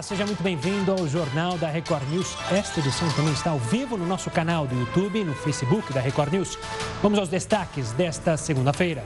Olá, 0.00 0.02
seja 0.08 0.24
muito 0.24 0.42
bem-vindo 0.42 0.92
ao 0.92 1.06
Jornal 1.06 1.58
da 1.58 1.68
Record 1.68 2.08
News. 2.08 2.34
Esta 2.50 2.80
edição 2.80 3.06
também 3.12 3.34
está 3.34 3.50
ao 3.50 3.58
vivo 3.58 3.98
no 3.98 4.06
nosso 4.06 4.30
canal 4.30 4.66
do 4.66 4.74
YouTube 4.74 5.20
e 5.20 5.24
no 5.24 5.34
Facebook 5.34 5.92
da 5.92 6.00
Record 6.00 6.32
News. 6.32 6.58
Vamos 7.02 7.18
aos 7.18 7.28
destaques 7.28 7.92
desta 7.92 8.34
segunda-feira. 8.38 9.04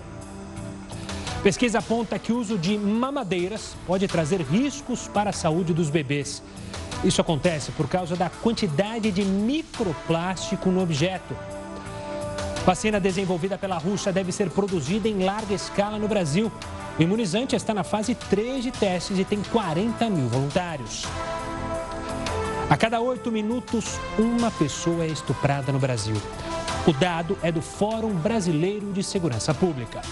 Pesquisa 1.42 1.80
aponta 1.80 2.16
que 2.16 2.32
o 2.32 2.38
uso 2.38 2.56
de 2.56 2.78
mamadeiras 2.78 3.74
pode 3.88 4.06
trazer 4.06 4.40
riscos 4.42 5.08
para 5.08 5.30
a 5.30 5.32
saúde 5.32 5.74
dos 5.74 5.90
bebês. 5.90 6.40
Isso 7.02 7.20
acontece 7.20 7.72
por 7.72 7.88
causa 7.88 8.14
da 8.14 8.30
quantidade 8.30 9.10
de 9.10 9.24
microplástico 9.24 10.70
no 10.70 10.80
objeto. 10.80 11.36
Vacina 12.64 13.00
desenvolvida 13.00 13.58
pela 13.58 13.78
Rússia 13.78 14.12
deve 14.12 14.30
ser 14.30 14.48
produzida 14.48 15.08
em 15.08 15.24
larga 15.24 15.54
escala 15.54 15.98
no 15.98 16.06
Brasil. 16.06 16.52
O 16.96 17.02
imunizante 17.02 17.56
está 17.56 17.74
na 17.74 17.82
fase 17.82 18.14
3 18.14 18.62
de 18.62 18.70
testes 18.70 19.18
e 19.18 19.24
tem 19.24 19.42
40 19.42 20.08
mil 20.08 20.28
voluntários. 20.28 21.04
A 22.70 22.76
cada 22.76 23.00
oito 23.00 23.32
minutos, 23.32 23.98
uma 24.16 24.48
pessoa 24.52 25.04
é 25.04 25.08
estuprada 25.08 25.72
no 25.72 25.78
Brasil. 25.80 26.14
O 26.86 26.92
dado 26.92 27.36
é 27.42 27.50
do 27.50 27.60
Fórum 27.60 28.14
Brasileiro 28.14 28.92
de 28.92 29.02
Segurança 29.02 29.52
Pública. 29.52 30.02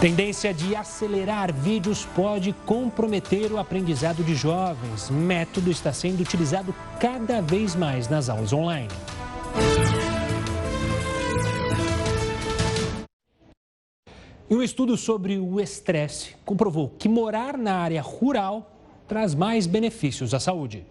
Tendência 0.00 0.52
de 0.52 0.74
acelerar 0.74 1.52
vídeos 1.52 2.04
pode 2.04 2.52
comprometer 2.66 3.52
o 3.52 3.58
aprendizado 3.58 4.24
de 4.24 4.34
jovens. 4.34 5.08
Método 5.08 5.70
está 5.70 5.92
sendo 5.92 6.20
utilizado 6.20 6.74
cada 6.98 7.40
vez 7.40 7.76
mais 7.76 8.08
nas 8.08 8.28
aulas 8.28 8.52
online. 8.52 8.88
E 14.52 14.54
um 14.54 14.62
estudo 14.62 14.98
sobre 14.98 15.38
o 15.38 15.58
estresse 15.58 16.36
comprovou 16.44 16.90
que 16.98 17.08
morar 17.08 17.56
na 17.56 17.76
área 17.76 18.02
rural 18.02 18.70
traz 19.08 19.34
mais 19.34 19.66
benefícios 19.66 20.34
à 20.34 20.38
saúde. 20.38 20.84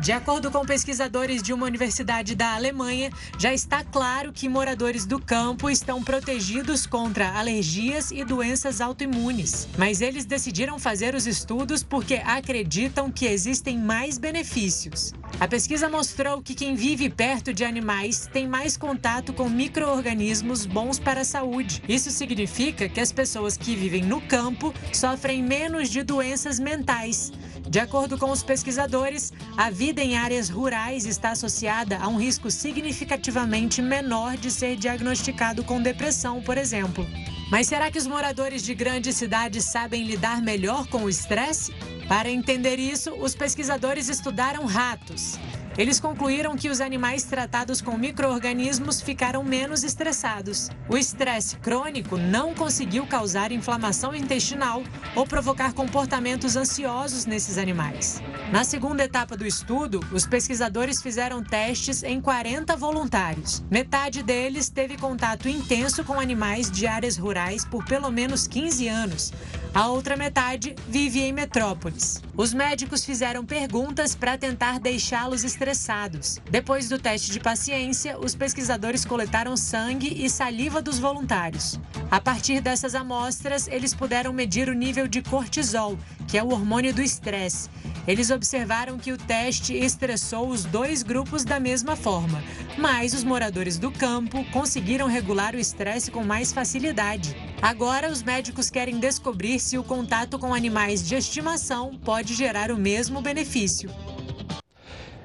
De 0.00 0.12
acordo 0.12 0.50
com 0.50 0.66
pesquisadores 0.66 1.42
de 1.42 1.52
uma 1.52 1.66
universidade 1.66 2.34
da 2.34 2.54
Alemanha, 2.54 3.10
já 3.38 3.54
está 3.54 3.84
claro 3.84 4.32
que 4.32 4.48
moradores 4.48 5.06
do 5.06 5.20
campo 5.20 5.70
estão 5.70 6.02
protegidos 6.02 6.86
contra 6.86 7.38
alergias 7.38 8.10
e 8.10 8.24
doenças 8.24 8.80
autoimunes. 8.80 9.68
Mas 9.78 10.00
eles 10.00 10.24
decidiram 10.24 10.78
fazer 10.78 11.14
os 11.14 11.26
estudos 11.26 11.82
porque 11.82 12.14
acreditam 12.16 13.10
que 13.10 13.26
existem 13.26 13.78
mais 13.78 14.18
benefícios. 14.18 15.12
A 15.40 15.48
pesquisa 15.48 15.88
mostrou 15.88 16.42
que 16.42 16.54
quem 16.54 16.74
vive 16.74 17.08
perto 17.08 17.52
de 17.52 17.64
animais 17.64 18.28
tem 18.32 18.46
mais 18.46 18.76
contato 18.76 19.32
com 19.32 19.48
micro-organismos 19.48 20.66
bons 20.66 20.98
para 20.98 21.22
a 21.22 21.24
saúde. 21.24 21.82
Isso 21.88 22.10
significa 22.10 22.88
que 22.88 23.00
as 23.00 23.12
pessoas 23.12 23.56
que 23.56 23.74
vivem 23.74 24.02
no 24.02 24.20
campo 24.20 24.74
sofrem 24.92 25.42
menos 25.42 25.88
de 25.88 26.02
doenças 26.02 26.58
mentais. 26.58 27.32
De 27.68 27.80
acordo 27.80 28.18
com 28.18 28.30
os 28.30 28.42
pesquisadores, 28.42 29.32
a 29.56 29.70
vida 29.70 29.83
em 29.92 30.16
áreas 30.16 30.48
rurais 30.48 31.04
está 31.04 31.30
associada 31.30 31.98
a 31.98 32.08
um 32.08 32.16
risco 32.16 32.50
significativamente 32.50 33.82
menor 33.82 34.36
de 34.36 34.50
ser 34.50 34.76
diagnosticado 34.76 35.62
com 35.62 35.82
depressão, 35.82 36.40
por 36.40 36.56
exemplo. 36.56 37.06
Mas 37.50 37.66
será 37.66 37.90
que 37.90 37.98
os 37.98 38.06
moradores 38.06 38.62
de 38.62 38.74
grandes 38.74 39.16
cidades 39.16 39.64
sabem 39.64 40.04
lidar 40.04 40.40
melhor 40.40 40.86
com 40.86 41.04
o 41.04 41.08
estresse? 41.08 41.72
Para 42.08 42.30
entender 42.30 42.78
isso, 42.78 43.12
os 43.14 43.34
pesquisadores 43.34 44.08
estudaram 44.08 44.64
ratos. 44.64 45.38
Eles 45.76 45.98
concluíram 45.98 46.54
que 46.54 46.70
os 46.70 46.80
animais 46.80 47.24
tratados 47.24 47.82
com 47.82 47.98
micro-organismos 47.98 49.00
ficaram 49.00 49.42
menos 49.42 49.82
estressados. 49.82 50.70
O 50.88 50.96
estresse 50.96 51.56
crônico 51.56 52.16
não 52.16 52.54
conseguiu 52.54 53.04
causar 53.06 53.50
inflamação 53.50 54.14
intestinal 54.14 54.84
ou 55.16 55.26
provocar 55.26 55.72
comportamentos 55.72 56.54
ansiosos 56.54 57.26
nesses 57.26 57.58
animais. 57.58 58.22
Na 58.52 58.62
segunda 58.62 59.02
etapa 59.02 59.36
do 59.36 59.44
estudo, 59.44 59.98
os 60.12 60.24
pesquisadores 60.26 61.02
fizeram 61.02 61.42
testes 61.42 62.04
em 62.04 62.20
40 62.20 62.76
voluntários. 62.76 63.64
Metade 63.68 64.22
deles 64.22 64.68
teve 64.68 64.96
contato 64.96 65.48
intenso 65.48 66.04
com 66.04 66.20
animais 66.20 66.70
de 66.70 66.86
áreas 66.86 67.16
rurais 67.16 67.64
por 67.64 67.84
pelo 67.84 68.12
menos 68.12 68.46
15 68.46 68.86
anos. 68.86 69.32
A 69.74 69.88
outra 69.88 70.16
metade 70.16 70.76
vive 70.88 71.20
em 71.20 71.32
metrópoles. 71.32 72.22
Os 72.36 72.54
médicos 72.54 73.04
fizeram 73.04 73.44
perguntas 73.44 74.14
para 74.14 74.38
tentar 74.38 74.78
deixá-los 74.78 75.42
estressados. 75.42 76.38
Depois 76.48 76.88
do 76.88 76.96
teste 76.96 77.32
de 77.32 77.40
paciência, 77.40 78.16
os 78.16 78.36
pesquisadores 78.36 79.04
coletaram 79.04 79.56
sangue 79.56 80.24
e 80.24 80.30
saliva 80.30 80.80
dos 80.80 81.00
voluntários. 81.00 81.80
A 82.08 82.20
partir 82.20 82.60
dessas 82.60 82.94
amostras, 82.94 83.66
eles 83.66 83.92
puderam 83.92 84.32
medir 84.32 84.68
o 84.68 84.74
nível 84.74 85.08
de 85.08 85.20
cortisol, 85.20 85.98
que 86.28 86.38
é 86.38 86.42
o 86.42 86.52
hormônio 86.52 86.94
do 86.94 87.02
estresse. 87.02 87.68
Eles 88.06 88.30
observaram 88.30 88.96
que 88.96 89.10
o 89.10 89.18
teste 89.18 89.74
estressou 89.74 90.50
os 90.50 90.64
dois 90.64 91.02
grupos 91.02 91.44
da 91.44 91.58
mesma 91.58 91.96
forma, 91.96 92.40
mas 92.78 93.12
os 93.12 93.24
moradores 93.24 93.76
do 93.76 93.90
campo 93.90 94.44
conseguiram 94.52 95.08
regular 95.08 95.56
o 95.56 95.58
estresse 95.58 96.12
com 96.12 96.22
mais 96.22 96.52
facilidade. 96.52 97.34
Agora, 97.64 98.10
os 98.10 98.22
médicos 98.22 98.68
querem 98.68 98.98
descobrir 98.98 99.58
se 99.58 99.78
o 99.78 99.82
contato 99.82 100.38
com 100.38 100.52
animais 100.52 101.02
de 101.08 101.14
estimação 101.14 101.98
pode 102.04 102.34
gerar 102.34 102.70
o 102.70 102.76
mesmo 102.76 103.22
benefício. 103.22 103.88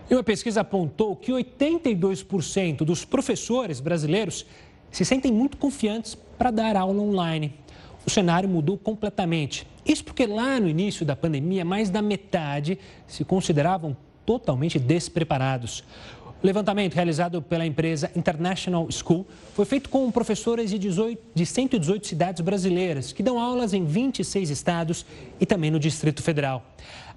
E 0.10 0.14
uma 0.14 0.24
pesquisa 0.24 0.62
apontou 0.62 1.18
que 1.18 1.34
82% 1.34 2.86
dos 2.86 3.04
professores 3.04 3.82
brasileiros 3.82 4.46
se 4.90 5.04
sentem 5.04 5.34
muito 5.34 5.58
confiantes 5.58 6.16
para 6.16 6.50
dar 6.50 6.78
aula 6.78 7.02
online. 7.02 7.56
O 8.08 8.10
cenário 8.10 8.48
mudou 8.48 8.78
completamente. 8.78 9.68
Isso 9.86 10.06
porque 10.06 10.26
lá 10.26 10.62
no 10.62 10.70
início 10.70 11.06
da 11.06 11.18
pandemia, 11.18 11.66
mais 11.66 11.90
da 11.90 12.02
metade 12.02 12.80
se 13.06 13.26
consideravam 13.26 13.98
totalmente 14.26 14.80
despreparados. 14.80 15.84
O 16.42 16.48
levantamento 16.48 16.94
realizado 16.94 17.42
pela 17.42 17.66
empresa 17.66 18.10
International 18.16 18.88
School 18.90 19.28
foi 19.54 19.66
feito 19.66 19.90
com 19.90 20.10
professores 20.10 20.70
de, 20.70 20.80
18, 20.80 21.22
de 21.36 21.46
118 21.46 22.08
cidades 22.08 22.42
brasileiras, 22.42 23.12
que 23.12 23.22
dão 23.22 23.38
aulas 23.38 23.74
em 23.74 23.84
26 23.84 24.50
estados 24.50 25.06
e 25.38 25.46
também 25.46 25.70
no 25.70 25.78
Distrito 25.78 26.24
Federal. 26.24 26.64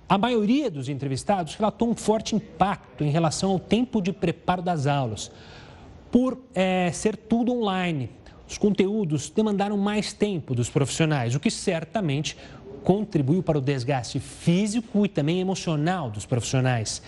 A 0.09 0.19
maioria 0.19 0.69
dos 0.69 0.89
entrevistados 0.89 1.55
relatou 1.55 1.89
um 1.89 1.95
forte 1.95 2.35
impacto 2.35 3.05
em 3.05 3.11
relação 3.11 3.53
ao 3.53 3.61
tempo 3.61 4.03
de 4.03 4.13
preparo 4.13 4.61
das 4.61 4.89
aulas, 4.89 5.31
por 6.11 6.37
é, 6.53 6.91
ser 6.91 7.17
tudo 7.17 7.53
online. 7.53 8.11
Os 8.49 8.59
conteúdos 8.59 9.31
demandaram 9.31 9.79
mais 9.79 10.13
tempo 10.13 10.53
dos 10.53 10.69
profissionais, 10.69 11.37
o 11.37 11.41
que 11.41 11.51
certamente 11.51 12.37
contribuiu 12.83 13.43
para 13.43 13.59
o 13.59 13.61
desgaste 13.61 14.19
físico 14.19 15.07
e 15.07 15.09
também 15.09 15.41
emocional 15.41 16.11
dos 16.11 16.27
profissionais. 16.27 17.01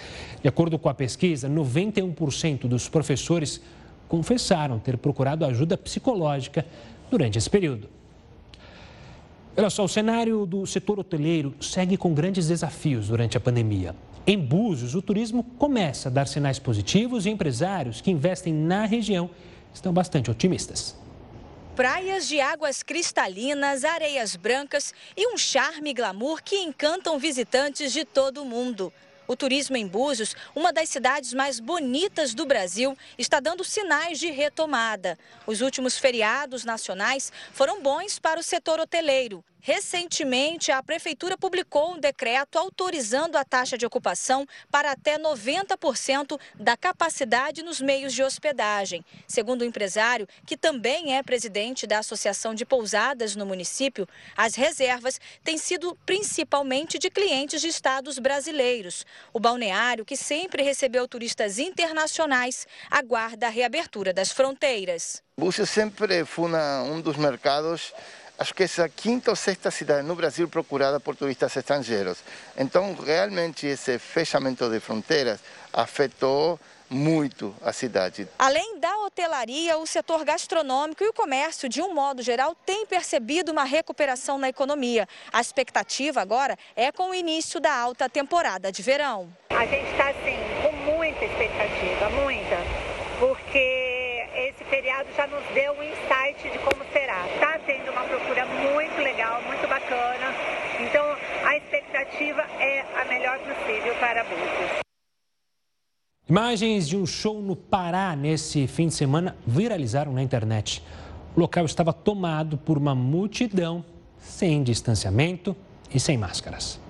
De 0.45 0.49
acordo 0.49 0.79
com 0.79 0.91
a 0.91 0.95
pesquisa, 0.95 1.49
91% 1.49 2.69
dos 2.69 2.87
professores 2.87 3.63
confessaram 4.07 4.79
ter 4.79 4.99
procurado 4.99 5.43
ajuda 5.43 5.75
psicológica 5.75 6.67
durante 7.11 7.39
esse 7.39 7.49
período. 7.49 7.89
Olha 9.57 9.71
só, 9.71 9.85
o 9.85 9.89
cenário 9.89 10.45
do 10.45 10.67
setor 10.67 10.99
hoteleiro 10.99 11.55
segue 11.63 11.97
com 11.97 12.13
grandes 12.13 12.47
desafios 12.47 13.09
durante 13.09 13.39
a 13.39 13.41
pandemia. 13.41 13.97
Em 14.27 14.37
Búzios, 14.37 14.95
o 14.95 15.01
turismo 15.01 15.45
começa 15.59 16.11
a 16.11 16.13
dar 16.13 16.29
sinais 16.29 16.59
positivos 16.59 17.25
e 17.25 17.31
empresários 17.31 18.03
que 18.03 18.11
investem 18.11 18.53
na 18.53 18.85
região 18.85 19.31
estão 19.73 19.95
bastante 19.95 20.31
otimistas. 20.31 20.95
Praias 21.75 22.29
de 22.29 22.39
águas 22.39 22.83
cristalinas, 22.83 23.83
areias 23.83 24.37
brancas 24.37 24.93
e 25.17 25.27
um 25.27 25.39
charme 25.39 25.93
e 25.93 25.95
glamour 25.95 26.43
que 26.43 26.57
encantam 26.57 27.19
visitantes 27.19 27.95
de 27.95 28.05
todo 28.05 28.43
o 28.43 28.45
mundo. 28.45 28.93
O 29.27 29.35
turismo 29.35 29.77
em 29.77 29.87
Búzios, 29.87 30.37
uma 30.55 30.73
das 30.73 30.89
cidades 30.89 31.33
mais 31.33 31.59
bonitas 31.59 32.35
do 32.35 32.45
Brasil, 32.45 32.97
está 33.17 33.41
dando 33.41 33.65
sinais 33.65 34.19
de 34.19 34.31
retomada. 34.31 35.19
Os 35.47 35.61
últimos 35.61 35.97
feriados 35.99 36.65
nacionais 36.65 37.33
foram 37.53 37.81
bons 37.81 38.19
para 38.19 38.39
o 38.39 38.43
setor 38.43 38.81
hoteleiro. 38.81 39.45
Recentemente, 39.67 40.71
a 40.71 40.83
Prefeitura 40.83 41.39
publicou 41.39 41.95
um 41.95 41.99
decreto 41.99 42.59
autorizando 42.59 43.37
a 43.37 43.45
taxa 43.47 43.79
de 43.79 43.87
ocupação 43.87 44.47
para 44.71 44.91
até 44.91 45.19
90% 45.19 46.39
da 46.55 46.77
capacidade 46.77 47.63
nos 47.63 47.81
meios 47.81 48.13
de 48.13 48.23
hospedagem. 48.23 49.03
Segundo 49.27 49.63
o 49.63 49.65
empresário, 49.65 50.29
que 50.45 50.55
também 50.55 51.17
é 51.17 51.23
presidente 51.23 51.87
da 51.87 52.01
Associação 52.01 52.55
de 52.55 52.67
Pousadas 52.67 53.35
no 53.35 53.47
município, 53.47 54.07
as 54.37 54.55
reservas 54.55 55.19
têm 55.43 55.57
sido 55.57 55.97
principalmente 56.05 56.99
de 56.99 57.09
clientes 57.09 57.63
de 57.63 57.69
estados 57.69 58.19
brasileiros. 58.19 59.07
O 59.33 59.41
balneário, 59.41 60.05
que 60.05 60.15
sempre 60.15 60.63
recebeu 60.63 61.09
turistas 61.09 61.59
internacionais, 61.59 62.67
aguarda 62.91 63.47
a 63.47 63.51
reabertura 63.51 64.13
das 64.13 64.31
fronteiras. 64.31 65.23
Búzios 65.39 65.71
sempre 65.71 66.23
foi 66.27 66.51
um 66.53 67.01
dos 67.01 67.17
mercados 67.17 67.95
acho 68.39 68.55
que 68.55 68.63
é 68.63 68.83
a 68.83 68.89
quinta 68.89 69.31
ou 69.31 69.37
sexta 69.37 69.71
cidade 69.71 70.07
no 70.07 70.15
Brasil 70.15 70.49
procurada 70.49 70.99
por 70.99 71.17
turistas 71.17 71.55
estrangeiros. 71.57 72.19
Então, 72.57 72.95
realmente, 72.95 73.67
esse 73.67 73.99
fechamento 73.99 74.69
de 74.69 74.81
fronteiras 74.81 75.41
afetou 75.73 76.59
muito 76.89 77.55
a 77.63 77.73
cidade. 77.73 78.29
Além 78.39 78.79
da 78.79 78.97
hotelaria, 78.99 79.77
o 79.79 79.87
setor 79.87 80.25
gastronômico 80.25 81.03
e 81.03 81.09
o 81.09 81.13
comércio, 81.13 81.69
de 81.69 81.81
um 81.81 81.93
modo 81.93 82.23
geral, 82.23 82.55
têm 82.67 82.87
percebido 82.87 83.51
uma 83.51 83.65
recuperação 83.65 84.39
na 84.39 84.49
economia. 84.49 85.09
A 85.33 85.41
expectativa 85.41 86.21
agora 86.21 86.57
é 86.77 86.93
com 86.93 87.11
o 87.11 87.15
início 87.15 87.59
da 87.59 87.75
alta 87.75 88.09
temporada 88.09 88.71
de 88.71 88.83
verão. 88.83 89.33
A 89.51 89.67
gente 89.67 89.91
está, 89.91 90.11
assim, 90.11 90.39
com 90.63 90.73
muita 90.97 91.25
expectativa, 91.25 92.11
muita, 92.11 92.57
porque 93.19 93.94
esse 94.65 94.71
feriado 94.71 95.09
já 95.17 95.27
nos 95.27 95.43
deu 95.55 95.73
um 95.73 95.83
insight 95.83 96.51
de 96.51 96.59
como 96.59 96.85
será. 96.93 97.27
Está 97.35 97.59
tendo 97.67 97.91
uma 97.91 98.03
procura 98.05 98.47
muito 98.47 98.97
legal, 99.03 99.43
muito 99.43 99.69
bacana. 99.69 100.33
Então, 100.81 101.05
a 101.45 101.57
expectativa 101.57 102.43
é 102.59 102.85
a 103.01 103.05
melhor 103.07 103.39
possível 103.39 103.95
para 104.01 104.25
Búzios. 104.25 104.85
Imagens 106.29 106.89
de 106.89 106.97
um 106.97 107.07
show 107.07 107.41
no 107.41 107.55
Pará 107.55 108.17
nesse 108.17 108.67
fim 108.67 108.89
de 108.89 108.95
semana 108.95 109.37
viralizaram 109.47 110.13
na 110.13 110.23
internet. 110.23 110.83
O 111.37 111.41
local 111.41 111.65
estava 111.67 111.93
tomado 111.93 112.57
por 112.57 112.79
uma 112.79 112.95
multidão 112.95 113.85
sem 114.19 114.63
distanciamento 114.63 115.55
e 115.93 116.01
sem 116.01 116.17
máscaras. 116.17 116.81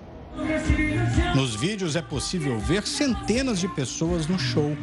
Nos 1.35 1.53
vídeos 1.53 1.97
é 1.97 2.01
possível 2.01 2.57
ver 2.57 2.87
centenas 2.87 3.59
de 3.59 3.67
pessoas 3.67 4.25
no 4.25 4.39
show. 4.39 4.75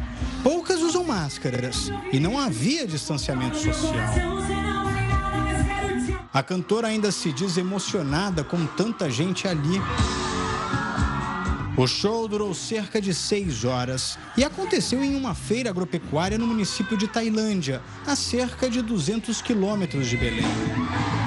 Poucas 0.42 0.82
usam 0.82 1.02
máscaras 1.02 1.90
e 2.12 2.20
não 2.20 2.38
havia 2.38 2.86
distanciamento 2.86 3.56
social. 3.56 4.14
A 6.30 6.42
cantora 6.42 6.88
ainda 6.88 7.10
se 7.10 7.32
diz 7.32 7.56
emocionada 7.56 8.44
com 8.44 8.66
tanta 8.66 9.10
gente 9.10 9.48
ali. 9.48 9.80
O 11.74 11.86
show 11.86 12.28
durou 12.28 12.52
cerca 12.52 13.00
de 13.00 13.14
seis 13.14 13.64
horas 13.64 14.18
e 14.36 14.44
aconteceu 14.44 15.02
em 15.02 15.16
uma 15.16 15.34
feira 15.34 15.70
agropecuária 15.70 16.36
no 16.36 16.46
município 16.46 16.98
de 16.98 17.08
Tailândia, 17.08 17.80
a 18.06 18.14
cerca 18.14 18.68
de 18.68 18.82
200 18.82 19.40
quilômetros 19.40 20.06
de 20.06 20.18
Belém. 20.18 21.21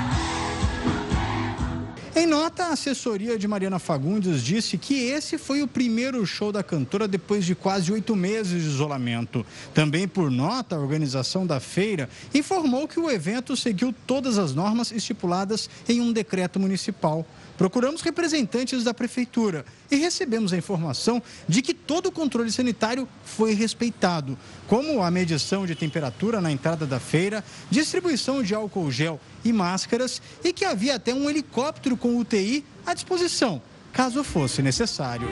Em 2.18 2.26
nota, 2.26 2.68
a 2.68 2.70
assessoria 2.70 3.38
de 3.38 3.46
Mariana 3.46 3.78
Fagundes 3.78 4.42
disse 4.42 4.78
que 4.78 4.94
esse 5.04 5.38
foi 5.38 5.62
o 5.62 5.68
primeiro 5.68 6.26
show 6.26 6.50
da 6.50 6.64
cantora 6.64 7.10
depois 7.10 7.44
de 7.44 7.54
quase 7.54 7.92
oito 7.92 8.16
meses 8.16 8.62
de 8.62 8.70
isolamento. 8.70 9.46
Também 9.74 10.08
por 10.08 10.32
nota, 10.32 10.78
a 10.78 10.80
organização 10.80 11.46
da 11.46 11.60
feira 11.60 12.10
informou 12.34 12.88
que 12.88 13.02
o 13.02 13.12
evento 13.12 13.54
seguiu 13.58 13.94
todas 14.08 14.38
as 14.38 14.56
normas 14.56 14.94
estipuladas 14.94 15.70
em 15.90 16.00
um 16.00 16.14
decreto 16.14 16.58
municipal. 16.58 17.28
Procuramos 17.58 18.02
representantes 18.02 18.84
da 18.84 18.94
prefeitura 18.94 19.66
e 19.90 19.96
recebemos 19.96 20.52
a 20.52 20.58
informação 20.58 21.22
de 21.48 21.62
que 21.62 21.74
todo 21.74 22.08
o 22.08 22.12
controle 22.12 22.52
sanitário 22.52 23.08
foi 23.24 23.54
respeitado, 23.54 24.38
como 24.68 25.02
a 25.02 25.10
medição 25.10 25.66
de 25.66 25.76
temperatura 25.76 26.42
na 26.42 26.52
entrada 26.52 26.86
da 26.86 27.00
feira, 27.00 27.44
distribuição 27.70 28.44
de 28.44 28.54
álcool 28.54 28.92
gel 28.92 29.20
e 29.44 29.54
máscaras 29.54 30.22
e 30.44 30.52
que 30.52 30.66
havia 30.66 30.96
até 30.96 31.14
um 31.14 31.30
helicóptero 31.30 31.96
com 31.96 32.18
UTI 32.18 32.66
à 32.86 32.94
disposição, 32.94 33.62
caso 33.94 34.24
fosse 34.24 34.62
necessário. 34.62 35.28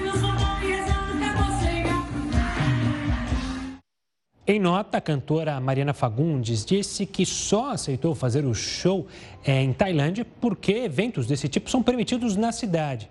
Em 4.45 4.59
nota, 4.59 4.97
a 4.97 5.01
cantora 5.01 5.57
Mariana 5.61 5.93
Fagundes 5.93 6.65
disse 6.65 7.05
que 7.05 7.25
só 7.25 7.71
aceitou 7.71 8.13
fazer 8.13 8.43
o 8.43 8.53
show 8.53 9.07
eh, 9.45 9.63
em 9.63 9.71
Tailândia 9.71 10.25
porque 10.41 10.73
eventos 10.73 11.25
desse 11.25 11.47
tipo 11.47 11.69
são 11.69 11.81
permitidos 11.81 12.35
na 12.35 12.51
cidade. 12.51 13.09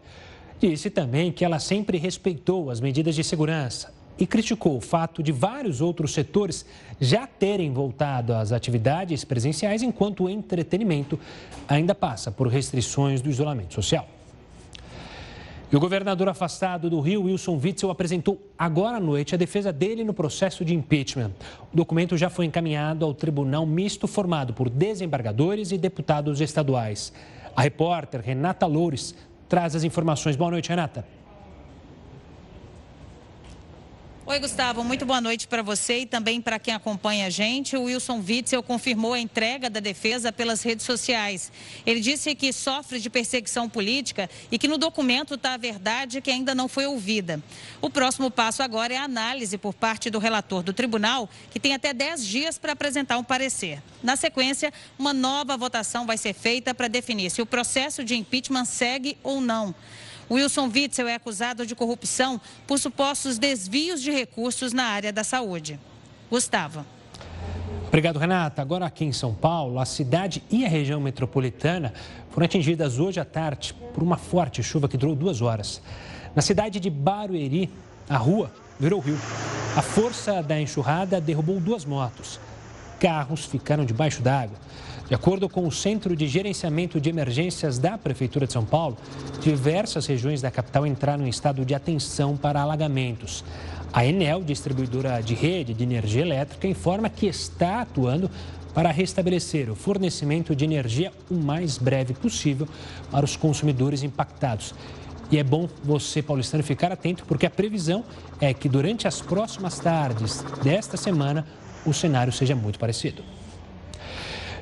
Disse 0.60 0.90
também 0.90 1.32
que 1.32 1.42
ela 1.42 1.58
sempre 1.58 1.96
respeitou 1.96 2.70
as 2.70 2.82
medidas 2.82 3.14
de 3.14 3.24
segurança 3.24 3.94
e 4.18 4.26
criticou 4.26 4.76
o 4.76 4.80
fato 4.82 5.22
de 5.22 5.32
vários 5.32 5.80
outros 5.80 6.12
setores 6.12 6.66
já 7.00 7.26
terem 7.26 7.72
voltado 7.72 8.34
às 8.34 8.52
atividades 8.52 9.24
presenciais, 9.24 9.82
enquanto 9.82 10.24
o 10.24 10.28
entretenimento 10.28 11.18
ainda 11.66 11.94
passa 11.94 12.30
por 12.30 12.46
restrições 12.46 13.22
do 13.22 13.30
isolamento 13.30 13.72
social. 13.72 14.06
E 15.72 15.76
o 15.76 15.80
governador 15.80 16.28
afastado 16.28 16.90
do 16.90 17.00
Rio, 17.00 17.22
Wilson 17.22 17.58
Witzel, 17.58 17.90
apresentou 17.90 18.38
agora 18.58 18.98
à 18.98 19.00
noite 19.00 19.34
a 19.34 19.38
defesa 19.38 19.72
dele 19.72 20.04
no 20.04 20.12
processo 20.12 20.66
de 20.66 20.74
impeachment. 20.74 21.30
O 21.72 21.76
documento 21.76 22.14
já 22.14 22.28
foi 22.28 22.44
encaminhado 22.44 23.06
ao 23.06 23.14
tribunal 23.14 23.64
misto 23.64 24.06
formado 24.06 24.52
por 24.52 24.68
desembargadores 24.68 25.72
e 25.72 25.78
deputados 25.78 26.42
estaduais. 26.42 27.10
A 27.56 27.62
repórter 27.62 28.20
Renata 28.20 28.66
Loures 28.66 29.14
traz 29.48 29.74
as 29.74 29.82
informações. 29.82 30.36
Boa 30.36 30.50
noite, 30.50 30.68
Renata. 30.68 31.06
Oi, 34.32 34.38
Gustavo. 34.38 34.82
Muito 34.82 35.04
boa 35.04 35.20
noite 35.20 35.46
para 35.46 35.60
você 35.60 35.98
e 35.98 36.06
também 36.06 36.40
para 36.40 36.58
quem 36.58 36.72
acompanha 36.72 37.26
a 37.26 37.28
gente. 37.28 37.76
O 37.76 37.82
Wilson 37.82 38.24
Witzel 38.26 38.62
confirmou 38.62 39.12
a 39.12 39.18
entrega 39.18 39.68
da 39.68 39.78
defesa 39.78 40.32
pelas 40.32 40.62
redes 40.62 40.86
sociais. 40.86 41.52
Ele 41.84 42.00
disse 42.00 42.34
que 42.34 42.50
sofre 42.50 42.98
de 42.98 43.10
perseguição 43.10 43.68
política 43.68 44.30
e 44.50 44.58
que 44.58 44.66
no 44.66 44.78
documento 44.78 45.34
está 45.34 45.52
a 45.52 45.58
verdade 45.58 46.22
que 46.22 46.30
ainda 46.30 46.54
não 46.54 46.66
foi 46.66 46.86
ouvida. 46.86 47.42
O 47.82 47.90
próximo 47.90 48.30
passo 48.30 48.62
agora 48.62 48.94
é 48.94 48.96
a 48.96 49.04
análise 49.04 49.58
por 49.58 49.74
parte 49.74 50.08
do 50.08 50.18
relator 50.18 50.62
do 50.62 50.72
tribunal, 50.72 51.28
que 51.50 51.60
tem 51.60 51.74
até 51.74 51.92
10 51.92 52.26
dias 52.26 52.56
para 52.56 52.72
apresentar 52.72 53.18
um 53.18 53.24
parecer. 53.24 53.82
Na 54.02 54.16
sequência, 54.16 54.72
uma 54.98 55.12
nova 55.12 55.58
votação 55.58 56.06
vai 56.06 56.16
ser 56.16 56.32
feita 56.32 56.74
para 56.74 56.88
definir 56.88 57.28
se 57.28 57.42
o 57.42 57.46
processo 57.46 58.02
de 58.02 58.16
impeachment 58.16 58.64
segue 58.64 59.18
ou 59.22 59.42
não. 59.42 59.74
Wilson 60.30 60.70
Witzel 60.74 61.08
é 61.08 61.14
acusado 61.14 61.66
de 61.66 61.74
corrupção 61.74 62.40
por 62.66 62.78
supostos 62.78 63.38
desvios 63.38 64.02
de 64.02 64.10
recursos 64.10 64.72
na 64.72 64.84
área 64.84 65.12
da 65.12 65.24
saúde. 65.24 65.78
Gustavo. 66.30 66.84
Obrigado, 67.88 68.18
Renata. 68.18 68.62
Agora 68.62 68.86
aqui 68.86 69.04
em 69.04 69.12
São 69.12 69.34
Paulo, 69.34 69.78
a 69.78 69.84
cidade 69.84 70.42
e 70.50 70.64
a 70.64 70.68
região 70.68 70.98
metropolitana 70.98 71.92
foram 72.30 72.46
atingidas 72.46 72.98
hoje 72.98 73.20
à 73.20 73.24
tarde 73.24 73.74
por 73.92 74.02
uma 74.02 74.16
forte 74.16 74.62
chuva 74.62 74.88
que 74.88 74.96
durou 74.96 75.14
duas 75.14 75.42
horas. 75.42 75.82
Na 76.34 76.40
cidade 76.40 76.80
de 76.80 76.88
Barueri, 76.88 77.68
a 78.08 78.16
rua 78.16 78.50
virou 78.80 78.98
rio. 78.98 79.18
A 79.76 79.82
força 79.82 80.42
da 80.42 80.58
enxurrada 80.58 81.20
derrubou 81.20 81.60
duas 81.60 81.84
motos. 81.84 82.40
Carros 83.02 83.44
ficaram 83.44 83.84
debaixo 83.84 84.22
d'água. 84.22 84.56
De 85.08 85.14
acordo 85.16 85.48
com 85.48 85.66
o 85.66 85.72
Centro 85.72 86.14
de 86.14 86.28
Gerenciamento 86.28 87.00
de 87.00 87.10
Emergências 87.10 87.76
da 87.76 87.98
Prefeitura 87.98 88.46
de 88.46 88.52
São 88.52 88.64
Paulo, 88.64 88.96
diversas 89.40 90.06
regiões 90.06 90.40
da 90.40 90.52
capital 90.52 90.86
entraram 90.86 91.26
em 91.26 91.28
estado 91.28 91.64
de 91.64 91.74
atenção 91.74 92.36
para 92.36 92.62
alagamentos. 92.62 93.44
A 93.92 94.06
Enel, 94.06 94.44
distribuidora 94.44 95.20
de 95.20 95.34
rede 95.34 95.74
de 95.74 95.82
energia 95.82 96.22
elétrica, 96.22 96.68
informa 96.68 97.10
que 97.10 97.26
está 97.26 97.80
atuando 97.80 98.30
para 98.72 98.92
restabelecer 98.92 99.68
o 99.68 99.74
fornecimento 99.74 100.54
de 100.54 100.64
energia 100.64 101.12
o 101.28 101.34
mais 101.34 101.78
breve 101.78 102.14
possível 102.14 102.68
para 103.10 103.24
os 103.24 103.34
consumidores 103.34 104.04
impactados. 104.04 104.76
E 105.28 105.38
é 105.38 105.42
bom 105.42 105.68
você, 105.82 106.22
paulistano, 106.22 106.62
ficar 106.62 106.92
atento, 106.92 107.24
porque 107.24 107.46
a 107.46 107.50
previsão 107.50 108.04
é 108.40 108.54
que 108.54 108.68
durante 108.68 109.08
as 109.08 109.20
próximas 109.20 109.80
tardes 109.80 110.44
desta 110.62 110.96
semana 110.96 111.44
o 111.84 111.92
cenário 111.92 112.32
seja 112.32 112.54
muito 112.54 112.78
parecido. 112.78 113.24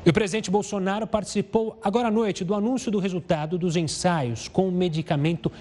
E 0.05 0.11
o 0.11 0.13
presidente 0.13 0.51
Bolsonaro 0.51 1.07
participou 1.07 1.79
agora 1.85 2.09
à 2.09 2.11
noite 2.11 2.45
do 2.45 2.53
anúncio 2.55 2.91
do 2.91 2.99
resultado 2.99 3.57
dos 3.59 3.77
ensaios 3.77 4.49
com 4.49 4.67
o 4.67 4.73
medicamento 4.73 5.53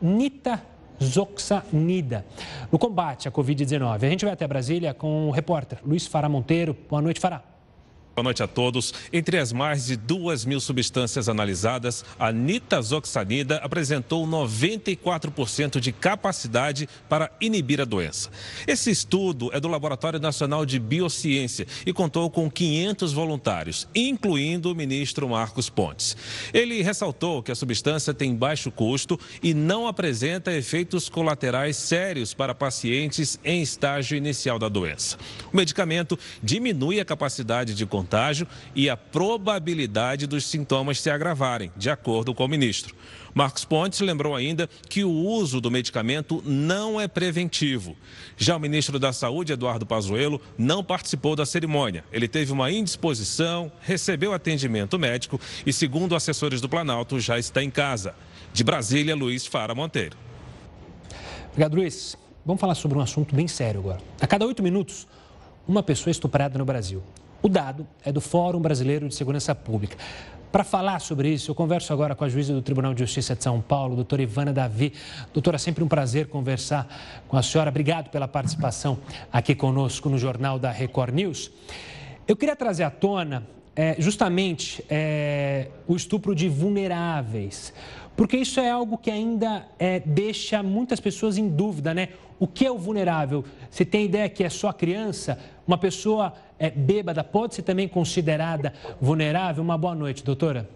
nitazoxanida 0.00 2.24
no 2.70 2.78
combate 2.78 3.26
à 3.26 3.32
Covid-19. 3.32 4.04
A 4.04 4.08
gente 4.08 4.24
vai 4.24 4.34
até 4.34 4.46
Brasília 4.46 4.94
com 4.94 5.26
o 5.28 5.32
repórter 5.32 5.80
Luiz 5.84 6.06
Fará 6.06 6.28
Monteiro. 6.28 6.76
Boa 6.88 7.02
noite, 7.02 7.18
Fará. 7.18 7.57
Boa 8.18 8.24
noite 8.24 8.42
a 8.42 8.48
todos. 8.48 8.92
Entre 9.12 9.38
as 9.38 9.52
mais 9.52 9.86
de 9.86 9.96
duas 9.96 10.44
mil 10.44 10.58
substâncias 10.58 11.28
analisadas, 11.28 12.04
a 12.18 12.32
nitazoxanida 12.32 13.58
apresentou 13.58 14.26
94% 14.26 15.78
de 15.78 15.92
capacidade 15.92 16.88
para 17.08 17.30
inibir 17.40 17.80
a 17.80 17.84
doença. 17.84 18.28
Esse 18.66 18.90
estudo 18.90 19.50
é 19.52 19.60
do 19.60 19.68
Laboratório 19.68 20.18
Nacional 20.18 20.66
de 20.66 20.80
Biociência 20.80 21.64
e 21.86 21.92
contou 21.92 22.28
com 22.28 22.50
500 22.50 23.12
voluntários, 23.12 23.86
incluindo 23.94 24.72
o 24.72 24.74
ministro 24.74 25.28
Marcos 25.28 25.70
Pontes. 25.70 26.16
Ele 26.52 26.82
ressaltou 26.82 27.40
que 27.40 27.52
a 27.52 27.54
substância 27.54 28.12
tem 28.12 28.34
baixo 28.34 28.68
custo 28.72 29.16
e 29.40 29.54
não 29.54 29.86
apresenta 29.86 30.52
efeitos 30.52 31.08
colaterais 31.08 31.76
sérios 31.76 32.34
para 32.34 32.52
pacientes 32.52 33.38
em 33.44 33.62
estágio 33.62 34.18
inicial 34.18 34.58
da 34.58 34.68
doença. 34.68 35.16
O 35.52 35.56
medicamento 35.56 36.18
diminui 36.42 36.98
a 36.98 37.04
capacidade 37.04 37.76
de 37.76 37.86
contágio 37.86 38.07
contágio 38.08 38.48
e 38.74 38.88
a 38.88 38.96
probabilidade 38.96 40.26
dos 40.26 40.46
sintomas 40.46 41.00
se 41.00 41.10
agravarem, 41.10 41.70
de 41.76 41.90
acordo 41.90 42.34
com 42.34 42.44
o 42.44 42.48
ministro. 42.48 42.94
Marcos 43.34 43.64
Pontes 43.64 44.00
lembrou 44.00 44.34
ainda 44.34 44.68
que 44.88 45.04
o 45.04 45.10
uso 45.10 45.60
do 45.60 45.70
medicamento 45.70 46.42
não 46.44 46.98
é 46.98 47.06
preventivo. 47.06 47.94
Já 48.36 48.56
o 48.56 48.60
ministro 48.60 48.98
da 48.98 49.12
Saúde, 49.12 49.52
Eduardo 49.52 49.84
Pazuello, 49.84 50.40
não 50.56 50.82
participou 50.82 51.36
da 51.36 51.44
cerimônia. 51.44 52.02
Ele 52.10 52.26
teve 52.26 52.50
uma 52.50 52.70
indisposição, 52.70 53.70
recebeu 53.80 54.32
atendimento 54.32 54.98
médico 54.98 55.38
e, 55.66 55.72
segundo 55.72 56.16
assessores 56.16 56.60
do 56.60 56.68
Planalto, 56.68 57.20
já 57.20 57.38
está 57.38 57.62
em 57.62 57.70
casa. 57.70 58.14
De 58.52 58.64
Brasília, 58.64 59.14
Luiz 59.14 59.46
Fara 59.46 59.74
Monteiro. 59.74 60.16
Obrigado, 61.50 61.74
Luiz. 61.74 62.16
vamos 62.44 62.60
falar 62.60 62.74
sobre 62.74 62.96
um 62.96 63.02
assunto 63.02 63.36
bem 63.36 63.46
sério 63.46 63.80
agora. 63.80 64.00
A 64.20 64.26
cada 64.26 64.46
oito 64.46 64.62
minutos, 64.62 65.06
uma 65.66 65.82
pessoa 65.82 66.10
é 66.10 66.12
estuprada 66.12 66.58
no 66.58 66.64
Brasil. 66.64 67.02
O 67.40 67.48
dado 67.48 67.86
é 68.04 68.10
do 68.10 68.20
Fórum 68.20 68.60
Brasileiro 68.60 69.08
de 69.08 69.14
Segurança 69.14 69.54
Pública. 69.54 69.96
Para 70.50 70.64
falar 70.64 70.98
sobre 70.98 71.28
isso, 71.28 71.50
eu 71.50 71.54
converso 71.54 71.92
agora 71.92 72.14
com 72.14 72.24
a 72.24 72.28
juíza 72.28 72.52
do 72.52 72.62
Tribunal 72.62 72.94
de 72.94 73.00
Justiça 73.00 73.36
de 73.36 73.44
São 73.44 73.60
Paulo, 73.60 73.94
doutora 73.94 74.22
Ivana 74.22 74.52
Davi. 74.52 74.92
Doutora, 75.32 75.58
sempre 75.58 75.84
um 75.84 75.88
prazer 75.88 76.26
conversar 76.26 76.88
com 77.28 77.36
a 77.36 77.42
senhora. 77.42 77.70
Obrigado 77.70 78.10
pela 78.10 78.26
participação 78.26 78.98
aqui 79.32 79.54
conosco 79.54 80.08
no 80.08 80.18
Jornal 80.18 80.58
da 80.58 80.70
Record 80.70 81.14
News. 81.14 81.50
Eu 82.26 82.34
queria 82.34 82.56
trazer 82.56 82.82
à 82.82 82.90
tona 82.90 83.46
é, 83.76 83.94
justamente 83.98 84.82
é, 84.90 85.68
o 85.86 85.94
estupro 85.94 86.34
de 86.34 86.48
vulneráveis, 86.48 87.72
porque 88.16 88.36
isso 88.36 88.58
é 88.58 88.68
algo 88.68 88.98
que 88.98 89.10
ainda 89.10 89.64
é, 89.78 90.00
deixa 90.00 90.60
muitas 90.60 90.98
pessoas 90.98 91.38
em 91.38 91.48
dúvida, 91.48 91.94
né? 91.94 92.08
O 92.40 92.46
que 92.46 92.66
é 92.66 92.70
o 92.70 92.78
vulnerável? 92.78 93.44
Você 93.70 93.84
tem 93.84 94.06
ideia 94.06 94.28
que 94.28 94.42
é 94.42 94.48
só 94.48 94.72
criança? 94.72 95.38
Uma 95.68 95.76
pessoa 95.76 96.32
é, 96.58 96.70
bêbada 96.70 97.22
pode 97.22 97.54
ser 97.54 97.60
também 97.60 97.86
considerada 97.86 98.72
vulnerável? 98.98 99.62
Uma 99.62 99.76
boa 99.76 99.94
noite, 99.94 100.24
doutora. 100.24 100.66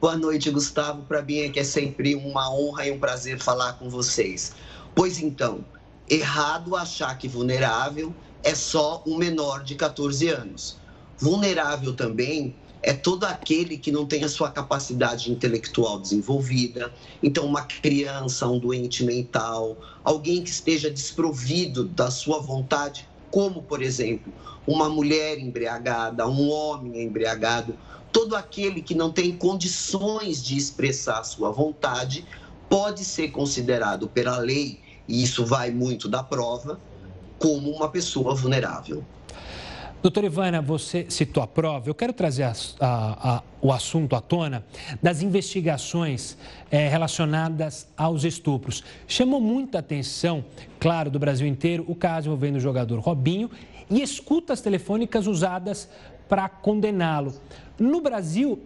Boa 0.00 0.16
noite, 0.16 0.50
Gustavo. 0.50 1.02
Para 1.02 1.22
mim 1.22 1.38
é 1.38 1.48
que 1.48 1.60
é 1.60 1.62
sempre 1.62 2.16
uma 2.16 2.52
honra 2.52 2.84
e 2.84 2.90
um 2.90 2.98
prazer 2.98 3.38
falar 3.38 3.74
com 3.74 3.88
vocês. 3.88 4.56
Pois 4.92 5.22
então, 5.22 5.64
errado 6.10 6.74
achar 6.74 7.16
que 7.16 7.28
vulnerável 7.28 8.12
é 8.42 8.56
só 8.56 9.04
um 9.06 9.16
menor 9.16 9.62
de 9.62 9.76
14 9.76 10.28
anos. 10.28 10.76
Vulnerável 11.16 11.94
também 11.94 12.56
é 12.86 12.92
todo 12.92 13.24
aquele 13.24 13.76
que 13.76 13.90
não 13.90 14.06
tem 14.06 14.22
a 14.22 14.28
sua 14.28 14.48
capacidade 14.48 15.32
intelectual 15.32 15.98
desenvolvida. 15.98 16.94
Então, 17.20 17.44
uma 17.44 17.62
criança, 17.62 18.46
um 18.46 18.60
doente 18.60 19.02
mental, 19.02 19.76
alguém 20.04 20.40
que 20.40 20.50
esteja 20.50 20.88
desprovido 20.88 21.82
da 21.82 22.12
sua 22.12 22.38
vontade, 22.38 23.08
como, 23.28 23.60
por 23.60 23.82
exemplo, 23.82 24.32
uma 24.64 24.88
mulher 24.88 25.36
embriagada, 25.36 26.28
um 26.28 26.48
homem 26.48 27.02
embriagado, 27.02 27.76
todo 28.12 28.36
aquele 28.36 28.80
que 28.80 28.94
não 28.94 29.10
tem 29.10 29.36
condições 29.36 30.40
de 30.40 30.56
expressar 30.56 31.18
a 31.18 31.24
sua 31.24 31.50
vontade 31.50 32.24
pode 32.70 33.04
ser 33.04 33.32
considerado 33.32 34.06
pela 34.06 34.38
lei, 34.38 34.78
e 35.08 35.24
isso 35.24 35.44
vai 35.44 35.72
muito 35.72 36.06
da 36.08 36.22
prova, 36.22 36.78
como 37.36 37.68
uma 37.68 37.88
pessoa 37.88 38.32
vulnerável. 38.32 39.04
Doutora 40.06 40.26
Ivana, 40.26 40.62
você 40.62 41.04
citou 41.08 41.42
a 41.42 41.48
prova. 41.48 41.90
Eu 41.90 41.94
quero 41.94 42.12
trazer 42.12 42.44
a, 42.44 42.52
a, 42.78 43.38
a, 43.38 43.42
o 43.60 43.72
assunto 43.72 44.14
à 44.14 44.20
tona 44.20 44.64
das 45.02 45.20
investigações 45.20 46.38
é, 46.70 46.86
relacionadas 46.86 47.88
aos 47.96 48.22
estupros. 48.22 48.84
Chamou 49.08 49.40
muita 49.40 49.80
atenção, 49.80 50.44
claro, 50.78 51.10
do 51.10 51.18
Brasil 51.18 51.44
inteiro, 51.44 51.84
o 51.88 51.94
caso 51.96 52.28
envolvendo 52.28 52.54
o 52.54 52.60
jogador 52.60 53.00
Robinho 53.00 53.50
e 53.90 54.00
escutas 54.00 54.60
telefônicas 54.60 55.26
usadas 55.26 55.88
para 56.28 56.48
condená-lo. 56.48 57.34
No 57.76 58.00
Brasil, 58.00 58.60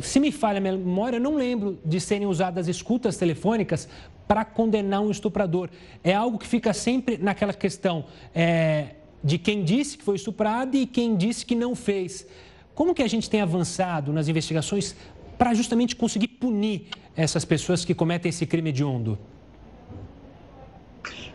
se 0.00 0.20
me 0.20 0.30
falha 0.30 0.58
a 0.58 0.60
memória, 0.60 1.16
eu 1.16 1.20
não 1.20 1.34
lembro 1.34 1.76
de 1.84 2.00
serem 2.00 2.28
usadas 2.28 2.68
escutas 2.68 3.16
telefônicas 3.16 3.88
para 4.28 4.44
condenar 4.44 5.00
um 5.00 5.10
estuprador. 5.10 5.70
É 6.04 6.14
algo 6.14 6.38
que 6.38 6.46
fica 6.46 6.72
sempre 6.72 7.18
naquela 7.18 7.52
questão 7.52 8.04
é, 8.32 8.90
de 9.24 9.38
quem 9.38 9.64
disse 9.64 9.96
que 9.96 10.04
foi 10.04 10.16
estuprado 10.16 10.76
e 10.76 10.84
quem 10.84 11.16
disse 11.16 11.46
que 11.46 11.54
não 11.54 11.74
fez. 11.74 12.26
Como 12.74 12.94
que 12.94 13.02
a 13.02 13.08
gente 13.08 13.30
tem 13.30 13.40
avançado 13.40 14.12
nas 14.12 14.28
investigações 14.28 14.94
para 15.38 15.54
justamente 15.54 15.96
conseguir 15.96 16.28
punir 16.28 16.88
essas 17.16 17.44
pessoas 17.44 17.84
que 17.84 17.94
cometem 17.94 18.28
esse 18.28 18.44
crime 18.44 18.68
hediondo? 18.68 19.18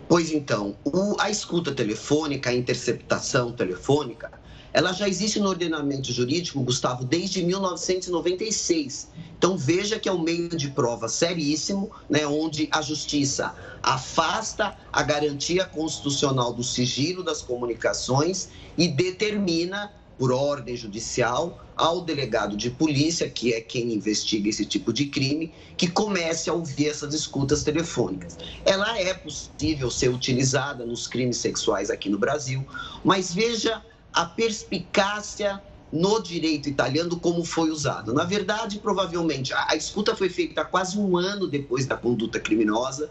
Pois 0.07 0.31
então, 0.31 0.75
a 1.19 1.29
escuta 1.29 1.71
telefônica, 1.71 2.49
a 2.49 2.53
interceptação 2.53 3.51
telefônica, 3.51 4.31
ela 4.73 4.93
já 4.93 5.07
existe 5.07 5.39
no 5.39 5.49
ordenamento 5.49 6.11
jurídico, 6.11 6.61
Gustavo, 6.61 7.03
desde 7.03 7.43
1996. 7.43 9.09
Então 9.37 9.57
veja 9.57 9.99
que 9.99 10.07
é 10.07 10.11
um 10.11 10.21
meio 10.21 10.49
de 10.49 10.69
prova 10.69 11.07
seríssimo, 11.07 11.91
né, 12.09 12.25
onde 12.27 12.67
a 12.71 12.81
justiça 12.81 13.55
afasta 13.81 14.77
a 14.91 15.01
garantia 15.01 15.65
constitucional 15.65 16.53
do 16.53 16.63
sigilo 16.63 17.23
das 17.23 17.41
comunicações 17.41 18.49
e 18.77 18.87
determina 18.87 19.91
por 20.19 20.33
ordem 20.33 20.75
judicial 20.75 21.65
ao 21.77 22.01
delegado 22.01 22.57
de 22.57 22.69
polícia, 22.69 23.29
que 23.29 23.53
é 23.53 23.61
quem 23.61 23.93
investiga 23.93 24.49
esse 24.49 24.65
tipo 24.65 24.91
de 24.91 25.05
crime, 25.05 25.53
que 25.77 25.87
comece 25.87 26.49
a 26.49 26.53
ouvir 26.53 26.89
essas 26.89 27.13
escutas 27.13 27.63
telefônicas. 27.63 28.37
Ela 28.65 28.99
é 28.99 29.13
possível 29.13 29.89
ser 29.89 30.09
utilizada 30.09 30.85
nos 30.85 31.07
crimes 31.07 31.37
sexuais 31.37 31.89
aqui 31.89 32.09
no 32.09 32.17
Brasil, 32.17 32.67
mas 33.01 33.33
veja 33.33 33.81
a 34.13 34.25
perspicácia 34.25 35.61
no 35.91 36.21
direito 36.21 36.69
italiano 36.69 37.19
como 37.19 37.43
foi 37.43 37.69
usado. 37.71 38.13
Na 38.13 38.23
verdade, 38.23 38.79
provavelmente, 38.79 39.53
a, 39.53 39.75
escuta 39.75 40.15
foi 40.15 40.29
feita 40.29 40.63
quase 40.63 40.97
um 40.97 41.17
ano 41.17 41.47
depois 41.47 41.85
da 41.85 41.97
conduta 41.97 42.39
criminosa, 42.39 43.09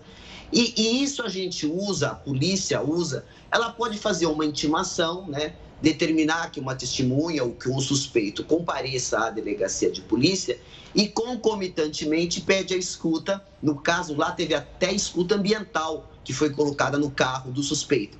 e, 0.53 0.73
e, 0.77 1.03
isso 1.03 1.23
a 1.23 1.29
gente 1.29 1.67
usa, 1.67 2.09
a 2.09 2.15
polícia 2.15 2.81
usa, 2.81 3.27
ela 3.51 3.71
pode 3.71 3.99
fazer 3.99 4.27
uma 4.27 4.47
intimação, 4.47 5.27
né? 5.27 5.55
determinar 5.81 6.51
que 6.51 6.59
uma 6.59 6.75
testemunha 6.75 7.45
ou 7.45 7.53
que 7.53 7.69
um 7.69 7.81
suspeito 7.81 8.43
compareça 8.43 9.27
à 9.27 9.31
delegacia 9.31 9.91
de 9.91 10.01
polícia 10.01 10.59
e 10.95 11.07
concomitantemente 11.09 12.41
pede 12.41 12.75
a 12.75 12.77
escuta. 12.77 13.45
No 13.63 13.77
caso 13.77 14.17
lá 14.17 14.33
teve 14.33 14.55
até 14.55 14.93
escuta 14.93 15.37
ambiental 15.37 16.11
que 16.25 16.33
foi 16.33 16.51
colocada 16.51 16.99
no 16.99 17.11
carro 17.11 17.53
do 17.53 17.63
suspeito. 17.63 18.19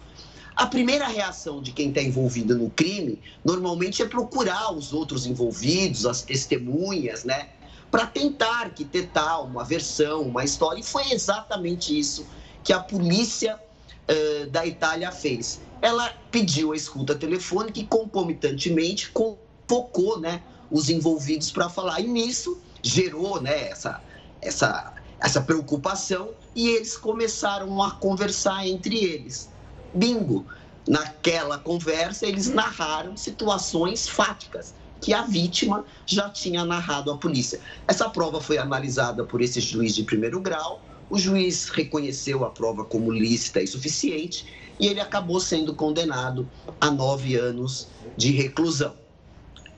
A 0.59 0.67
primeira 0.67 1.07
reação 1.07 1.63
de 1.63 1.71
quem 1.71 1.91
está 1.91 2.03
envolvido 2.03 2.59
no 2.59 2.69
crime, 2.69 3.23
normalmente, 3.45 4.03
é 4.03 4.07
procurar 4.07 4.73
os 4.73 4.93
outros 4.93 5.25
envolvidos, 5.25 6.05
as 6.05 6.23
testemunhas, 6.23 7.23
né? 7.23 7.51
Para 7.93 8.05
tentar 8.09 8.75
tal, 9.13 9.45
uma 9.45 9.63
versão, 9.63 10.23
uma 10.23 10.43
história. 10.43 10.81
E 10.81 10.83
foi 10.83 11.13
exatamente 11.13 11.97
isso 11.97 12.27
que 12.65 12.73
a 12.73 12.81
polícia 12.81 13.57
uh, 13.57 14.51
da 14.51 14.67
Itália 14.67 15.13
fez. 15.13 15.61
Ela 15.81 16.13
pediu 16.33 16.73
a 16.73 16.77
escuta 16.77 17.15
telefônica 17.15 17.79
e, 17.79 17.87
concomitantemente, 17.87 19.13
convocou 19.13 20.19
né, 20.19 20.43
os 20.73 20.89
envolvidos 20.89 21.53
para 21.53 21.69
falar. 21.69 22.01
E 22.01 22.09
nisso 22.09 22.61
gerou 22.83 23.41
né, 23.41 23.69
essa, 23.69 24.03
essa, 24.43 24.93
essa 25.21 25.41
preocupação 25.41 26.31
e 26.53 26.67
eles 26.67 26.97
começaram 26.97 27.81
a 27.81 27.93
conversar 27.93 28.67
entre 28.67 28.97
eles. 28.97 29.57
Bingo! 29.93 30.47
Naquela 30.87 31.59
conversa, 31.59 32.27
eles 32.27 32.49
narraram 32.49 33.17
situações 33.17 34.09
fáticas 34.09 34.75
que 35.01 35.13
a 35.13 35.23
vítima 35.23 35.85
já 36.07 36.31
tinha 36.31 36.65
narrado 36.65 37.11
à 37.11 37.17
polícia. 37.19 37.61
Essa 37.87 38.09
prova 38.09 38.41
foi 38.41 38.59
analisada 38.59 39.25
por 39.25 39.41
esse 39.43 39.61
juiz 39.61 39.95
de 39.95 40.03
primeiro 40.03 40.41
grau. 40.41 40.83
O 41.11 41.19
juiz 41.19 41.69
reconheceu 41.69 42.45
a 42.45 42.51
prova 42.51 42.85
como 42.85 43.13
lícita 43.13 43.61
e 43.61 43.67
suficiente 43.67 44.47
e 44.79 44.87
ele 44.87 45.01
acabou 45.01 45.41
sendo 45.41 45.75
condenado 45.75 46.51
a 46.81 46.91
nove 46.91 47.37
anos 47.37 47.89
de 48.17 48.31
reclusão. 48.31 48.97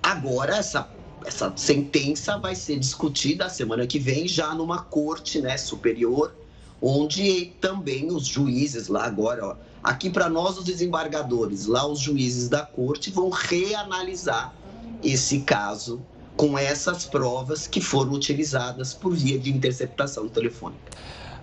Agora, 0.02 0.56
essa, 0.56 0.90
essa 1.26 1.52
sentença 1.56 2.38
vai 2.38 2.54
ser 2.54 2.78
discutida 2.78 3.46
a 3.46 3.50
semana 3.50 3.86
que 3.86 3.98
vem, 3.98 4.26
já 4.26 4.54
numa 4.54 4.82
corte 4.82 5.40
né, 5.40 5.56
superior, 5.58 6.34
onde 6.80 7.56
também 7.60 8.10
os 8.10 8.26
juízes 8.26 8.88
lá 8.88 9.04
agora, 9.04 9.44
ó, 9.44 9.56
Aqui, 9.82 10.10
para 10.10 10.28
nós, 10.28 10.58
os 10.58 10.64
desembargadores, 10.64 11.66
lá 11.66 11.87
os 11.87 11.99
juízes 11.99 12.49
da 12.49 12.62
corte 12.62 13.10
vão 13.10 13.30
reanalisar 13.30 14.54
esse 15.02 15.40
caso 15.40 16.00
com 16.37 16.58
essas 16.58 17.06
provas 17.06 17.66
que 17.66 17.80
foram 17.80 18.12
utilizadas 18.12 18.94
por 18.94 19.14
via 19.14 19.38
de 19.38 19.50
interceptação 19.50 20.28
telefônica. 20.28 20.90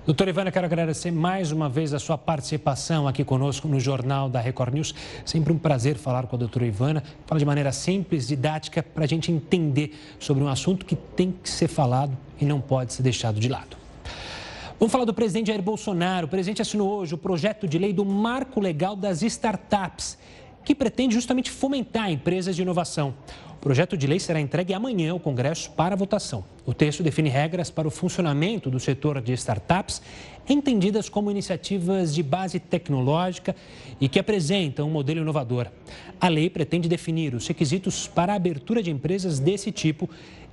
Doutora 0.08 0.30
Ivana, 0.30 0.52
quero 0.52 0.66
agradecer 0.66 1.12
mais 1.12 1.52
uma 1.52 1.68
vez 1.68 1.94
a 1.94 2.00
sua 2.00 2.18
participação 2.18 3.08
aqui 3.08 3.26
conosco 3.26 3.68
no 3.68 3.80
Jornal 3.80 4.30
da 4.30 4.40
Record 4.40 4.74
News. 4.74 4.96
Sempre 5.26 5.52
um 5.52 5.58
prazer 5.58 5.98
falar 5.98 6.28
com 6.28 6.36
a 6.36 6.40
doutora 6.40 6.66
Ivana. 6.66 7.04
Fala 7.26 7.38
de 7.38 7.46
maneira 7.46 7.72
simples, 7.72 8.28
didática, 8.28 8.82
para 8.82 9.04
a 9.04 9.08
gente 9.08 9.32
entender 9.32 9.94
sobre 10.20 10.44
um 10.44 10.48
assunto 10.48 10.86
que 10.86 10.96
tem 10.96 11.32
que 11.32 11.50
ser 11.50 11.68
falado 11.68 12.18
e 12.40 12.46
não 12.46 12.62
pode 12.62 12.94
ser 12.94 13.04
deixado 13.04 13.40
de 13.40 13.50
lado. 13.50 13.77
Vamos 14.80 14.92
falar 14.92 15.06
do 15.06 15.14
presidente 15.14 15.48
Jair 15.48 15.60
Bolsonaro. 15.60 16.28
O 16.28 16.30
presidente 16.30 16.62
assinou 16.62 17.00
hoje 17.00 17.16
o 17.16 17.18
projeto 17.18 17.68
de 17.68 17.80
lei 17.80 17.92
do 17.92 18.06
Marco 18.06 18.60
Legal 18.60 18.96
das 18.96 19.24
Startups, 19.24 20.20
que 20.64 20.76
pretende 20.76 21.16
justamente 21.16 21.50
fomentar 21.50 22.12
empresas 22.12 22.56
de 22.56 22.62
inovação. 22.62 23.16
O 23.54 23.60
projeto 23.60 23.98
de 23.98 24.06
lei 24.06 24.20
será 24.20 24.40
entregue 24.40 24.76
amanhã 24.76 25.14
ao 25.14 25.20
Congresso 25.20 25.72
para 25.72 25.96
votação. 25.96 26.46
O 26.64 26.76
texto 26.76 27.02
define 27.02 27.28
regras 27.28 27.72
para 27.72 27.88
o 27.88 27.92
funcionamento 27.92 28.70
do 28.70 28.80
setor 28.80 29.20
de 29.20 29.34
startups, 29.34 30.00
entendidas 30.48 31.10
como 31.10 31.32
iniciativas 31.32 32.14
de 32.14 32.22
base 32.22 32.60
tecnológica 32.60 33.56
e 34.00 34.08
que 34.08 34.20
apresentam 34.20 34.88
um 34.88 34.92
modelo 34.92 35.22
inovador. 35.22 35.72
A 36.22 36.28
lei 36.28 36.52
pretende 36.52 36.88
definir 36.88 37.34
os 37.34 37.48
requisitos 37.48 38.08
para 38.08 38.32
a 38.32 38.36
abertura 38.36 38.84
de 38.84 38.92
empresas 38.92 39.40
desse 39.40 39.72
tipo 39.72 40.08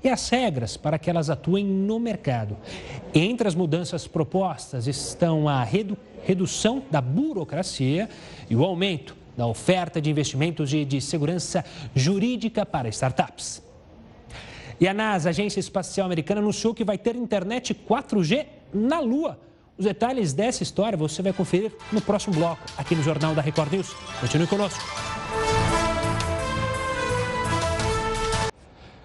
e 0.05 0.11
as 0.11 0.29
regras 0.29 0.77
para 0.77 0.99
que 0.99 1.09
elas 1.09 1.31
atuem 1.31 1.65
no 1.65 1.99
mercado. 1.99 2.57
Entre 3.15 3.49
as 3.49 3.55
mudanças 3.55 4.07
propostas 4.07 4.87
estão 4.87 5.49
a 5.49 5.65
redu 5.65 5.97
redução 6.23 6.83
da 6.91 7.03
burocracia 7.03 8.09
e 8.49 8.57
o 8.57 8.65
aumento 8.65 9.15
da 9.37 9.47
oferta 9.47 10.01
de 10.01 10.11
investimentos 10.11 10.73
e 10.73 10.83
de 10.83 10.99
segurança 10.99 11.63
jurídica 11.95 12.65
para 12.65 12.89
startups. 12.89 13.63
E 14.81 14.89
a 14.89 14.95
NASA, 14.95 15.29
a 15.29 15.31
Agência 15.31 15.61
Espacial 15.61 16.07
Americana, 16.07 16.41
anunciou 16.41 16.75
que 16.75 16.83
vai 16.83 16.97
ter 16.97 17.15
internet 17.15 17.75
4G 17.75 18.47
na 18.73 19.01
Lua. 19.01 19.39
Os 19.77 19.85
detalhes 19.85 20.33
dessa 20.33 20.63
história 20.63 20.97
você 20.97 21.21
vai 21.21 21.33
conferir 21.33 21.73
no 21.93 22.01
próximo 22.01 22.35
bloco, 22.35 22.63
aqui 22.79 22.95
no 22.95 23.03
Jornal 23.03 23.35
da 23.35 23.43
Record 23.43 23.73
News. 23.73 23.95
Continue 24.21 24.47
conosco. 24.47 24.83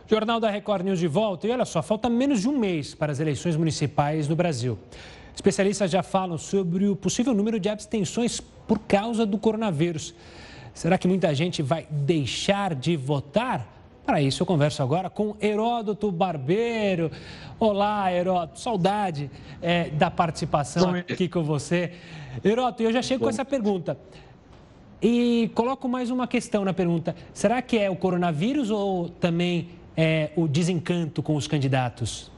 Jornal 0.09 0.39
da 0.39 0.49
Record 0.49 0.85
News 0.85 0.97
de 0.97 1.07
volta. 1.07 1.45
E 1.45 1.51
olha 1.51 1.65
só, 1.65 1.83
falta 1.83 2.09
menos 2.09 2.41
de 2.41 2.49
um 2.49 2.57
mês 2.57 2.95
para 2.95 3.11
as 3.11 3.19
eleições 3.19 3.55
municipais 3.55 4.27
no 4.27 4.35
Brasil. 4.35 4.75
Especialistas 5.35 5.91
já 5.91 6.01
falam 6.01 6.35
sobre 6.35 6.87
o 6.87 6.95
possível 6.95 7.31
número 7.31 7.59
de 7.59 7.69
abstenções 7.69 8.41
por 8.67 8.79
causa 8.79 9.23
do 9.23 9.37
coronavírus. 9.37 10.15
Será 10.73 10.97
que 10.97 11.07
muita 11.07 11.33
gente 11.35 11.61
vai 11.61 11.85
deixar 11.91 12.73
de 12.73 12.97
votar? 12.97 13.67
Para 14.03 14.19
isso, 14.19 14.41
eu 14.41 14.47
converso 14.47 14.81
agora 14.81 15.11
com 15.11 15.35
Heródoto 15.39 16.11
Barbeiro. 16.11 17.11
Olá, 17.59 18.11
Heródoto. 18.11 18.59
Saudade 18.59 19.29
é, 19.61 19.91
da 19.91 20.09
participação 20.09 20.95
aqui 20.95 21.29
com 21.29 21.43
você. 21.43 21.93
Heródoto, 22.43 22.81
eu 22.81 22.91
já 22.91 23.03
chego 23.03 23.25
com 23.25 23.29
essa 23.29 23.45
pergunta. 23.45 23.95
E 24.99 25.51
coloco 25.53 25.87
mais 25.87 26.09
uma 26.09 26.27
questão 26.27 26.65
na 26.65 26.73
pergunta. 26.73 27.15
Será 27.31 27.61
que 27.61 27.77
é 27.77 27.91
o 27.91 27.95
coronavírus 27.95 28.71
ou 28.71 29.07
também 29.07 29.78
é, 29.95 30.31
o 30.35 30.47
desencanto 30.47 31.21
com 31.21 31.35
os 31.35 31.47
candidatos? 31.47 32.31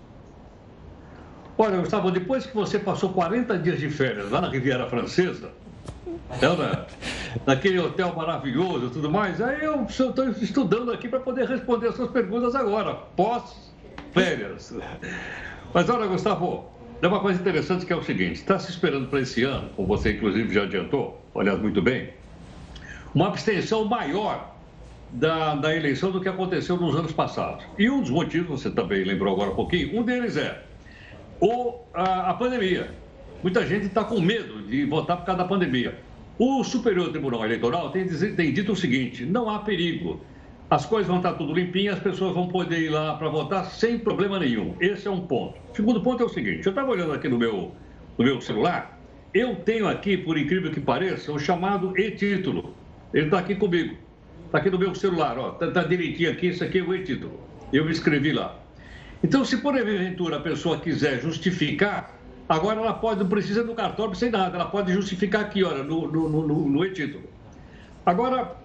Olha, 1.58 1.78
Gustavo, 1.78 2.10
depois 2.10 2.46
que 2.46 2.56
você 2.56 2.80
passou 2.80 3.10
40 3.14 3.58
dias 3.60 3.80
de 3.80 3.90
férias 3.90 4.32
lá 4.32 4.42
na 4.42 4.50
Riviera 4.50 4.88
Francesa, 4.88 5.52
né, 6.32 6.86
naquele 7.46 7.80
hotel 7.80 8.16
maravilhoso 8.16 8.88
e 8.88 8.90
tudo 8.90 9.12
mais, 9.12 9.40
aí 9.42 9.64
eu 9.64 9.84
estou 9.84 10.30
estudando 10.42 10.92
aqui 10.92 11.08
para 11.08 11.20
poder 11.20 11.48
responder 11.48 11.90
as 11.90 11.96
suas 11.96 12.10
perguntas 12.10 12.56
agora, 12.56 12.96
pós-férias. 13.16 14.74
Mas 15.74 15.90
olha, 15.90 16.08
Gustavo, 16.08 16.72
é 17.02 17.08
uma 17.08 17.20
coisa 17.20 17.40
interessante 17.40 17.86
que 17.86 17.94
é 17.94 17.96
o 17.96 18.04
seguinte: 18.04 18.36
está 18.36 18.58
se 18.58 18.72
esperando 18.72 19.08
para 19.08 19.22
esse 19.22 19.44
ano, 19.44 19.70
como 19.76 19.88
você 19.88 20.14
inclusive 20.14 20.54
já 20.54 20.64
adiantou, 20.64 21.22
aliás, 21.36 21.60
muito 21.60 21.82
bem, 21.82 22.10
uma 23.14 23.28
abstenção 23.28 23.86
maior 23.86 24.51
da, 25.14 25.56
da 25.56 25.76
eleição 25.76 26.12
do 26.12 26.22
que 26.22 26.30
aconteceu 26.30 26.78
nos 26.78 26.96
anos 26.96 27.12
passados. 27.12 27.66
E 27.78 27.90
um 27.90 28.02
dos 28.02 28.10
motivos, 28.10 28.62
você 28.62 28.70
também 28.70 29.04
lembrou 29.04 29.34
agora 29.34 29.52
um 29.52 29.56
pouquinho, 29.56 30.00
um 30.00 30.04
deles 30.04 30.38
é 30.38 30.64
o, 31.40 31.80
a, 31.94 32.30
a 32.30 32.34
pandemia. 32.36 32.92
Muita 33.42 33.66
gente 33.66 33.88
está 33.88 34.04
com 34.04 34.22
medo 34.22 34.62
de 34.62 34.86
votar 34.86 35.18
por 35.18 35.26
causa 35.26 35.42
da 35.42 35.48
pandemia. 35.48 35.98
O 36.38 36.64
Superior 36.64 37.10
Tribunal 37.10 37.44
Eleitoral 37.44 37.90
tem, 37.90 38.08
tem 38.08 38.54
dito 38.54 38.72
o 38.72 38.76
seguinte: 38.76 39.26
não 39.26 39.50
há 39.50 39.60
perigo. 39.60 40.22
As 40.70 40.86
coisas 40.86 41.08
vão 41.08 41.18
estar 41.18 41.34
tudo 41.34 41.54
limpinhas, 41.54 41.98
as 41.98 42.04
pessoas 42.04 42.34
vão 42.34 42.48
poder 42.48 42.80
ir 42.80 42.90
lá 42.90 43.16
para 43.16 43.28
votar 43.28 43.66
sem 43.66 44.00
problema 44.00 44.40
nenhum. 44.40 44.74
Esse 44.80 45.08
é 45.08 45.12
um 45.12 45.22
ponto. 45.22 45.60
O 45.72 45.76
segundo 45.76 46.02
ponto 46.02 46.24
é 46.24 46.26
o 46.26 46.30
seguinte: 46.30 46.66
eu 46.66 46.70
estava 46.70 46.90
olhando 46.90 47.12
aqui 47.14 47.28
no 47.28 47.38
meu, 47.38 47.72
no 48.18 48.24
meu 48.24 48.40
celular, 48.40 48.98
eu 49.34 49.56
tenho 49.56 49.88
aqui, 49.88 50.16
por 50.16 50.38
incrível 50.38 50.72
que 50.72 50.80
pareça, 50.80 51.32
o 51.32 51.40
chamado 51.40 51.98
e-título. 51.98 52.74
Ele 53.14 53.26
está 53.26 53.40
aqui 53.40 53.56
comigo. 53.56 53.96
Está 54.52 54.58
aqui 54.58 54.70
no 54.70 54.78
meu 54.78 54.94
celular, 54.94 55.40
ó. 55.40 55.54
Está 55.54 55.72
tá 55.72 55.84
direitinho 55.84 56.30
aqui, 56.30 56.48
isso 56.48 56.62
aqui 56.62 56.80
é 56.80 56.82
o 56.82 56.94
e-título. 56.94 57.40
Eu 57.72 57.86
me 57.86 57.92
inscrevi 57.92 58.34
lá. 58.34 58.60
Então, 59.24 59.46
se 59.46 59.56
por 59.56 59.80
aventura 59.80 60.36
a 60.36 60.40
pessoa 60.42 60.78
quiser 60.78 61.22
justificar, 61.22 62.20
agora 62.50 62.82
ela 62.82 62.94
pode, 62.94 63.22
não 63.22 63.30
precisa 63.30 63.64
do 63.64 63.74
cartório 63.74 64.14
sem 64.14 64.30
nada, 64.30 64.58
ela 64.58 64.66
pode 64.66 64.92
justificar 64.92 65.44
aqui, 65.44 65.64
olha, 65.64 65.86
no, 65.86 66.06
no, 66.06 66.28
no, 66.28 66.68
no 66.68 66.86
e-título. 66.86 67.24
Agora, 68.06 68.58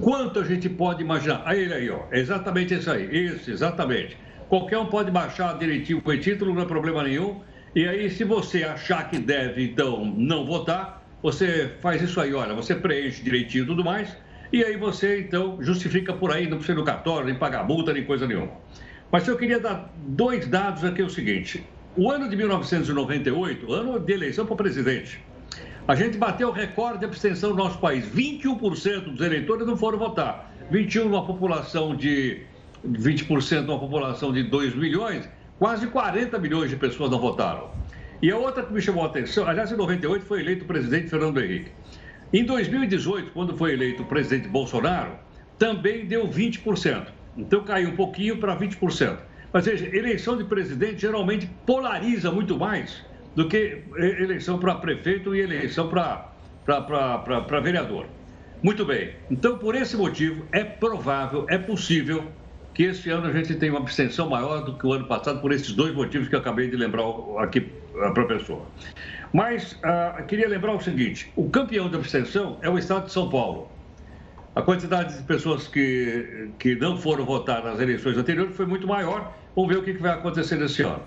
quanto 0.00 0.40
a 0.40 0.44
gente 0.44 0.66
pode 0.66 1.02
imaginar? 1.02 1.42
Aí 1.44 1.60
ele 1.60 1.74
aí, 1.74 1.90
ó, 1.90 2.04
é 2.10 2.20
exatamente 2.20 2.72
isso 2.72 2.90
aí, 2.90 3.04
isso, 3.26 3.50
exatamente. 3.50 4.16
Qualquer 4.48 4.78
um 4.78 4.86
pode 4.86 5.10
baixar 5.10 5.58
direitinho 5.58 6.00
o 6.02 6.12
e-título, 6.14 6.54
não 6.54 6.62
é 6.62 6.64
problema 6.64 7.02
nenhum. 7.02 7.42
E 7.74 7.86
aí, 7.86 8.08
se 8.08 8.24
você 8.24 8.64
achar 8.64 9.10
que 9.10 9.18
deve, 9.18 9.62
então, 9.62 10.06
não 10.06 10.46
votar, 10.46 11.06
você 11.22 11.70
faz 11.82 12.00
isso 12.00 12.18
aí, 12.18 12.32
olha, 12.32 12.54
você 12.54 12.74
preenche 12.74 13.22
direitinho 13.22 13.64
e 13.64 13.66
tudo 13.66 13.84
mais, 13.84 14.16
e 14.54 14.64
aí 14.64 14.76
você, 14.76 15.18
então, 15.18 15.60
justifica 15.60 16.12
por 16.12 16.30
aí, 16.30 16.48
não 16.48 16.58
precisa 16.58 16.78
ir 16.78 16.80
no 16.80 16.84
cartório, 16.84 17.26
nem 17.26 17.34
pagar 17.34 17.64
multa, 17.64 17.92
nem 17.92 18.04
coisa 18.04 18.24
nenhuma. 18.24 18.52
Mas 19.10 19.26
eu 19.26 19.36
queria 19.36 19.58
dar 19.58 19.92
dois 19.96 20.46
dados 20.46 20.84
aqui, 20.84 21.02
é 21.02 21.04
o 21.04 21.10
seguinte. 21.10 21.66
O 21.96 22.08
ano 22.08 22.28
de 22.28 22.36
1998, 22.36 23.72
ano 23.72 23.98
de 23.98 24.12
eleição 24.12 24.46
para 24.46 24.54
presidente, 24.54 25.20
a 25.88 25.96
gente 25.96 26.16
bateu 26.16 26.50
o 26.50 26.52
recorde 26.52 27.00
de 27.00 27.04
abstenção 27.04 27.50
no 27.50 27.56
nosso 27.56 27.78
país. 27.78 28.06
21% 28.06 29.00
dos 29.10 29.20
eleitores 29.20 29.66
não 29.66 29.76
foram 29.76 29.98
votar. 29.98 30.54
21% 30.70 31.02
numa 31.02 31.26
população 31.26 31.96
de 31.96 32.42
20% 32.88 33.62
numa 33.62 33.80
população 33.80 34.32
de 34.32 34.44
2 34.44 34.76
milhões, 34.76 35.28
quase 35.58 35.88
40 35.88 36.38
milhões 36.38 36.70
de 36.70 36.76
pessoas 36.76 37.10
não 37.10 37.18
votaram. 37.18 37.70
E 38.22 38.30
a 38.30 38.38
outra 38.38 38.62
que 38.62 38.72
me 38.72 38.80
chamou 38.80 39.02
a 39.02 39.08
atenção, 39.08 39.48
aliás, 39.48 39.72
em 39.72 39.76
98 39.76 40.24
foi 40.24 40.40
eleito 40.40 40.62
o 40.64 40.66
presidente 40.68 41.08
Fernando 41.08 41.40
Henrique. 41.40 41.72
Em 42.34 42.42
2018, 42.44 43.30
quando 43.30 43.56
foi 43.56 43.74
eleito 43.74 44.02
o 44.02 44.06
presidente 44.06 44.48
Bolsonaro, 44.48 45.12
também 45.56 46.04
deu 46.04 46.26
20%. 46.28 47.06
Então 47.36 47.62
caiu 47.62 47.90
um 47.90 47.94
pouquinho 47.94 48.38
para 48.38 48.58
20%. 48.58 49.16
Mas 49.52 49.66
veja, 49.66 49.86
eleição 49.96 50.36
de 50.36 50.42
presidente 50.42 51.02
geralmente 51.02 51.48
polariza 51.64 52.32
muito 52.32 52.58
mais 52.58 53.04
do 53.36 53.48
que 53.48 53.84
eleição 53.96 54.58
para 54.58 54.74
prefeito 54.74 55.32
e 55.32 55.42
eleição 55.42 55.88
para 55.88 57.60
vereador. 57.62 58.06
Muito 58.60 58.84
bem. 58.84 59.12
Então, 59.30 59.56
por 59.56 59.76
esse 59.76 59.96
motivo, 59.96 60.44
é 60.50 60.64
provável, 60.64 61.46
é 61.48 61.56
possível 61.56 62.24
que 62.74 62.82
esse 62.82 63.10
ano 63.10 63.28
a 63.28 63.32
gente 63.32 63.54
tenha 63.54 63.70
uma 63.70 63.80
abstenção 63.80 64.28
maior 64.28 64.64
do 64.64 64.76
que 64.76 64.84
o 64.84 64.92
ano 64.92 65.06
passado, 65.06 65.40
por 65.40 65.52
esses 65.52 65.70
dois 65.70 65.94
motivos 65.94 66.26
que 66.26 66.34
eu 66.34 66.40
acabei 66.40 66.68
de 66.68 66.76
lembrar 66.76 67.04
aqui 67.38 67.60
para 67.92 68.22
a 68.22 68.26
pessoa. 68.26 68.66
Mas 69.34 69.72
uh, 69.72 70.24
queria 70.28 70.48
lembrar 70.48 70.76
o 70.76 70.80
seguinte: 70.80 71.32
o 71.34 71.50
campeão 71.50 71.90
da 71.90 71.98
abstenção 71.98 72.56
é 72.62 72.70
o 72.70 72.78
estado 72.78 73.06
de 73.06 73.12
São 73.12 73.28
Paulo. 73.28 73.68
A 74.54 74.62
quantidade 74.62 75.16
de 75.16 75.24
pessoas 75.24 75.66
que, 75.66 76.50
que 76.60 76.76
não 76.76 76.96
foram 76.96 77.24
votar 77.24 77.64
nas 77.64 77.80
eleições 77.80 78.16
anteriores 78.16 78.54
foi 78.54 78.64
muito 78.64 78.86
maior. 78.86 79.36
Vamos 79.56 79.74
ver 79.74 79.80
o 79.80 79.82
que 79.82 79.92
vai 79.94 80.12
acontecer 80.12 80.54
nesse 80.54 80.82
ano. 80.82 81.02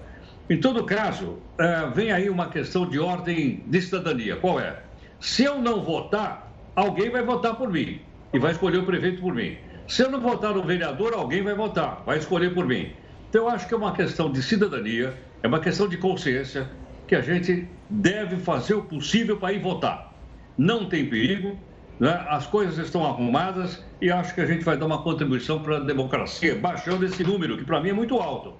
Em 0.50 0.60
todo 0.60 0.84
caso, 0.84 1.26
uh, 1.26 1.90
vem 1.96 2.12
aí 2.12 2.30
uma 2.30 2.50
questão 2.50 2.86
de 2.86 3.00
ordem 3.00 3.64
de 3.66 3.82
cidadania. 3.82 4.36
Qual 4.36 4.60
é? 4.60 4.78
Se 5.22 5.46
eu 5.46 5.62
não 5.62 5.82
votar, 5.82 6.52
alguém 6.76 7.10
vai 7.10 7.24
votar 7.24 7.56
por 7.56 7.72
mim 7.72 8.02
e 8.34 8.40
vai 8.40 8.52
escolher 8.52 8.80
o 8.80 8.86
prefeito 8.86 9.22
por 9.22 9.34
mim. 9.34 9.58
Se 9.88 10.04
eu 10.04 10.12
não 10.12 10.20
votar 10.20 10.54
no 10.54 10.64
vereador, 10.64 11.14
alguém 11.14 11.42
vai 11.42 11.56
votar, 11.56 12.04
vai 12.06 12.18
escolher 12.18 12.54
por 12.54 12.68
mim. 12.68 12.92
Então, 13.30 13.44
eu 13.44 13.50
acho 13.50 13.70
que 13.70 13.74
é 13.74 13.78
uma 13.78 13.94
questão 13.94 14.30
de 14.30 14.44
cidadania, 14.44 15.14
é 15.42 15.48
uma 15.48 15.62
questão 15.62 15.88
de 15.88 15.96
consciência, 15.96 16.70
que 17.08 17.16
a 17.16 17.22
gente 17.22 17.68
deve 17.90 18.38
fazer 18.38 18.74
o 18.74 18.84
possível 18.84 19.38
para 19.38 19.54
ir 19.54 19.62
votar. 19.62 20.14
Não 20.58 20.90
tem 20.90 21.10
perigo, 21.10 21.58
né? 22.00 22.26
as 22.30 22.46
coisas 22.46 22.78
estão 22.78 23.06
arrumadas 23.06 23.84
e 24.02 24.12
acho 24.12 24.36
que 24.36 24.42
a 24.42 24.46
gente 24.46 24.64
vai 24.64 24.78
dar 24.78 24.86
uma 24.86 25.02
contribuição 25.02 25.62
para 25.62 25.78
a 25.78 25.80
democracia, 25.80 26.56
baixando 26.56 27.06
esse 27.06 27.24
número, 27.24 27.58
que 27.58 27.64
para 27.64 27.80
mim 27.82 27.90
é 27.90 27.94
muito 27.94 28.18
alto. 28.18 28.54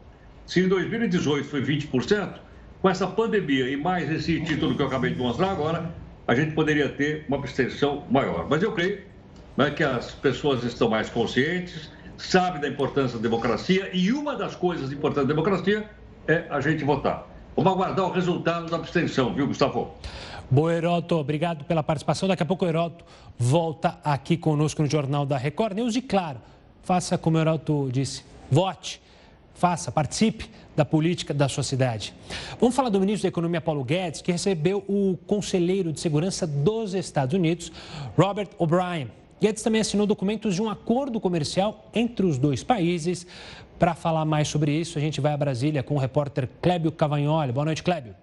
Se 0.46 0.62
em 0.62 0.68
2018 0.68 1.48
foi 1.48 1.62
20%, 1.62 2.36
com 2.82 2.90
essa 2.90 3.08
pandemia 3.08 3.70
e 3.70 3.76
mais 3.76 4.10
esse 4.10 4.40
título 4.42 4.76
que 4.76 4.82
eu 4.82 4.88
acabei 4.88 5.12
de 5.12 5.18
mostrar 5.18 5.52
agora, 5.52 5.94
a 6.28 6.36
gente 6.36 6.54
poderia 6.54 6.88
ter 6.90 7.26
uma 7.28 7.38
abstenção 7.38 8.06
maior. 8.10 8.48
Mas 8.50 8.64
eu 8.64 8.72
creio 8.72 9.02
né, 9.58 9.72
que 9.72 9.84
as 9.84 10.12
pessoas 10.12 10.64
estão 10.64 10.90
mais 10.90 11.10
conscientes, 11.10 11.92
sabem 12.18 12.62
da 12.62 12.68
importância 12.68 13.18
da 13.18 13.24
democracia 13.24 13.90
e 13.94 14.12
uma 14.12 14.36
das 14.36 14.56
coisas 14.56 14.92
importantes 14.92 15.28
da 15.28 15.34
democracia 15.34 15.90
é 16.28 16.46
a 16.50 16.62
gente 16.62 16.84
votar. 16.84 17.37
Vamos 17.58 17.74
aguardar 17.74 18.06
o 18.06 18.12
resultado 18.12 18.70
da 18.70 18.78
abstenção, 18.78 19.34
viu, 19.34 19.48
Gustavo? 19.48 19.90
Boa, 20.48 20.72
Heroto. 20.72 21.16
Obrigado 21.16 21.66
pela 21.66 21.82
participação. 21.82 22.30
Daqui 22.30 22.44
a 22.44 22.46
pouco 22.46 22.64
o 22.64 22.68
Heroto 22.68 23.04
volta 23.36 23.98
aqui 24.04 24.38
conosco 24.38 24.84
no 24.84 24.88
Jornal 24.88 25.26
da 25.26 25.40
Record 25.40 25.76
News. 25.76 25.96
E, 25.96 26.02
claro, 26.04 26.38
faça 26.84 27.18
como 27.18 27.36
o 27.36 27.40
Heroto 27.40 27.90
disse, 27.92 28.24
vote, 28.52 29.02
faça, 29.56 29.92
participe 29.92 30.48
da 30.76 30.86
política 30.86 31.34
da 31.34 31.50
sua 31.50 31.64
cidade. 31.64 32.14
Vamos 32.60 32.76
falar 32.76 32.90
do 32.90 33.00
ministro 33.00 33.24
da 33.24 33.30
Economia, 33.30 33.60
Paulo 33.60 33.84
Guedes, 33.84 34.22
que 34.22 34.32
recebeu 34.32 34.86
o 34.88 35.18
conselheiro 35.26 35.92
de 35.92 36.00
segurança 36.00 36.46
dos 36.46 36.94
Estados 36.94 37.34
Unidos, 37.34 37.72
Robert 38.16 38.50
O'Brien. 38.60 39.10
Guedes 39.42 39.64
também 39.64 39.82
assinou 39.82 40.06
documentos 40.06 40.54
de 40.54 40.62
um 40.62 40.70
acordo 40.70 41.20
comercial 41.20 41.90
entre 41.94 42.24
os 42.24 42.38
dois 42.38 42.64
países. 42.64 43.26
Para 43.80 43.94
falar 43.94 44.26
mais 44.26 44.48
sobre 44.48 44.72
isso, 44.72 44.98
a 44.98 45.02
gente 45.02 45.22
vai 45.22 45.34
a 45.34 45.38
Brasília 45.38 45.84
com 45.84 45.96
o 45.96 46.00
repórter 46.00 46.50
Clébio 46.62 46.92
Cavagnoli. 46.92 47.52
Boa 47.52 47.66
noite, 47.66 47.84
Clébio. 47.84 48.16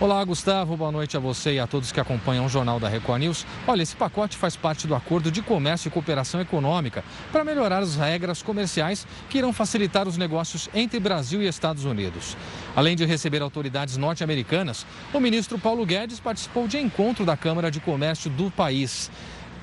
Olá, 0.00 0.24
Gustavo. 0.24 0.76
Boa 0.76 0.90
noite 0.90 1.16
a 1.16 1.20
você 1.20 1.54
e 1.54 1.60
a 1.60 1.66
todos 1.66 1.92
que 1.92 2.00
acompanham 2.00 2.46
o 2.46 2.48
Jornal 2.48 2.80
da 2.80 2.88
Record 2.88 3.20
News. 3.20 3.46
Olha, 3.66 3.82
esse 3.82 3.94
pacote 3.94 4.36
faz 4.36 4.56
parte 4.56 4.86
do 4.86 4.94
Acordo 4.94 5.30
de 5.30 5.40
Comércio 5.40 5.88
e 5.88 5.90
Cooperação 5.90 6.40
Econômica 6.40 7.04
para 7.30 7.44
melhorar 7.44 7.80
as 7.80 7.94
regras 7.94 8.42
comerciais 8.42 9.06
que 9.30 9.38
irão 9.38 9.52
facilitar 9.52 10.08
os 10.08 10.16
negócios 10.16 10.68
entre 10.74 10.98
Brasil 10.98 11.42
e 11.42 11.46
Estados 11.46 11.84
Unidos. 11.84 12.36
Além 12.74 12.96
de 12.96 13.04
receber 13.04 13.40
autoridades 13.40 13.96
norte-americanas, 13.96 14.84
o 15.12 15.20
ministro 15.20 15.58
Paulo 15.58 15.86
Guedes 15.86 16.18
participou 16.18 16.66
de 16.66 16.78
encontro 16.78 17.24
da 17.24 17.36
Câmara 17.36 17.70
de 17.70 17.80
Comércio 17.80 18.28
do 18.30 18.50
país. 18.50 19.10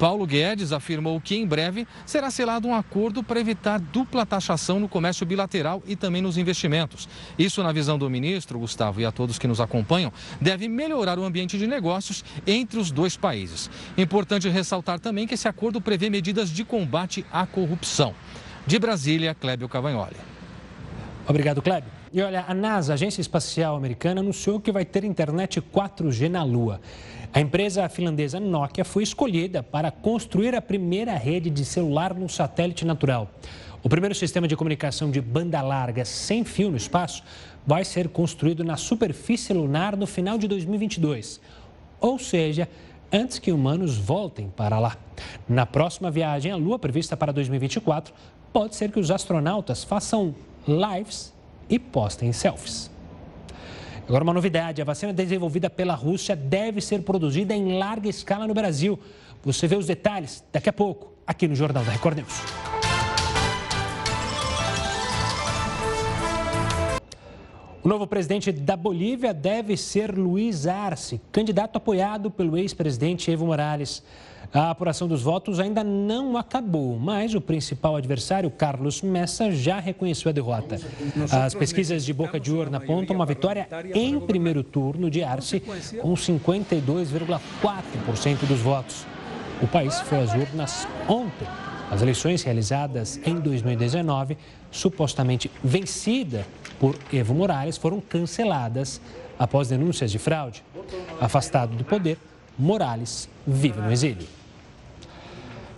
Paulo 0.02 0.26
Guedes 0.26 0.72
afirmou 0.72 1.22
que 1.22 1.36
em 1.36 1.46
breve 1.46 1.88
será 2.08 2.32
selado 2.32 2.68
um 2.68 2.74
acordo 2.74 3.22
para 3.22 3.40
evitar 3.40 3.80
dupla 3.80 4.26
taxação 4.26 4.80
no 4.80 4.90
comércio 4.90 5.28
bilateral 5.28 5.84
e 5.86 5.96
também 5.96 6.24
nos 6.24 6.40
investimentos. 6.40 7.08
Isso, 7.38 7.62
na 7.62 7.72
visão 7.72 8.00
do 8.00 8.10
ministro, 8.10 8.58
Gustavo, 8.58 9.00
e 9.00 9.06
a 9.06 9.12
todos 9.12 9.38
que 9.38 9.48
nos 9.48 9.62
acompanham, 9.62 10.12
deve 10.42 10.68
melhorar 10.68 11.20
o 11.20 11.24
ambiente 11.24 11.56
de 11.56 11.68
negócios 11.68 12.26
entre 12.48 12.80
os 12.80 12.90
dois 12.90 13.16
países. 13.16 13.70
Importante 13.96 14.50
ressaltar 14.50 15.00
também 15.00 15.28
que 15.28 15.36
esse 15.36 15.48
acordo 15.48 15.80
prevê 15.80 16.10
medidas 16.10 16.50
de 16.50 16.66
combate 16.66 17.24
à 17.32 17.46
corrupção. 17.46 18.16
De 18.66 18.80
Brasília, 18.80 19.36
Clébio 19.36 19.70
Cavagnoli. 19.70 20.16
Obrigado, 21.28 21.62
Clébio. 21.62 21.92
E 22.12 22.22
olha, 22.24 22.44
a 22.48 22.54
NASA, 22.56 22.92
a 22.92 22.96
Agência 22.96 23.22
Espacial 23.22 23.76
Americana, 23.76 24.20
anunciou 24.20 24.60
que 24.60 24.72
vai 24.72 24.84
ter 24.84 25.04
internet 25.04 25.62
4G 25.62 26.28
na 26.28 26.44
Lua. 26.44 26.82
A 27.34 27.40
empresa 27.40 27.88
finlandesa 27.88 28.42
Nokia 28.42 28.84
foi 28.84 29.04
escolhida 29.04 29.64
para 29.64 29.90
construir 29.90 30.54
a 30.54 30.62
primeira 30.62 31.16
rede 31.16 31.50
de 31.50 31.64
celular 31.64 32.14
no 32.14 32.28
satélite 32.28 32.84
natural. 32.84 33.32
O 33.82 33.88
primeiro 33.88 34.14
sistema 34.14 34.50
de 34.50 34.56
comunicação 34.58 35.10
de 35.10 35.22
banda 35.22 35.62
larga 35.62 36.04
sem 36.04 36.44
fio 36.44 36.70
no 36.70 36.76
espaço 36.76 37.24
vai 37.66 37.86
ser 37.86 38.10
construído 38.10 38.66
na 38.66 38.76
superfície 38.76 39.54
lunar 39.54 39.96
no 39.96 40.06
final 40.06 40.38
de 40.38 40.46
2022. 40.46 41.40
Ou 42.02 42.20
seja, 42.20 42.68
antes 43.10 43.40
que 43.40 43.54
humanos 43.54 43.96
voltem 43.98 44.50
para 44.50 44.78
lá. 44.78 44.98
Na 45.48 45.66
próxima 45.66 46.12
viagem 46.12 46.52
à 46.52 46.58
Lua, 46.58 46.78
prevista 46.78 47.16
para 47.16 47.32
2024, 47.32 48.14
pode 48.52 48.76
ser 48.76 48.92
que 48.92 49.00
os 49.00 49.10
astronautas 49.10 49.86
façam 49.86 50.36
lives 50.68 51.34
e 51.70 51.80
postem 51.80 52.34
selfies. 52.34 52.92
Agora, 54.08 54.24
uma 54.24 54.34
novidade: 54.34 54.82
a 54.82 54.86
vacina 54.86 55.14
desenvolvida 55.14 55.70
pela 55.70 55.94
Rússia 55.94 56.36
deve 56.36 56.82
ser 56.82 57.04
produzida 57.04 57.54
em 57.54 57.78
larga 57.78 58.10
escala 58.10 58.48
no 58.48 58.54
Brasil. 58.54 59.00
Você 59.44 59.68
vê 59.68 59.76
os 59.76 59.88
detalhes 59.88 60.44
daqui 60.52 60.70
a 60.70 60.74
pouco, 60.74 61.14
aqui 61.26 61.48
no 61.48 61.56
Jornal 61.56 61.84
da 61.84 61.92
Record 61.92 62.18
News. 62.18 62.42
O 67.84 67.88
novo 67.88 68.06
presidente 68.06 68.52
da 68.52 68.78
Bolívia 68.78 69.34
deve 69.34 69.76
ser 69.76 70.16
Luiz 70.16 70.68
Arce, 70.68 71.20
candidato 71.32 71.78
apoiado 71.78 72.30
pelo 72.30 72.56
ex-presidente 72.56 73.32
Evo 73.32 73.48
Morales. 73.48 74.04
A 74.54 74.70
apuração 74.70 75.08
dos 75.08 75.22
votos 75.22 75.62
ainda 75.62 75.82
não 75.82 76.36
acabou, 76.36 77.00
mas 77.00 77.34
o 77.34 77.40
principal 77.40 77.96
adversário, 77.96 78.52
Carlos 78.52 79.02
Messa, 79.02 79.50
já 79.50 79.80
reconheceu 79.80 80.30
a 80.30 80.34
derrota. 80.34 80.78
As 81.32 81.54
pesquisas 81.54 82.04
de 82.04 82.14
boca 82.14 82.38
de 82.38 82.52
urna 82.52 82.78
apontam 82.78 83.16
uma 83.16 83.26
vitória 83.26 83.66
em 83.96 84.20
primeiro 84.20 84.62
turno 84.62 85.10
de 85.10 85.24
Arce, 85.24 85.62
com 86.02 86.14
52,4% 86.14 88.46
dos 88.46 88.60
votos. 88.60 89.06
O 89.62 89.68
país 89.68 90.02
foi 90.02 90.20
às 90.20 90.34
urnas 90.34 90.86
ontem. 91.08 91.48
As 91.90 92.02
eleições 92.02 92.44
realizadas 92.44 93.22
em 93.26 93.36
2019, 93.36 94.38
supostamente 94.70 95.50
vencida 95.64 96.46
por 96.78 96.98
Evo 97.14 97.34
Morales 97.34 97.78
foram 97.78 98.02
canceladas 98.02 99.00
após 99.40 99.70
denúncias 99.70 100.12
de 100.12 100.20
fraude. 100.20 100.62
Afastado 101.22 101.74
do 101.74 101.86
poder, 101.86 102.18
Morales 102.60 103.30
vive 103.48 103.80
no 103.80 103.92
exílio. 103.92 104.41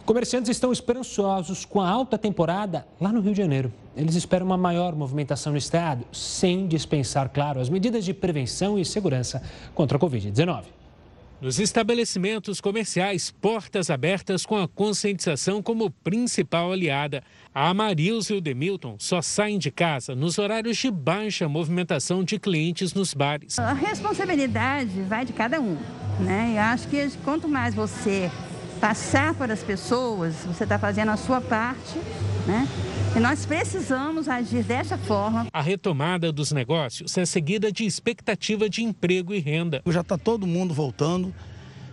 Comerciantes 0.06 0.50
estão 0.50 0.74
esperançosos 0.74 1.64
com 1.64 1.80
a 1.80 1.90
alta 1.90 2.18
temporada 2.18 2.86
lá 3.00 3.10
no 3.10 3.22
Rio 3.22 3.32
de 3.32 3.38
Janeiro. 3.38 3.72
Eles 3.96 4.16
esperam 4.16 4.46
uma 4.46 4.58
maior 4.58 4.94
movimentação 4.94 5.54
no 5.54 5.58
estado, 5.58 6.06
sem 6.12 6.68
dispensar, 6.68 7.30
claro, 7.30 7.62
as 7.62 7.70
medidas 7.70 8.04
de 8.04 8.14
prevenção 8.14 8.78
e 8.78 8.84
segurança 8.84 9.42
contra 9.74 9.98
a 9.98 10.02
Covid-19. 10.02 10.66
Nos 11.40 11.58
estabelecimentos 11.58 12.60
comerciais, 12.60 13.32
portas 13.32 13.90
abertas 13.90 14.46
com 14.46 14.58
a 14.58 14.68
conscientização 14.68 15.62
como 15.62 15.90
principal 15.90 16.74
aliada. 16.74 17.24
A 17.56 17.70
Amarilson 17.70 18.34
e 18.34 18.38
o 18.38 18.42
Demilton 18.42 18.98
só 19.00 19.22
saem 19.22 19.58
de 19.58 19.72
casa 19.72 20.16
nos 20.16 20.38
horários 20.38 20.78
de 20.78 20.92
baixa 20.92 21.48
movimentação 21.48 22.26
de 22.26 22.38
clientes 22.38 22.94
nos 22.94 23.14
bares. 23.14 23.58
A 23.58 23.72
responsabilidade 23.72 25.02
vai 25.04 25.24
de 25.24 25.32
cada 25.32 25.62
um, 25.62 25.78
né? 26.20 26.56
Eu 26.56 26.62
acho 26.62 26.90
que 26.90 27.10
quanto 27.24 27.48
mais 27.48 27.74
você 27.74 28.30
passar 28.84 29.34
para 29.34 29.54
as 29.54 29.64
pessoas, 29.64 30.36
você 30.46 30.66
está 30.66 30.78
fazendo 30.78 31.10
a 31.10 31.16
sua 31.16 31.40
parte, 31.40 31.98
né? 32.46 32.68
E 33.16 33.20
nós 33.20 33.46
precisamos 33.46 34.28
agir 34.28 34.62
dessa 34.62 34.98
forma. 34.98 35.48
A 35.54 35.62
retomada 35.62 36.34
dos 36.34 36.52
negócios 36.52 37.18
é 37.18 37.26
seguida 37.26 37.72
de 37.72 37.86
expectativa 37.86 38.70
de 38.70 38.84
emprego 38.84 39.34
e 39.34 39.40
renda. 39.40 39.82
Já 39.88 40.02
está 40.02 40.18
todo 40.18 40.46
mundo 40.46 40.74
voltando 40.74 41.34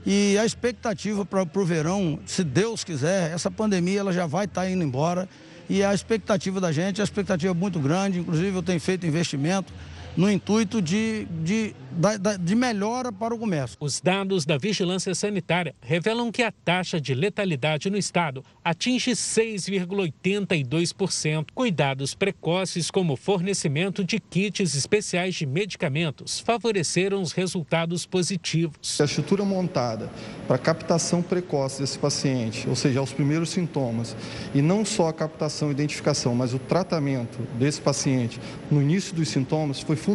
e 0.04 0.36
a 0.36 0.44
expectativa 0.44 1.24
para 1.24 1.44
o 1.44 1.64
verão, 1.64 2.18
se 2.26 2.42
Deus 2.42 2.82
quiser, 2.82 3.30
essa 3.30 3.52
pandemia 3.52 4.00
ela 4.00 4.12
já 4.12 4.26
vai 4.26 4.46
estar 4.46 4.62
tá 4.62 4.68
indo 4.68 4.82
embora 4.82 5.28
e 5.68 5.84
a 5.84 5.94
expectativa 5.94 6.60
da 6.60 6.72
gente, 6.72 7.00
a 7.00 7.04
expectativa 7.04 7.52
é 7.52 7.56
muito 7.56 7.78
grande, 7.78 8.18
inclusive 8.18 8.56
eu 8.56 8.64
tenho 8.64 8.80
feito 8.80 9.06
investimento 9.06 9.72
no 10.20 10.30
intuito 10.30 10.80
de, 10.82 11.26
de, 11.42 11.74
de, 11.92 12.38
de 12.40 12.54
melhora 12.54 13.10
para 13.10 13.34
o 13.34 13.38
comércio. 13.38 13.78
Os 13.80 14.02
dados 14.02 14.44
da 14.44 14.58
Vigilância 14.58 15.14
Sanitária 15.14 15.74
revelam 15.80 16.30
que 16.30 16.42
a 16.42 16.52
taxa 16.52 17.00
de 17.00 17.14
letalidade 17.14 17.88
no 17.88 17.96
estado 17.96 18.44
atinge 18.62 19.12
6,82%. 19.12 21.46
Cuidados 21.54 22.14
precoces, 22.14 22.90
como 22.90 23.16
fornecimento 23.16 24.04
de 24.04 24.20
kits 24.20 24.74
especiais 24.74 25.36
de 25.36 25.46
medicamentos, 25.46 26.38
favoreceram 26.38 27.22
os 27.22 27.32
resultados 27.32 28.04
positivos. 28.04 29.00
A 29.00 29.04
estrutura 29.04 29.42
montada 29.42 30.10
para 30.46 30.58
captação 30.58 31.22
precoce 31.22 31.80
desse 31.80 31.98
paciente, 31.98 32.68
ou 32.68 32.76
seja, 32.76 33.00
aos 33.00 33.14
primeiros 33.14 33.48
sintomas, 33.48 34.14
e 34.54 34.60
não 34.60 34.84
só 34.84 35.08
a 35.08 35.14
captação 35.14 35.68
e 35.68 35.70
identificação, 35.70 36.34
mas 36.34 36.52
o 36.52 36.58
tratamento 36.58 37.38
desse 37.58 37.80
paciente 37.80 38.38
no 38.70 38.82
início 38.82 39.14
dos 39.14 39.30
sintomas, 39.30 39.80
foi 39.80 39.96
fundamental. 39.96 40.09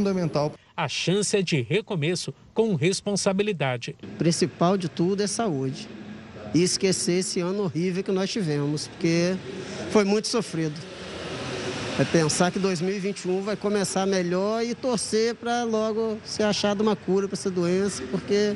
A 0.76 0.88
chance 0.88 1.36
é 1.38 1.42
de 1.42 1.62
recomeço 1.62 2.34
com 2.54 2.76
responsabilidade. 2.76 3.96
O 4.04 4.18
principal 4.18 4.78
de 4.78 4.90
tudo 4.90 5.24
é 5.24 5.28
saúde. 5.28 5.88
E 6.54 6.62
esquecer 6.62 7.20
esse 7.20 7.40
ano 7.40 7.64
horrível 7.64 8.04
que 8.04 8.12
nós 8.12 8.30
tivemos, 8.30 8.88
porque 8.88 9.36
foi 9.92 10.04
muito 10.04 10.28
sofrido. 10.28 10.76
É 11.98 12.04
pensar 12.04 12.52
que 12.52 12.60
2021 12.60 13.42
vai 13.42 13.56
começar 13.56 14.06
melhor 14.06 14.64
e 14.64 14.76
torcer 14.76 15.34
para 15.36 15.64
logo 15.64 16.18
ser 16.26 16.44
achada 16.44 16.84
uma 16.84 16.96
cura 16.96 17.28
para 17.28 17.38
essa 17.38 17.50
doença, 17.50 18.04
porque 18.12 18.56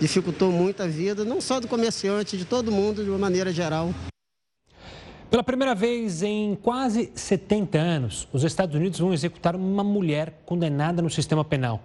dificultou 0.00 0.50
muito 0.50 0.82
a 0.82 0.86
vida, 0.86 1.24
não 1.24 1.42
só 1.42 1.60
do 1.60 1.68
comerciante, 1.68 2.38
de 2.38 2.46
todo 2.46 2.72
mundo 2.72 3.04
de 3.04 3.10
uma 3.10 3.18
maneira 3.18 3.52
geral. 3.52 3.94
Pela 5.30 5.44
primeira 5.44 5.76
vez 5.76 6.24
em 6.24 6.56
quase 6.56 7.12
70 7.14 7.78
anos, 7.78 8.26
os 8.32 8.42
Estados 8.42 8.74
Unidos 8.74 8.98
vão 8.98 9.12
executar 9.12 9.54
uma 9.54 9.84
mulher 9.84 10.42
condenada 10.44 11.00
no 11.00 11.08
sistema 11.08 11.44
penal. 11.44 11.80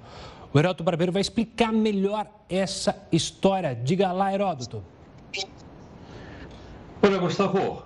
O 0.51 0.57
Heródoto 0.57 0.83
Barbeiro 0.83 1.11
vai 1.11 1.21
explicar 1.21 1.71
melhor 1.71 2.25
essa 2.49 2.97
história. 3.11 3.75
Diga 3.75 4.11
lá, 4.11 4.33
Heródoto. 4.33 4.83
Olha, 7.03 7.19
Gustavo, 7.19 7.83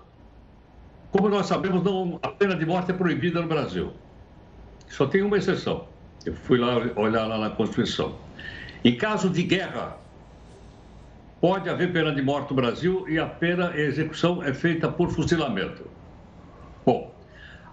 como 1.11 1.27
nós 1.27 1.47
sabemos, 1.47 1.83
não, 1.83 2.17
a 2.21 2.29
pena 2.29 2.55
de 2.55 2.65
morte 2.65 2.91
é 2.91 2.93
proibida 2.93 3.41
no 3.41 3.47
Brasil. 3.49 3.91
Só 4.87 5.07
tem 5.07 5.23
uma 5.23 5.37
exceção. 5.37 5.89
Eu 6.25 6.35
fui 6.35 6.57
lá 6.57 6.77
olhar 6.95 7.25
lá 7.25 7.37
na 7.37 7.49
Constituição. 7.49 8.15
Em 8.81 8.95
caso 8.95 9.29
de 9.29 9.43
guerra, 9.43 9.97
pode 11.41 11.69
haver 11.69 11.91
pena 11.91 12.13
de 12.13 12.21
morte 12.21 12.49
no 12.49 12.55
Brasil 12.55 13.05
e 13.07 13.17
a 13.17 13.25
pena, 13.25 13.75
execução 13.75 14.43
é 14.43 14.53
feita 14.53 14.89
por 14.89 15.09
fuzilamento. 15.09 15.85
Bom, 16.85 17.13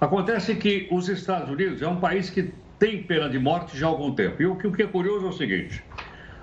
acontece 0.01 0.55
que 0.55 0.89
os 0.91 1.09
Estados 1.09 1.51
Unidos 1.51 1.83
é 1.83 1.89
um 1.89 2.01
país 2.01 2.31
que 2.31 2.53
tem 2.79 3.03
pena 3.03 3.29
de 3.29 3.39
morte 3.39 3.77
já 3.77 3.87
há 3.87 3.89
algum 3.89 4.15
tempo. 4.15 4.41
E 4.43 4.47
o 4.47 4.57
que 4.57 4.83
é 4.83 4.87
curioso 4.87 5.27
é 5.27 5.29
o 5.31 5.33
seguinte: 5.33 5.83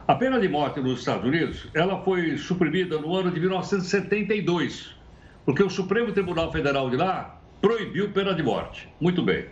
a 0.08 0.16
pena 0.16 0.40
de 0.40 0.50
morte 0.50 0.80
nos 0.80 1.00
Estados 1.00 1.26
Unidos 1.26 1.68
ela 1.74 2.04
foi 2.04 2.38
suprimida 2.38 2.98
no 3.00 3.16
ano 3.16 3.32
de 3.32 3.40
1972, 3.40 4.96
porque 5.46 5.64
o 5.64 5.70
Supremo 5.70 6.12
Tribunal 6.12 6.52
Federal 6.52 6.90
de 6.90 6.98
lá 6.98 7.40
proibiu 7.62 8.10
pena 8.12 8.34
de 8.34 8.44
morte. 8.44 8.90
Muito 9.00 9.22
bem. 9.22 9.46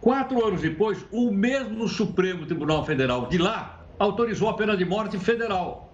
Quatro 0.00 0.42
anos 0.46 0.62
depois, 0.62 1.04
o 1.12 1.30
mesmo 1.30 1.86
Supremo 1.86 2.46
Tribunal 2.46 2.86
Federal 2.86 3.26
de 3.26 3.36
lá 3.36 3.84
autorizou 3.98 4.48
a 4.48 4.54
pena 4.54 4.74
de 4.74 4.86
morte 4.86 5.18
federal. 5.18 5.89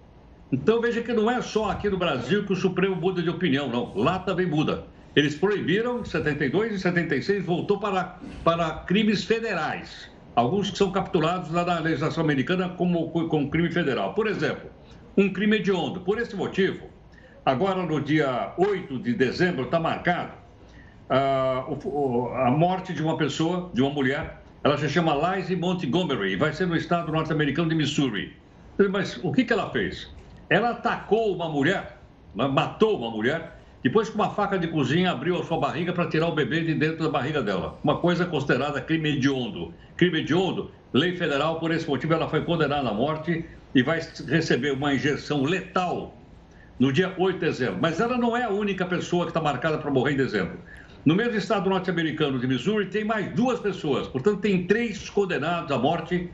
Então 0.50 0.80
veja 0.80 1.02
que 1.02 1.12
não 1.12 1.30
é 1.30 1.40
só 1.42 1.70
aqui 1.70 1.88
no 1.88 1.96
Brasil 1.96 2.44
que 2.44 2.52
o 2.52 2.56
Supremo 2.56 2.94
muda 2.96 3.22
de 3.22 3.28
opinião, 3.28 3.68
não. 3.68 3.92
Lá 3.96 4.18
também 4.18 4.46
muda. 4.46 4.85
Eles 5.14 5.35
proibiram 5.35 6.00
em 6.00 6.04
72 6.04 6.74
e 6.74 6.78
76 6.78 7.44
voltou 7.44 7.80
para, 7.80 8.18
para 8.44 8.70
crimes 8.87 9.24
federais. 9.24 10.11
alguns 10.35 10.70
que 10.70 10.76
são 10.76 10.92
capturados 10.92 11.50
lá 11.50 11.64
na 11.64 11.80
legislação 11.80 12.22
americana 12.22 12.68
como, 12.68 13.11
como 13.11 13.50
crime 13.50 13.70
federal. 13.70 14.14
Por 14.14 14.26
exemplo, 14.26 14.70
um 15.16 15.32
crime 15.32 15.56
hediondo. 15.56 16.00
Por 16.00 16.18
esse 16.18 16.37
motivo, 16.37 16.87
agora 17.44 17.82
no 17.82 18.00
dia 18.00 18.52
8 18.59 18.98
de 18.98 19.14
dezembro 19.14 19.64
está 19.64 19.80
marcado 19.80 20.32
uh, 21.11 22.28
a 22.35 22.50
morte 22.50 22.92
de 22.92 23.02
uma 23.02 23.16
pessoa, 23.16 23.70
de 23.72 23.80
uma 23.80 23.90
mulher, 23.90 24.42
ela 24.62 24.76
se 24.76 24.88
chama 24.88 25.37
Lizzie 25.37 25.56
Montgomery 25.56 26.32
e 26.32 26.37
vai 26.37 26.52
ser 26.52 26.66
no 26.66 26.76
estado 26.76 27.11
norte-americano 27.11 27.68
de 27.68 27.74
Missouri. 27.74 28.37
Mas 28.90 29.18
o 29.22 29.32
que, 29.32 29.44
que 29.44 29.52
ela 29.52 29.70
fez? 29.70 30.14
Ela 30.48 30.70
atacou 30.70 31.35
uma 31.35 31.48
mulher, 31.48 31.98
matou 32.35 32.98
uma 32.98 33.11
mulher, 33.11 33.56
depois 33.82 34.09
com 34.09 34.16
uma 34.16 34.30
faca 34.30 34.59
de 34.59 34.68
cozinha 34.68 35.11
abriu 35.11 35.40
a 35.40 35.44
sua 35.44 35.59
barriga 35.59 35.92
para 35.92 36.09
tirar 36.09 36.28
o 36.28 36.32
bebê 36.32 36.61
de 36.61 36.74
dentro 36.74 37.04
da 37.04 37.09
barriga 37.09 37.42
dela. 37.42 37.78
Uma 37.85 37.98
coisa 37.98 38.24
considerada 38.24 38.80
crime 38.80 39.11
hediondo. 39.11 39.72
Crime 39.96 40.20
hediondo, 40.20 40.70
lei 40.92 41.16
federal, 41.16 41.61
por 41.61 41.70
esse 41.70 41.88
motivo 41.88 42.14
ela 42.14 42.28
foi 42.28 42.44
condenada 42.44 42.88
à 42.88 42.92
morte 42.92 43.44
e 43.74 43.82
vai 43.82 44.00
receber 44.28 44.72
uma 44.72 44.94
injeção 44.94 45.42
letal 45.42 46.16
no 46.78 46.92
dia 46.92 47.14
8 47.16 47.38
de 47.38 47.46
dezembro. 47.46 47.78
Mas 47.80 48.00
ela 48.00 48.16
não 48.16 48.37
é 48.37 48.44
a 48.44 48.50
única 48.50 48.87
pessoa 48.87 49.24
que 49.24 49.30
está 49.30 49.40
marcada 49.40 49.78
para 49.78 49.90
morrer 49.90 50.12
em 50.12 50.16
dezembro. 50.16 50.59
No 51.04 51.14
mesmo 51.14 51.37
estado 51.37 51.70
norte-americano 51.70 52.38
de 52.38 52.46
Missouri, 52.46 52.87
tem 52.87 53.04
mais 53.04 53.32
duas 53.35 53.61
pessoas. 53.61 54.09
Portanto, 54.09 54.40
tem 54.40 54.66
três 54.66 55.09
condenados 55.09 55.70
à 55.70 55.78
morte 55.78 56.28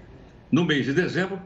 no 0.51 0.65
mês 0.65 0.87
de 0.87 0.95
dezembro, 0.95 1.39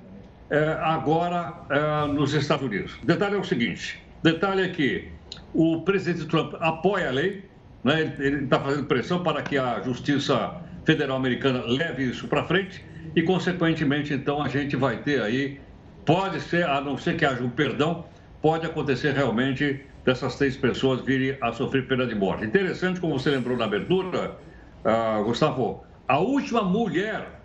agora 0.83 1.55
eh, 1.71 2.07
nos 2.13 2.33
Estados 2.35 2.65
Unidos. 2.65 2.95
O 3.03 3.07
detalhe 3.07 3.35
é 3.35 3.39
o 3.39 3.45
seguinte: 3.45 4.01
detalhe 4.23 4.63
é 4.63 4.69
que 4.69 5.09
o 5.53 5.83
presidente 5.83 6.27
Trump 6.27 6.55
apoia 6.61 7.09
a 7.09 7.13
lei, 7.13 7.45
né? 7.83 8.15
ele 8.19 8.45
está 8.45 8.61
fazendo 8.61 8.87
pressão 8.87 9.23
para 9.23 9.43
que 9.43 9.59
a 9.59 9.81
Justiça 9.81 10.55
Federal 10.85 11.17
Americana 11.17 11.65
leve 11.67 12.05
isso 12.05 12.29
para 12.29 12.45
frente 12.45 12.85
e, 13.15 13.23
consequentemente, 13.23 14.13
então, 14.13 14.43
a 14.43 14.49
gente 14.49 14.77
vai 14.77 14.99
ter 14.99 15.23
aí, 15.23 15.61
pode 16.05 16.41
ser, 16.41 16.65
a 16.65 16.81
não 16.81 16.99
ser 16.99 17.17
que 17.17 17.25
haja 17.25 17.43
um 17.43 17.51
perdão, 17.51 18.05
pode 18.43 18.67
acontecer 18.67 19.13
realmente 19.13 19.81
dessas 20.05 20.37
três 20.37 20.57
pessoas 20.57 21.01
virem 21.01 21.37
a 21.41 21.53
sofrer 21.53 21.87
pena 21.89 22.07
de 22.07 22.15
morte. 22.15 22.45
Interessante, 22.45 23.01
como 23.01 23.19
você 23.19 23.31
lembrou 23.31 23.57
na 23.57 23.65
abertura, 23.65 24.37
uh, 24.85 25.25
Gustavo, 25.25 25.85
a 26.07 26.19
última 26.19 26.63
mulher 26.63 27.41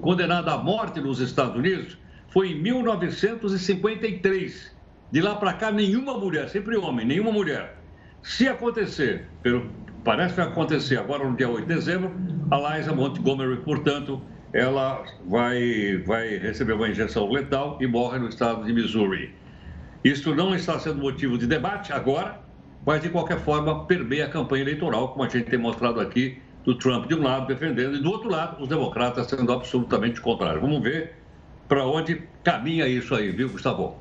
condenada 0.00 0.52
à 0.52 0.58
morte 0.58 1.00
nos 1.00 1.20
Estados 1.20 1.56
Unidos 1.56 1.98
foi 2.34 2.50
em 2.50 2.60
1953. 2.60 4.74
De 5.12 5.22
lá 5.22 5.36
para 5.36 5.52
cá, 5.52 5.70
nenhuma 5.70 6.18
mulher, 6.18 6.48
sempre 6.48 6.76
homem, 6.76 7.06
nenhuma 7.06 7.30
mulher. 7.30 7.78
Se 8.24 8.48
acontecer, 8.48 9.28
pelo, 9.40 9.70
parece 10.02 10.34
que 10.34 10.40
vai 10.40 10.50
acontecer 10.50 10.98
agora 10.98 11.22
no 11.22 11.36
dia 11.36 11.48
8 11.48 11.64
de 11.64 11.72
dezembro, 11.72 12.12
a 12.50 12.76
Liza 12.76 12.92
Montgomery, 12.92 13.58
portanto, 13.58 14.20
ela 14.52 15.04
vai, 15.28 16.02
vai 16.04 16.36
receber 16.38 16.72
uma 16.72 16.88
injeção 16.88 17.30
letal 17.30 17.78
e 17.80 17.86
morre 17.86 18.18
no 18.18 18.28
estado 18.28 18.64
de 18.64 18.72
Missouri. 18.72 19.32
Isso 20.02 20.34
não 20.34 20.56
está 20.56 20.76
sendo 20.80 21.00
motivo 21.00 21.38
de 21.38 21.46
debate 21.46 21.92
agora, 21.92 22.40
mas 22.84 23.00
de 23.00 23.10
qualquer 23.10 23.38
forma 23.38 23.86
permeia 23.86 24.24
a 24.24 24.28
campanha 24.28 24.64
eleitoral, 24.64 25.10
como 25.10 25.22
a 25.22 25.28
gente 25.28 25.48
tem 25.48 25.58
mostrado 25.58 26.00
aqui, 26.00 26.36
do 26.64 26.74
Trump 26.74 27.06
de 27.06 27.14
um 27.14 27.22
lado 27.22 27.46
defendendo 27.46 27.94
e 27.94 28.02
do 28.02 28.10
outro 28.10 28.28
lado 28.28 28.60
os 28.60 28.68
democratas 28.68 29.28
sendo 29.28 29.52
absolutamente 29.52 30.20
contrários. 30.20 30.60
Vamos 30.60 30.82
ver 30.82 31.22
para 31.68 31.86
onde 31.86 32.22
caminha 32.42 32.86
isso 32.86 33.14
aí, 33.14 33.30
viu, 33.30 33.48
Gustavo? 33.48 33.96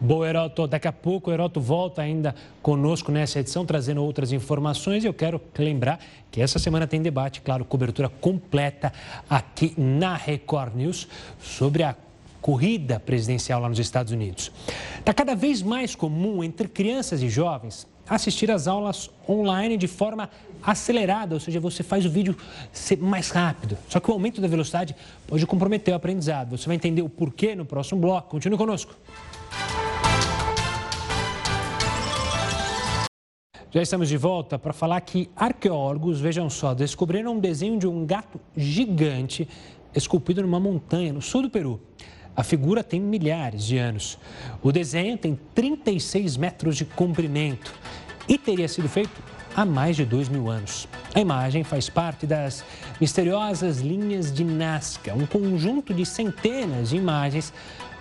Boa, 0.00 0.28
Heroto. 0.28 0.66
Daqui 0.68 0.86
a 0.86 0.92
pouco 0.92 1.28
o 1.28 1.32
Heroto 1.32 1.60
volta 1.60 2.02
ainda 2.02 2.34
conosco 2.62 3.10
nessa 3.10 3.40
edição, 3.40 3.66
trazendo 3.66 4.02
outras 4.02 4.32
informações. 4.32 5.04
Eu 5.04 5.12
quero 5.12 5.40
lembrar 5.58 5.98
que 6.30 6.40
essa 6.40 6.58
semana 6.58 6.86
tem 6.86 7.02
debate, 7.02 7.40
claro, 7.40 7.64
cobertura 7.64 8.08
completa 8.08 8.92
aqui 9.28 9.74
na 9.76 10.14
Record 10.14 10.76
News 10.76 11.08
sobre 11.40 11.82
a 11.82 11.96
corrida 12.40 13.00
presidencial 13.00 13.60
lá 13.60 13.68
nos 13.68 13.80
Estados 13.80 14.12
Unidos. 14.12 14.52
Está 15.00 15.12
cada 15.12 15.34
vez 15.34 15.62
mais 15.62 15.96
comum 15.96 16.44
entre 16.44 16.68
crianças 16.68 17.20
e 17.20 17.28
jovens 17.28 17.86
assistir 18.08 18.50
às 18.50 18.66
aulas 18.66 19.10
online 19.28 19.76
de 19.76 19.86
forma 19.86 20.30
acelerada, 20.62 21.34
ou 21.34 21.40
seja, 21.40 21.60
você 21.60 21.82
faz 21.82 22.04
o 22.04 22.10
vídeo 22.10 22.36
ser 22.72 22.98
mais 22.98 23.30
rápido. 23.30 23.76
Só 23.88 24.00
que 24.00 24.10
o 24.10 24.14
aumento 24.14 24.40
da 24.40 24.48
velocidade 24.48 24.94
pode 25.26 25.46
comprometer 25.46 25.92
o 25.92 25.96
aprendizado. 25.96 26.56
Você 26.56 26.66
vai 26.66 26.76
entender 26.76 27.02
o 27.02 27.08
porquê 27.08 27.54
no 27.54 27.64
próximo 27.64 28.00
bloco. 28.00 28.30
Continue 28.30 28.58
conosco. 28.58 28.94
Já 33.70 33.82
estamos 33.82 34.08
de 34.08 34.16
volta 34.16 34.58
para 34.58 34.72
falar 34.72 34.98
que 35.02 35.28
arqueólogos, 35.36 36.20
vejam 36.20 36.48
só, 36.48 36.72
descobriram 36.72 37.34
um 37.34 37.38
desenho 37.38 37.78
de 37.78 37.86
um 37.86 38.06
gato 38.06 38.40
gigante 38.56 39.46
esculpido 39.94 40.40
numa 40.40 40.58
montanha 40.58 41.12
no 41.12 41.20
sul 41.20 41.42
do 41.42 41.50
Peru. 41.50 41.78
A 42.34 42.42
figura 42.42 42.82
tem 42.82 42.98
milhares 42.98 43.64
de 43.64 43.76
anos. 43.76 44.18
O 44.62 44.72
desenho 44.72 45.18
tem 45.18 45.38
36 45.54 46.36
metros 46.36 46.76
de 46.76 46.84
comprimento 46.84 47.74
e 48.28 48.38
teria 48.38 48.68
sido 48.68 48.88
feito 48.88 49.22
há 49.58 49.64
mais 49.64 49.96
de 49.96 50.04
dois 50.04 50.28
mil 50.28 50.48
anos. 50.48 50.86
A 51.12 51.20
imagem 51.20 51.64
faz 51.64 51.90
parte 51.90 52.28
das 52.28 52.64
misteriosas 53.00 53.80
linhas 53.80 54.32
de 54.32 54.44
Nazca, 54.44 55.12
um 55.14 55.26
conjunto 55.26 55.92
de 55.92 56.06
centenas 56.06 56.90
de 56.90 56.96
imagens 56.96 57.52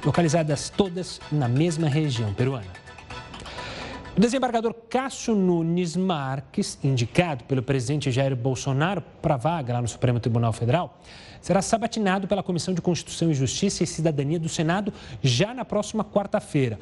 localizadas 0.05 0.69
todas 0.69 1.19
na 1.31 1.47
mesma 1.47 1.89
região 1.89 2.31
peruana. 2.31 2.67
O 4.15 4.19
desembargador 4.19 4.71
Cássio 4.87 5.33
Nunes 5.33 5.95
Marques, 5.95 6.77
indicado 6.83 7.43
pelo 7.45 7.63
presidente 7.63 8.11
Jair 8.11 8.35
Bolsonaro 8.35 9.01
para 9.19 9.35
vaga 9.35 9.73
lá 9.73 9.81
no 9.81 9.87
Supremo 9.87 10.19
Tribunal 10.19 10.53
Federal, 10.53 10.99
será 11.41 11.61
sabatinado 11.63 12.27
pela 12.27 12.43
Comissão 12.43 12.73
de 12.73 12.81
Constituição 12.81 13.31
e 13.31 13.33
Justiça 13.33 13.83
e 13.83 13.87
Cidadania 13.87 14.39
do 14.39 14.49
Senado 14.49 14.93
já 15.23 15.55
na 15.55 15.65
próxima 15.65 16.03
quarta-feira. 16.03 16.77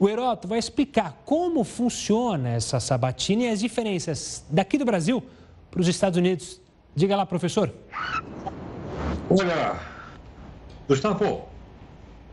O 0.00 0.08
Heroto 0.08 0.46
vai 0.46 0.58
explicar 0.58 1.20
como 1.24 1.64
funciona 1.64 2.50
essa 2.50 2.78
sabatina 2.78 3.44
e 3.44 3.48
as 3.48 3.58
diferenças 3.58 4.44
daqui 4.48 4.78
do 4.78 4.84
Brasil 4.84 5.22
para 5.70 5.80
os 5.80 5.88
Estados 5.88 6.16
Unidos. 6.16 6.60
Diga 6.94 7.16
lá, 7.16 7.26
professor. 7.26 7.72
Olha, 9.28 9.76
Gustavo, 10.86 11.48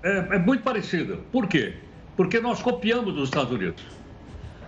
é, 0.04 0.17
é 0.36 0.38
muito 0.38 0.63
parecido. 0.63 1.23
Por 1.32 1.47
quê? 1.47 1.73
Porque 2.15 2.39
nós 2.39 2.62
copiamos 2.62 3.15
dos 3.15 3.30
Estados 3.30 3.51
Unidos. 3.51 3.84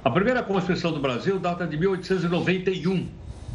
A 0.04 0.10
primeira 0.10 0.42
Constituição 0.42 0.92
do 0.92 1.00
Brasil 1.00 1.40
data 1.40 1.68
de 1.68 1.78
1891 1.78 3.08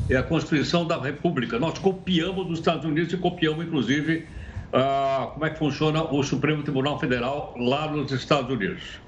é 0.09 0.17
a 0.17 0.23
Constituição 0.23 0.87
da 0.87 1.01
República. 1.01 1.59
Nós 1.59 1.79
copiamos 1.79 2.47
dos 2.47 2.61
Estados 2.61 2.85
Unidos 2.85 3.13
e 3.13 3.17
copiamos, 3.17 3.67
inclusive, 3.67 4.27
uh, 4.73 5.33
como 5.33 5.47
é 5.47 5.51
que 5.51 5.59
funciona 5.59 6.03
o 6.03 6.23
Supremo 6.23 6.63
Tribunal 6.63 6.99
Federal 7.01 7.55
lá 7.59 7.91
nos 7.91 8.13
Estados 8.13 8.51
Unidos. 8.51 9.01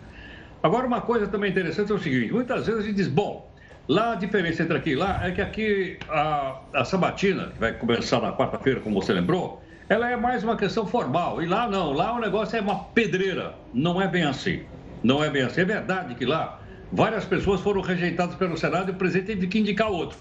Agora, 0.64 0.86
uma 0.86 1.02
coisa 1.02 1.26
também 1.26 1.50
interessante 1.50 1.92
é 1.92 1.94
o 1.94 1.98
seguinte: 1.98 2.32
muitas 2.32 2.66
vezes 2.66 2.80
a 2.80 2.86
gente 2.86 2.96
diz, 2.96 3.06
bom, 3.06 3.52
lá 3.86 4.12
a 4.12 4.14
diferença 4.14 4.62
entre 4.62 4.74
aqui 4.78 4.90
e 4.92 4.96
lá 4.96 5.20
é 5.22 5.30
que 5.30 5.42
aqui 5.42 5.98
a, 6.08 6.58
a 6.72 6.84
sabatina, 6.86 7.50
que 7.50 7.60
vai 7.60 7.74
começar 7.74 8.18
na 8.22 8.32
quarta-feira, 8.32 8.80
como 8.80 8.98
você 8.98 9.12
lembrou, 9.12 9.62
ela 9.90 10.10
é 10.10 10.16
mais 10.16 10.42
uma 10.42 10.56
questão 10.56 10.86
formal. 10.86 11.42
E 11.42 11.46
lá 11.46 11.68
não, 11.68 11.92
lá 11.92 12.14
o 12.14 12.18
negócio 12.18 12.56
é 12.56 12.62
uma 12.62 12.82
pedreira. 12.82 13.54
Não 13.74 14.00
é 14.00 14.08
bem 14.08 14.24
assim. 14.24 14.62
Não 15.02 15.22
é 15.22 15.28
bem 15.28 15.42
assim. 15.42 15.60
É 15.60 15.64
verdade 15.66 16.14
que 16.14 16.24
lá 16.24 16.62
várias 16.90 17.26
pessoas 17.26 17.60
foram 17.60 17.82
rejeitadas 17.82 18.34
pelo 18.36 18.56
Senado 18.56 18.90
e 18.90 18.94
o 18.94 18.96
presidente 18.96 19.26
teve 19.26 19.46
que 19.48 19.58
indicar 19.58 19.90
outro. 19.90 20.16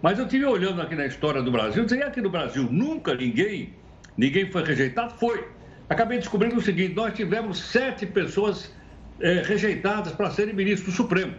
Mas 0.00 0.20
eu 0.20 0.24
estive 0.24 0.44
olhando 0.44 0.80
aqui 0.80 0.94
na 0.94 1.04
história 1.04 1.42
do 1.42 1.50
Brasil, 1.50 1.84
dizia 1.84 2.06
aqui 2.06 2.20
no 2.20 2.30
Brasil 2.30 2.68
nunca 2.70 3.12
ninguém, 3.12 3.74
ninguém 4.16 4.48
foi 4.52 4.62
rejeitado? 4.62 5.14
Foi. 5.14 5.48
Acabei 5.88 6.18
descobrindo 6.18 6.58
o 6.58 6.62
seguinte: 6.62 6.94
nós 6.94 7.12
tivemos 7.12 7.58
sete 7.58 8.06
pessoas 8.06 8.72
é, 9.20 9.42
rejeitadas 9.42 10.12
para 10.12 10.30
serem 10.30 10.54
ministros 10.54 10.92
do 10.92 10.96
Supremo. 10.96 11.34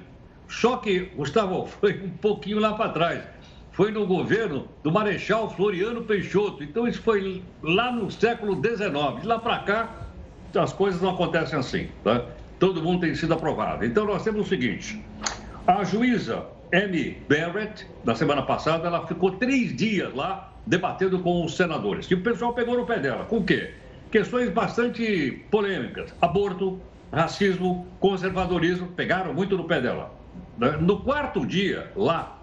Só 0.47 0.77
que, 0.77 1.11
Gustavo, 1.15 1.65
foi 1.79 2.01
um 2.03 2.09
pouquinho 2.09 2.59
lá 2.59 2.73
para 2.73 2.89
trás. 2.89 3.23
Foi 3.71 3.91
no 3.91 4.05
governo 4.05 4.67
do 4.83 4.91
Marechal 4.91 5.49
Floriano 5.49 6.03
Peixoto. 6.03 6.63
Então, 6.63 6.87
isso 6.87 7.01
foi 7.01 7.41
lá 7.63 7.91
no 7.91 8.11
século 8.11 8.55
XIX. 8.55 9.21
De 9.21 9.27
lá 9.27 9.39
para 9.39 9.59
cá, 9.59 9.95
as 10.53 10.73
coisas 10.73 11.01
não 11.01 11.11
acontecem 11.11 11.57
assim. 11.57 11.87
Tá? 12.03 12.25
Todo 12.59 12.83
mundo 12.83 13.01
tem 13.01 13.15
sido 13.15 13.33
aprovado. 13.33 13.85
Então, 13.85 14.05
nós 14.05 14.23
temos 14.23 14.45
o 14.45 14.49
seguinte: 14.49 15.01
a 15.65 15.83
juíza 15.85 16.45
Amy 16.73 17.17
Barrett, 17.29 17.87
na 18.03 18.13
semana 18.13 18.41
passada, 18.41 18.87
ela 18.87 19.07
ficou 19.07 19.31
três 19.31 19.75
dias 19.75 20.13
lá 20.13 20.53
debatendo 20.65 21.19
com 21.19 21.43
os 21.43 21.55
senadores. 21.55 22.05
E 22.11 22.13
o 22.13 22.21
pessoal 22.21 22.53
pegou 22.53 22.77
no 22.77 22.85
pé 22.85 22.99
dela. 22.99 23.25
Com 23.25 23.37
o 23.37 23.43
quê? 23.43 23.71
Questões 24.11 24.49
bastante 24.49 25.43
polêmicas. 25.49 26.13
Aborto, 26.21 26.79
racismo, 27.12 27.88
conservadorismo, 28.00 28.88
pegaram 28.88 29.34
muito 29.34 29.58
no 29.58 29.65
pé 29.65 29.82
dela. 29.82 30.13
No 30.80 31.02
quarto 31.02 31.45
dia, 31.45 31.91
lá, 31.95 32.39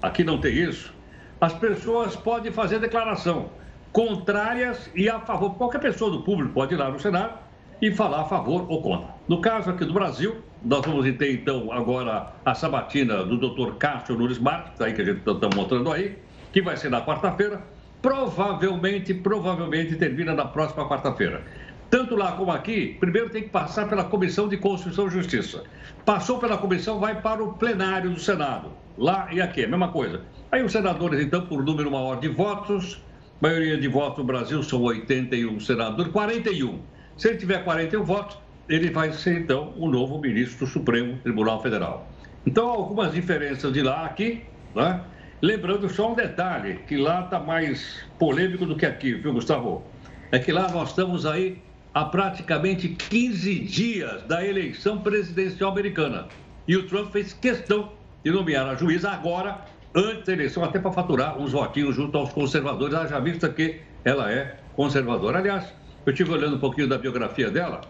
aqui 0.00 0.22
não 0.22 0.38
tem 0.38 0.54
isso, 0.54 0.94
as 1.40 1.52
pessoas 1.54 2.14
podem 2.14 2.52
fazer 2.52 2.78
declaração 2.78 3.50
contrárias 3.92 4.90
e 4.94 5.08
a 5.08 5.18
favor. 5.20 5.54
Qualquer 5.56 5.80
pessoa 5.80 6.10
do 6.10 6.22
público 6.22 6.52
pode 6.54 6.74
ir 6.74 6.76
lá 6.76 6.90
no 6.90 6.98
Senado 7.00 7.38
e 7.80 7.90
falar 7.90 8.20
a 8.20 8.24
favor 8.24 8.64
ou 8.68 8.80
contra. 8.80 9.08
No 9.26 9.40
caso 9.40 9.70
aqui 9.70 9.84
do 9.84 9.92
Brasil, 9.92 10.36
nós 10.64 10.86
vamos 10.86 11.04
ter 11.16 11.32
então 11.32 11.72
agora 11.72 12.32
a 12.44 12.54
sabatina 12.54 13.24
do 13.24 13.36
Dr. 13.36 13.74
Cássio 13.74 14.16
Nunes 14.16 14.38
Marques, 14.38 14.80
aí 14.80 14.92
que 14.92 15.02
a 15.02 15.04
gente 15.04 15.18
está 15.18 15.48
mostrando 15.54 15.90
aí, 15.90 16.16
que 16.52 16.62
vai 16.62 16.76
ser 16.76 16.90
na 16.90 17.02
quarta-feira. 17.04 17.60
provavelmente, 18.00 19.14
provavelmente 19.14 19.96
termina 19.96 20.34
na 20.34 20.44
próxima 20.44 20.88
quarta-feira. 20.88 21.42
Tanto 21.92 22.16
lá 22.16 22.32
como 22.32 22.50
aqui, 22.50 22.96
primeiro 22.98 23.28
tem 23.28 23.42
que 23.42 23.50
passar 23.50 23.86
pela 23.86 24.02
Comissão 24.02 24.48
de 24.48 24.56
Constituição 24.56 25.08
e 25.08 25.10
Justiça. 25.10 25.62
Passou 26.06 26.38
pela 26.38 26.56
comissão, 26.56 26.98
vai 26.98 27.20
para 27.20 27.44
o 27.44 27.52
plenário 27.52 28.08
do 28.08 28.18
Senado. 28.18 28.70
Lá 28.96 29.28
e 29.30 29.42
aqui, 29.42 29.62
a 29.62 29.68
mesma 29.68 29.88
coisa. 29.88 30.22
Aí 30.50 30.62
os 30.62 30.72
senadores, 30.72 31.20
então, 31.20 31.44
por 31.44 31.62
número 31.62 31.90
maior 31.90 32.18
de 32.18 32.28
votos, 32.28 32.98
maioria 33.42 33.76
de 33.76 33.88
votos 33.88 34.20
no 34.20 34.24
Brasil 34.24 34.62
são 34.62 34.80
81 34.80 35.60
senadores, 35.60 36.10
41. 36.10 36.80
Se 37.18 37.28
ele 37.28 37.36
tiver 37.36 37.62
41 37.62 38.02
votos, 38.04 38.38
ele 38.70 38.88
vai 38.88 39.12
ser, 39.12 39.40
então, 39.40 39.74
o 39.76 39.86
novo 39.86 40.18
ministro 40.18 40.64
do 40.64 40.72
Supremo 40.72 41.18
Tribunal 41.18 41.60
Federal. 41.60 42.08
Então, 42.46 42.70
algumas 42.70 43.12
diferenças 43.12 43.70
de 43.70 43.82
lá 43.82 44.06
aqui, 44.06 44.44
né? 44.74 45.02
Lembrando 45.42 45.90
só 45.90 46.10
um 46.10 46.14
detalhe, 46.14 46.76
que 46.88 46.96
lá 46.96 47.24
está 47.24 47.38
mais 47.38 48.02
polêmico 48.18 48.64
do 48.64 48.76
que 48.76 48.86
aqui, 48.86 49.12
viu, 49.12 49.34
Gustavo? 49.34 49.84
É 50.30 50.38
que 50.38 50.50
lá 50.50 50.70
nós 50.70 50.88
estamos 50.88 51.26
aí 51.26 51.60
há 51.94 52.04
praticamente 52.04 52.88
15 52.88 53.58
dias 53.60 54.22
da 54.22 54.44
eleição 54.44 54.98
presidencial 54.98 55.70
americana. 55.70 56.28
E 56.66 56.76
o 56.76 56.86
Trump 56.86 57.12
fez 57.12 57.32
questão 57.32 57.92
de 58.24 58.30
nomear 58.30 58.66
a 58.68 58.74
juíza 58.74 59.10
agora, 59.10 59.64
antes 59.94 60.24
da 60.24 60.32
eleição, 60.32 60.64
até 60.64 60.78
para 60.78 60.92
faturar 60.92 61.38
uns 61.38 61.52
votinhos 61.52 61.96
junto 61.96 62.16
aos 62.16 62.32
conservadores, 62.32 62.94
já 63.10 63.18
vista 63.18 63.48
que 63.48 63.80
ela 64.04 64.32
é 64.32 64.58
conservadora. 64.74 65.38
Aliás, 65.38 65.72
eu 66.06 66.12
estive 66.12 66.32
olhando 66.32 66.56
um 66.56 66.60
pouquinho 66.60 66.88
da 66.88 66.98
biografia 66.98 67.50
dela, 67.50 67.80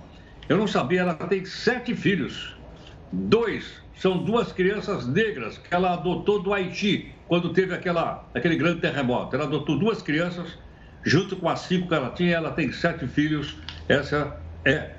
eu 0.49 0.57
não 0.57 0.67
sabia, 0.67 1.03
ela 1.03 1.15
tem 1.15 1.45
sete 1.45 1.95
filhos. 1.95 2.57
Dois 3.13 3.81
são 3.95 4.25
duas 4.25 4.53
crianças 4.53 5.07
negras 5.07 5.59
que 5.59 5.73
ela 5.73 5.93
adotou 5.93 6.43
do 6.43 6.53
Haiti, 6.53 7.15
quando 7.29 7.53
teve 7.53 7.75
aquela, 7.75 8.29
aquele 8.35 8.57
grande 8.57 8.81
terremoto. 8.81 9.37
Ela 9.37 9.45
adotou 9.45 9.79
duas 9.79 10.03
crianças 10.03 10.59
junto 11.05 11.37
com 11.37 11.49
as 11.49 11.61
cinco 11.61 11.89
que 11.89 11.95
ela 11.95 12.11
tinha, 12.11 12.37
ela 12.37 12.51
tem 12.53 12.73
sete 12.73 13.07
filhos. 13.07 13.57
Essa 13.93 14.37
é, 14.65 14.91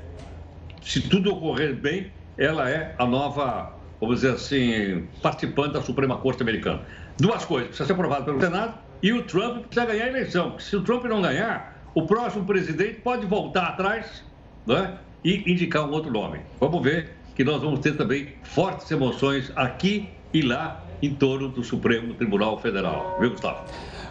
se 0.82 1.01
tudo 1.01 1.32
ocorrer 1.32 1.73
bem, 1.73 2.12
ela 2.38 2.69
é 2.69 2.93
a 2.99 3.06
nova, 3.06 3.73
vamos 3.99 4.17
dizer 4.17 4.34
assim, 4.34 5.08
participante 5.19 5.73
da 5.73 5.82
Suprema 5.82 6.17
Corte 6.17 6.43
Americana. 6.43 6.82
Duas 7.17 7.43
coisas, 7.43 7.69
precisa 7.69 7.88
ser 7.88 7.93
aprovado 7.93 8.25
pelo 8.25 8.39
Senado 8.39 8.75
e 9.01 9.12
o 9.12 9.23
Trump 9.23 9.65
precisa 9.65 9.86
ganhar 9.86 10.06
a 10.06 10.10
eleição. 10.10 10.51
Porque 10.51 10.63
se 10.63 10.75
o 10.75 10.84
Trump 10.84 11.06
não 11.06 11.23
ganhar, 11.23 11.82
o 11.95 12.06
próximo 12.06 12.45
presidente 12.45 13.01
pode 13.01 13.25
voltar 13.25 13.63
atrás 13.69 14.23
né, 14.67 14.97
e 15.23 15.51
indicar 15.51 15.88
um 15.88 15.91
outro 15.91 16.12
nome. 16.12 16.41
Vamos 16.60 16.84
ver 16.84 17.15
que 17.36 17.43
nós 17.43 17.62
vamos 17.62 17.79
ter 17.79 17.97
também 17.97 18.34
fortes 18.43 18.89
emoções 18.91 19.51
aqui 19.56 20.08
e 20.32 20.41
lá 20.43 20.84
em 21.01 21.13
torno 21.15 21.49
do 21.49 21.63
Supremo 21.63 22.13
Tribunal 22.13 22.60
Federal. 22.60 23.17
Viu, 23.19 23.32
Gustavo? 23.32 23.65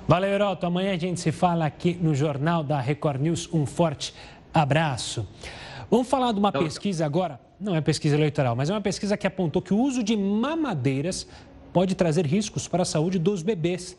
Valeu, 0.07 0.31
Heroto. 0.31 0.66
Amanhã 0.66 0.92
a 0.92 0.99
gente 0.99 1.21
se 1.21 1.31
fala 1.31 1.64
aqui 1.64 1.97
no 2.01 2.14
Jornal 2.14 2.64
da 2.64 2.81
Record 2.81 3.21
News. 3.21 3.49
Um 3.53 3.64
forte 3.64 4.12
abraço. 4.12 4.32
Vamos 5.91 6.09
falar 6.09 6.33
de 6.33 6.38
uma 6.38 6.53
pesquisa 6.53 7.05
agora. 7.05 7.41
Não 7.61 7.77
é 7.77 7.81
pesquisa 7.81 8.17
eleitoral, 8.17 8.57
mas 8.57 8.71
é 8.71 8.73
uma 8.73 8.81
pesquisa 8.81 9.17
que 9.17 9.27
apontou 9.27 9.62
que 9.62 9.73
o 9.73 9.79
uso 9.79 10.03
de 10.03 10.17
mamadeiras 10.17 11.27
pode 11.73 11.95
trazer 11.95 12.27
riscos 12.27 12.67
para 12.67 12.83
a 12.83 12.85
saúde 12.85 13.19
dos 13.19 13.43
bebês. 13.43 13.97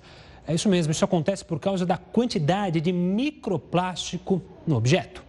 É 0.48 0.54
isso 0.54 0.68
mesmo, 0.68 0.92
isso 0.92 1.06
acontece 1.06 1.46
por 1.46 1.60
causa 1.60 1.86
da 1.86 1.98
quantidade 1.98 2.82
de 2.82 2.92
microplástico 2.92 4.42
no 4.68 4.76
objeto. 4.76 5.24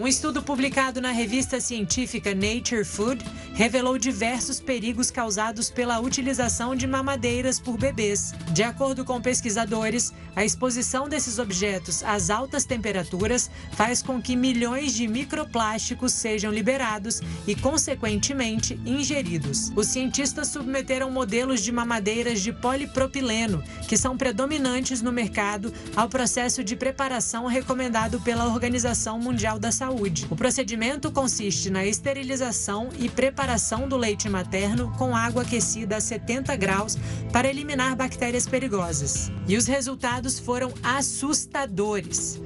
Um 0.00 0.06
estudo 0.06 0.42
publicado 0.42 0.98
na 0.98 1.10
revista 1.10 1.60
científica 1.60 2.34
Nature 2.34 2.86
Food 2.86 3.22
revelou 3.52 3.98
diversos 3.98 4.58
perigos 4.58 5.10
causados 5.10 5.68
pela 5.68 6.00
utilização 6.00 6.74
de 6.74 6.86
mamadeiras 6.86 7.60
por 7.60 7.76
bebês. 7.76 8.32
De 8.54 8.62
acordo 8.62 9.04
com 9.04 9.20
pesquisadores, 9.20 10.10
a 10.34 10.42
exposição 10.42 11.06
desses 11.06 11.38
objetos 11.38 12.02
às 12.02 12.30
altas 12.30 12.64
temperaturas 12.64 13.50
faz 13.72 14.00
com 14.00 14.22
que 14.22 14.34
milhões 14.34 14.94
de 14.94 15.06
microplásticos 15.06 16.14
sejam 16.14 16.50
liberados 16.50 17.20
e, 17.46 17.54
consequentemente, 17.54 18.80
ingeridos. 18.86 19.70
Os 19.76 19.88
cientistas 19.88 20.48
submeteram 20.48 21.10
modelos 21.10 21.60
de 21.60 21.70
mamadeiras 21.70 22.40
de 22.40 22.54
polipropileno, 22.54 23.62
que 23.86 23.98
são 23.98 24.16
predominantes 24.16 25.02
no 25.02 25.12
mercado, 25.12 25.70
ao 25.94 26.08
processo 26.08 26.64
de 26.64 26.74
preparação 26.74 27.44
recomendado 27.44 28.18
pela 28.20 28.46
Organização 28.46 29.18
Mundial 29.18 29.58
da 29.58 29.70
saúde. 29.70 29.89
O 30.30 30.36
procedimento 30.36 31.10
consiste 31.10 31.68
na 31.68 31.84
esterilização 31.84 32.90
e 32.98 33.08
preparação 33.08 33.88
do 33.88 33.96
leite 33.96 34.28
materno 34.28 34.92
com 34.96 35.16
água 35.16 35.42
aquecida 35.42 35.96
a 35.96 36.00
70 36.00 36.54
graus 36.56 36.96
para 37.32 37.48
eliminar 37.48 37.96
bactérias 37.96 38.46
perigosas. 38.46 39.32
E 39.48 39.56
os 39.56 39.66
resultados 39.66 40.38
foram 40.38 40.72
assustadores. 40.82 42.40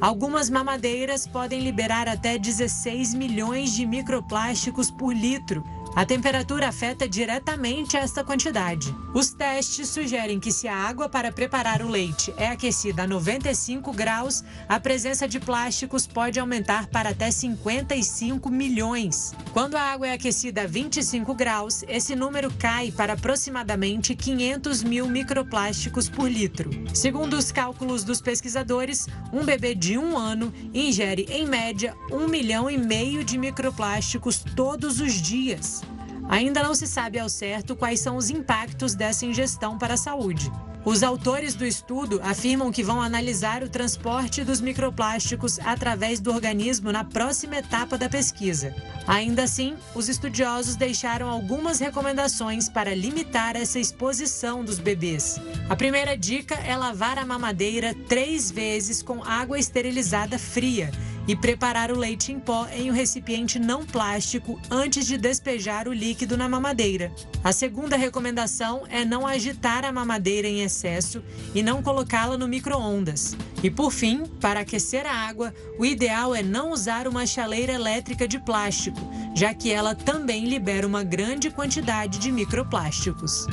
Algumas 0.00 0.50
mamadeiras 0.50 1.26
podem 1.26 1.60
liberar 1.60 2.08
até 2.08 2.38
16 2.38 3.14
milhões 3.14 3.72
de 3.74 3.86
microplásticos 3.86 4.90
por 4.90 5.14
litro, 5.14 5.64
a 5.96 6.04
temperatura 6.04 6.68
afeta 6.68 7.08
diretamente 7.08 7.96
esta 7.96 8.22
quantidade. 8.22 8.94
Os 9.14 9.30
testes 9.32 9.88
sugerem 9.88 10.38
que 10.38 10.52
se 10.52 10.68
a 10.68 10.76
água 10.76 11.08
para 11.08 11.32
preparar 11.32 11.80
o 11.80 11.88
leite 11.88 12.34
é 12.36 12.48
aquecida 12.48 13.04
a 13.04 13.06
95 13.06 13.90
graus, 13.94 14.44
a 14.68 14.78
presença 14.78 15.26
de 15.26 15.40
plásticos 15.40 16.06
pode 16.06 16.38
aumentar 16.38 16.86
para 16.88 17.08
até 17.08 17.30
55 17.30 18.50
milhões. 18.50 19.32
Quando 19.54 19.76
a 19.76 19.80
água 19.80 20.08
é 20.08 20.12
aquecida 20.12 20.64
a 20.64 20.66
25 20.66 21.34
graus, 21.34 21.82
esse 21.88 22.14
número 22.14 22.52
cai 22.52 22.92
para 22.92 23.14
aproximadamente 23.14 24.14
500 24.14 24.82
mil 24.82 25.08
microplásticos 25.08 26.10
por 26.10 26.30
litro. 26.30 26.68
Segundo 26.92 27.38
os 27.38 27.50
cálculos 27.50 28.04
dos 28.04 28.20
pesquisadores, 28.20 29.06
um 29.32 29.46
bebê 29.46 29.74
de 29.74 29.96
um 29.96 30.18
ano 30.18 30.52
ingere, 30.74 31.26
em 31.30 31.46
média, 31.46 31.96
um 32.12 32.28
milhão 32.28 32.68
e 32.68 32.76
meio 32.76 33.24
de 33.24 33.38
microplásticos 33.38 34.44
todos 34.54 35.00
os 35.00 35.14
dias. 35.14 35.85
Ainda 36.28 36.62
não 36.62 36.74
se 36.74 36.86
sabe 36.86 37.18
ao 37.18 37.28
certo 37.28 37.76
quais 37.76 38.00
são 38.00 38.16
os 38.16 38.30
impactos 38.30 38.94
dessa 38.94 39.24
ingestão 39.24 39.78
para 39.78 39.94
a 39.94 39.98
saúde. 39.98 40.50
Os 40.86 41.02
autores 41.02 41.56
do 41.56 41.66
estudo 41.66 42.20
afirmam 42.22 42.70
que 42.70 42.80
vão 42.80 43.02
analisar 43.02 43.60
o 43.64 43.68
transporte 43.68 44.44
dos 44.44 44.60
microplásticos 44.60 45.58
através 45.58 46.20
do 46.20 46.30
organismo 46.30 46.92
na 46.92 47.02
próxima 47.02 47.56
etapa 47.56 47.98
da 47.98 48.08
pesquisa. 48.08 48.72
Ainda 49.04 49.42
assim, 49.42 49.74
os 49.96 50.08
estudiosos 50.08 50.76
deixaram 50.76 51.28
algumas 51.28 51.80
recomendações 51.80 52.68
para 52.68 52.94
limitar 52.94 53.56
essa 53.56 53.80
exposição 53.80 54.64
dos 54.64 54.78
bebês. 54.78 55.40
A 55.68 55.74
primeira 55.74 56.16
dica 56.16 56.54
é 56.54 56.76
lavar 56.76 57.18
a 57.18 57.26
mamadeira 57.26 57.92
três 58.08 58.48
vezes 58.48 59.02
com 59.02 59.24
água 59.24 59.58
esterilizada 59.58 60.38
fria 60.38 60.92
e 61.26 61.34
preparar 61.34 61.90
o 61.90 61.98
leite 61.98 62.32
em 62.32 62.38
pó 62.38 62.66
em 62.72 62.90
um 62.90 62.94
recipiente 62.94 63.58
não 63.58 63.84
plástico 63.84 64.60
antes 64.70 65.06
de 65.06 65.16
despejar 65.16 65.88
o 65.88 65.92
líquido 65.92 66.36
na 66.36 66.48
mamadeira. 66.48 67.12
A 67.42 67.52
segunda 67.52 67.96
recomendação 67.96 68.84
é 68.88 69.04
não 69.04 69.26
agitar 69.26 69.84
a 69.84 69.92
mamadeira 69.92 70.48
em 70.48 70.62
excesso 70.62 71.22
e 71.54 71.62
não 71.62 71.82
colocá-la 71.82 72.36
no 72.36 72.48
micro-ondas. 72.48 73.36
E 73.62 73.70
por 73.70 73.90
fim, 73.90 74.24
para 74.40 74.60
aquecer 74.60 75.06
a 75.06 75.12
água, 75.12 75.52
o 75.78 75.84
ideal 75.84 76.34
é 76.34 76.42
não 76.42 76.70
usar 76.70 77.08
uma 77.08 77.26
chaleira 77.26 77.72
elétrica 77.72 78.28
de 78.28 78.38
plástico, 78.38 78.98
já 79.34 79.52
que 79.52 79.72
ela 79.72 79.94
também 79.94 80.46
libera 80.46 80.86
uma 80.86 81.02
grande 81.02 81.50
quantidade 81.50 82.18
de 82.18 82.30
microplásticos. 82.30 83.46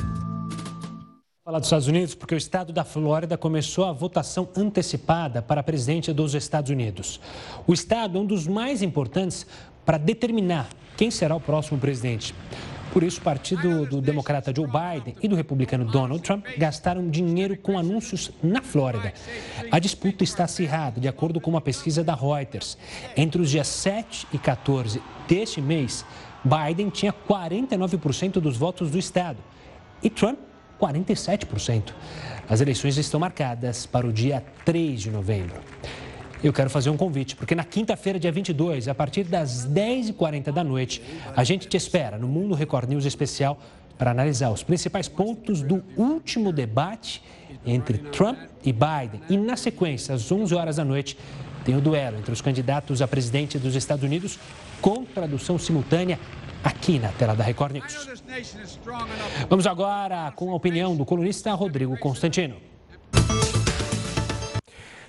Falar 1.45 1.59
dos 1.59 1.67
Estados 1.67 1.87
Unidos, 1.89 2.15
porque 2.15 2.33
o 2.33 2.37
estado 2.37 2.71
da 2.71 2.85
Flórida 2.85 3.37
começou 3.37 3.83
a 3.83 3.91
votação 3.91 4.47
antecipada 4.55 5.41
para 5.41 5.61
presidente 5.61 6.13
dos 6.13 6.33
Estados 6.35 6.71
Unidos. 6.71 7.19
O 7.67 7.73
estado 7.73 8.17
é 8.17 8.21
um 8.21 8.25
dos 8.25 8.47
mais 8.47 8.81
importantes 8.81 9.45
para 9.85 9.97
determinar 9.97 10.69
quem 10.95 11.11
será 11.11 11.35
o 11.35 11.41
próximo 11.41 11.77
presidente. 11.77 12.33
Por 12.93 13.03
isso, 13.03 13.19
o 13.19 13.23
partido 13.23 13.85
do 13.85 13.99
democrata 13.99 14.53
Joe 14.55 14.65
Biden 14.65 15.17
e 15.21 15.27
do 15.27 15.35
republicano 15.35 15.83
Donald 15.83 16.23
Trump 16.23 16.45
gastaram 16.57 17.09
dinheiro 17.09 17.57
com 17.57 17.77
anúncios 17.77 18.31
na 18.41 18.61
Flórida. 18.61 19.11
A 19.69 19.79
disputa 19.79 20.23
está 20.23 20.45
acirrada, 20.45 21.01
de 21.01 21.09
acordo 21.09 21.41
com 21.41 21.51
uma 21.51 21.59
pesquisa 21.59 22.05
da 22.05 22.15
Reuters. 22.15 22.77
Entre 23.17 23.41
os 23.41 23.49
dias 23.49 23.67
7 23.67 24.27
e 24.31 24.37
14 24.37 25.03
deste 25.27 25.59
mês, 25.59 26.05
Biden 26.41 26.89
tinha 26.89 27.11
49% 27.11 28.39
dos 28.39 28.55
votos 28.55 28.89
do 28.89 28.97
estado 28.97 29.39
e 30.01 30.09
Trump 30.09 30.39
47%. 30.81 31.93
As 32.49 32.61
eleições 32.61 32.97
estão 32.97 33.19
marcadas 33.19 33.85
para 33.85 34.05
o 34.05 34.11
dia 34.11 34.43
3 34.65 35.01
de 35.01 35.11
novembro. 35.11 35.61
Eu 36.43 36.51
quero 36.51 36.69
fazer 36.69 36.89
um 36.89 36.97
convite, 36.97 37.37
porque 37.37 37.55
na 37.55 37.63
quinta-feira, 37.63 38.19
dia 38.19 38.31
22, 38.31 38.89
a 38.89 38.93
partir 38.93 39.23
das 39.23 39.65
10h40 39.65 40.51
da 40.51 40.61
noite, 40.63 41.01
a 41.35 41.43
gente 41.43 41.67
te 41.69 41.77
espera 41.77 42.17
no 42.17 42.27
Mundo 42.27 42.53
Record 42.53 42.89
News 42.89 43.05
Especial 43.05 43.57
para 43.97 44.11
analisar 44.11 44.49
os 44.49 44.61
principais 44.61 45.07
pontos 45.07 45.61
do 45.61 45.81
último 45.95 46.51
debate 46.51 47.23
entre 47.65 47.97
Trump 47.97 48.37
e 48.61 48.73
Biden. 48.73 49.21
E 49.29 49.37
na 49.37 49.55
sequência, 49.55 50.13
às 50.13 50.29
11 50.29 50.53
horas 50.53 50.75
da 50.75 50.83
noite, 50.83 51.17
tem 51.63 51.77
o 51.77 51.81
duelo 51.81 52.17
entre 52.17 52.33
os 52.33 52.41
candidatos 52.41 53.01
a 53.01 53.07
presidente 53.07 53.57
dos 53.57 53.75
Estados 53.75 54.03
Unidos 54.03 54.37
com 54.81 55.05
tradução 55.05 55.57
simultânea 55.57 56.19
aqui 56.63 56.99
na 56.99 57.09
tela 57.09 57.35
da 57.35 57.43
Record 57.43 57.73
News. 57.73 58.07
Vamos 59.49 59.67
agora 59.67 60.31
com 60.35 60.51
a 60.51 60.55
opinião 60.55 60.95
do 60.95 61.05
colunista 61.05 61.53
Rodrigo 61.53 61.97
Constantino. 61.97 62.55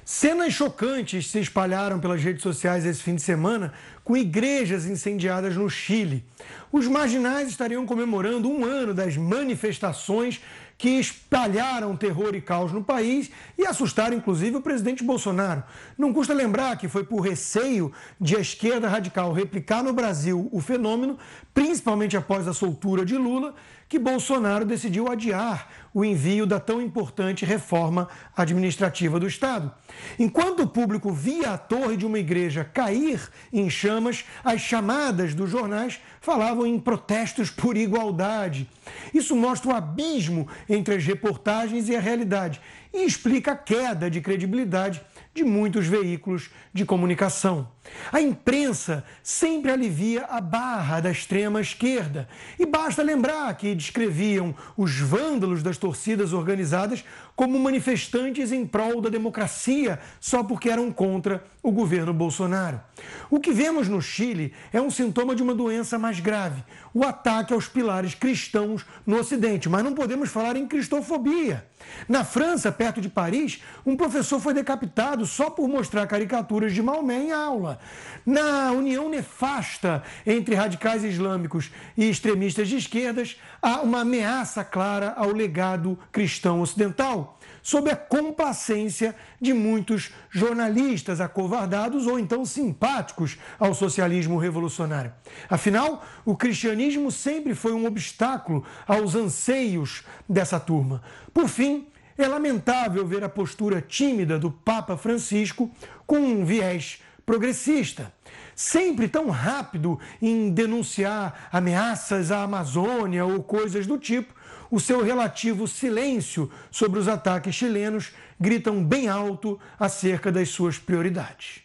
Cenas 0.04 0.52
chocantes 0.52 1.30
se 1.30 1.40
espalharam 1.40 1.98
pelas 1.98 2.22
redes 2.22 2.42
sociais 2.42 2.84
esse 2.84 3.02
fim 3.02 3.14
de 3.14 3.22
semana 3.22 3.72
com 4.04 4.14
igrejas 4.14 4.84
incendiadas 4.84 5.56
no 5.56 5.70
Chile. 5.70 6.22
Os 6.70 6.86
marginais 6.86 7.48
estariam 7.48 7.86
comemorando 7.86 8.50
um 8.50 8.66
ano 8.66 8.92
das 8.92 9.16
manifestações 9.16 10.42
que 10.76 10.98
espalharam 10.98 11.96
terror 11.96 12.34
e 12.34 12.40
caos 12.40 12.72
no 12.72 12.82
país 12.82 13.30
e 13.56 13.66
assustaram 13.66 14.16
inclusive 14.16 14.56
o 14.56 14.60
presidente 14.60 15.04
Bolsonaro. 15.04 15.62
Não 15.96 16.12
custa 16.12 16.34
lembrar 16.34 16.76
que 16.76 16.88
foi 16.88 17.04
por 17.04 17.20
receio 17.20 17.92
de 18.20 18.36
a 18.36 18.40
esquerda 18.40 18.88
radical 18.88 19.32
replicar 19.32 19.82
no 19.82 19.92
Brasil 19.92 20.48
o 20.52 20.60
fenômeno, 20.60 21.18
principalmente 21.52 22.16
após 22.16 22.48
a 22.48 22.52
soltura 22.52 23.04
de 23.04 23.16
Lula, 23.16 23.54
que 23.94 23.98
Bolsonaro 24.00 24.64
decidiu 24.64 25.08
adiar 25.08 25.68
o 25.94 26.04
envio 26.04 26.46
da 26.46 26.58
tão 26.58 26.82
importante 26.82 27.44
reforma 27.44 28.08
administrativa 28.36 29.20
do 29.20 29.28
Estado. 29.28 29.72
Enquanto 30.18 30.64
o 30.64 30.66
público 30.66 31.12
via 31.12 31.52
a 31.52 31.58
torre 31.58 31.96
de 31.96 32.04
uma 32.04 32.18
igreja 32.18 32.64
cair 32.64 33.20
em 33.52 33.70
chamas, 33.70 34.24
as 34.44 34.60
chamadas 34.60 35.32
dos 35.32 35.48
jornais 35.48 36.00
falavam 36.20 36.66
em 36.66 36.76
protestos 36.76 37.50
por 37.50 37.76
igualdade. 37.76 38.68
Isso 39.14 39.36
mostra 39.36 39.70
o 39.70 39.76
abismo 39.76 40.48
entre 40.68 40.96
as 40.96 41.04
reportagens 41.04 41.88
e 41.88 41.94
a 41.94 42.00
realidade 42.00 42.60
e 42.94 43.04
explica 43.04 43.52
a 43.52 43.56
queda 43.56 44.08
de 44.08 44.20
credibilidade 44.20 45.02
de 45.34 45.42
muitos 45.42 45.88
veículos 45.88 46.48
de 46.72 46.84
comunicação. 46.84 47.68
A 48.12 48.20
imprensa 48.20 49.04
sempre 49.22 49.70
alivia 49.70 50.24
a 50.26 50.40
barra 50.40 51.00
da 51.00 51.10
extrema 51.10 51.60
esquerda. 51.60 52.28
E 52.58 52.64
basta 52.64 53.02
lembrar 53.02 53.52
que 53.56 53.74
descreviam 53.74 54.54
os 54.76 54.96
vândalos 54.98 55.62
das 55.62 55.76
torcidas 55.76 56.32
organizadas 56.32 57.04
como 57.34 57.58
manifestantes 57.58 58.52
em 58.52 58.64
prol 58.64 59.00
da 59.00 59.08
democracia 59.08 59.98
só 60.20 60.44
porque 60.44 60.70
eram 60.70 60.92
contra 60.92 61.42
o 61.62 61.72
governo 61.72 62.14
Bolsonaro. 62.14 62.80
O 63.28 63.40
que 63.40 63.52
vemos 63.52 63.88
no 63.88 64.00
Chile 64.00 64.54
é 64.72 64.80
um 64.80 64.90
sintoma 64.90 65.34
de 65.34 65.42
uma 65.42 65.54
doença 65.54 65.98
mais 65.98 66.20
grave, 66.20 66.62
o 66.92 67.04
ataque 67.04 67.52
aos 67.52 67.66
pilares 67.66 68.14
cristãos 68.14 68.86
no 69.04 69.18
Ocidente. 69.18 69.68
Mas 69.68 69.82
não 69.82 69.94
podemos 69.94 70.30
falar 70.30 70.56
em 70.56 70.66
cristofobia. 70.66 71.66
Na 72.08 72.24
França, 72.24 72.70
perto 72.84 73.00
de 73.00 73.08
Paris, 73.08 73.62
um 73.86 73.96
professor 73.96 74.38
foi 74.38 74.52
decapitado 74.52 75.24
só 75.24 75.48
por 75.48 75.66
mostrar 75.66 76.06
caricaturas 76.06 76.74
de 76.74 76.82
Maomé 76.82 77.16
em 77.16 77.32
aula. 77.32 77.78
Na 78.26 78.72
união 78.72 79.08
nefasta 79.08 80.02
entre 80.26 80.54
radicais 80.54 81.02
islâmicos 81.02 81.70
e 81.96 82.10
extremistas 82.10 82.68
de 82.68 82.76
esquerdas, 82.76 83.40
há 83.62 83.80
uma 83.80 84.00
ameaça 84.00 84.62
clara 84.62 85.14
ao 85.16 85.32
legado 85.32 85.98
cristão 86.12 86.60
ocidental, 86.60 87.38
sob 87.62 87.90
a 87.90 87.96
complacência 87.96 89.16
de 89.40 89.54
muitos 89.54 90.12
jornalistas 90.28 91.22
acovardados 91.22 92.06
ou 92.06 92.18
então 92.18 92.44
simpáticos 92.44 93.38
ao 93.58 93.72
socialismo 93.72 94.36
revolucionário. 94.36 95.10
Afinal, 95.48 96.04
o 96.22 96.36
cristianismo 96.36 97.10
sempre 97.10 97.54
foi 97.54 97.72
um 97.72 97.86
obstáculo 97.86 98.62
aos 98.86 99.14
anseios 99.14 100.04
dessa 100.28 100.60
turma. 100.60 101.00
Por 101.32 101.48
fim, 101.48 101.86
é 102.16 102.28
lamentável 102.28 103.06
ver 103.06 103.24
a 103.24 103.28
postura 103.28 103.80
tímida 103.80 104.38
do 104.38 104.50
Papa 104.50 104.96
Francisco 104.96 105.70
com 106.06 106.18
um 106.18 106.44
viés 106.44 107.02
progressista, 107.26 108.12
sempre 108.54 109.08
tão 109.08 109.30
rápido 109.30 109.98
em 110.20 110.50
denunciar 110.50 111.48
ameaças 111.50 112.30
à 112.30 112.42
Amazônia 112.42 113.24
ou 113.24 113.42
coisas 113.42 113.86
do 113.86 113.98
tipo, 113.98 114.34
o 114.70 114.78
seu 114.78 115.02
relativo 115.02 115.66
silêncio 115.66 116.50
sobre 116.70 116.98
os 116.98 117.08
ataques 117.08 117.54
chilenos 117.54 118.12
gritam 118.40 118.82
bem 118.84 119.08
alto 119.08 119.58
acerca 119.78 120.30
das 120.30 120.48
suas 120.50 120.78
prioridades. 120.78 121.63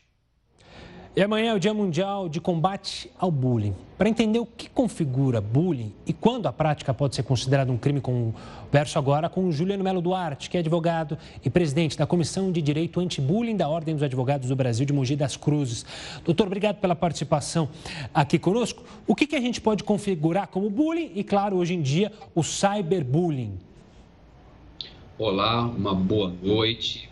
E 1.16 1.24
amanhã 1.24 1.52
é 1.52 1.56
o 1.56 1.60
Dia 1.60 1.74
Mundial 1.74 2.30
de 2.30 2.40
Combate 2.40 3.10
ao 3.18 3.32
Bullying. 3.32 3.74
Para 3.98 4.08
entender 4.08 4.38
o 4.38 4.46
que 4.46 4.70
configura 4.70 5.42
bullying 5.42 5.92
e 6.06 6.14
quando 6.14 6.46
a 6.46 6.54
prática 6.54 6.94
pode 6.94 7.16
ser 7.16 7.24
considerada 7.24 7.72
um 7.72 7.78
crime, 7.78 8.00
converso 8.00 9.00
agora 9.00 9.28
com 9.28 9.52
Juliano 9.52 9.84
Melo 9.84 10.02
Duarte, 10.02 10.52
que 10.52 10.56
é 10.56 10.60
advogado 10.60 11.18
e 11.44 11.50
presidente 11.50 11.98
da 11.98 12.06
Comissão 12.06 12.52
de 12.52 12.62
Direito 12.62 13.00
Anti-Bullying 13.00 13.58
da 13.58 13.68
Ordem 13.68 13.96
dos 13.96 14.04
Advogados 14.04 14.48
do 14.48 14.56
Brasil 14.56 14.86
de 14.86 14.94
Mogi 14.94 15.16
das 15.16 15.36
Cruzes. 15.36 15.84
Doutor, 16.24 16.46
obrigado 16.46 16.76
pela 16.78 16.96
participação 16.96 17.70
aqui 18.14 18.38
conosco. 18.38 18.84
O 19.08 19.16
que, 19.16 19.26
que 19.26 19.36
a 19.36 19.42
gente 19.42 19.60
pode 19.60 19.84
configurar 19.84 20.48
como 20.48 20.70
bullying 20.70 21.12
e, 21.16 21.24
claro, 21.24 21.58
hoje 21.58 21.74
em 21.74 21.82
dia, 21.82 22.12
o 22.36 22.44
cyberbullying? 22.44 23.58
Olá, 25.18 25.66
uma 25.66 25.96
boa 25.96 26.32
noite. 26.42 27.10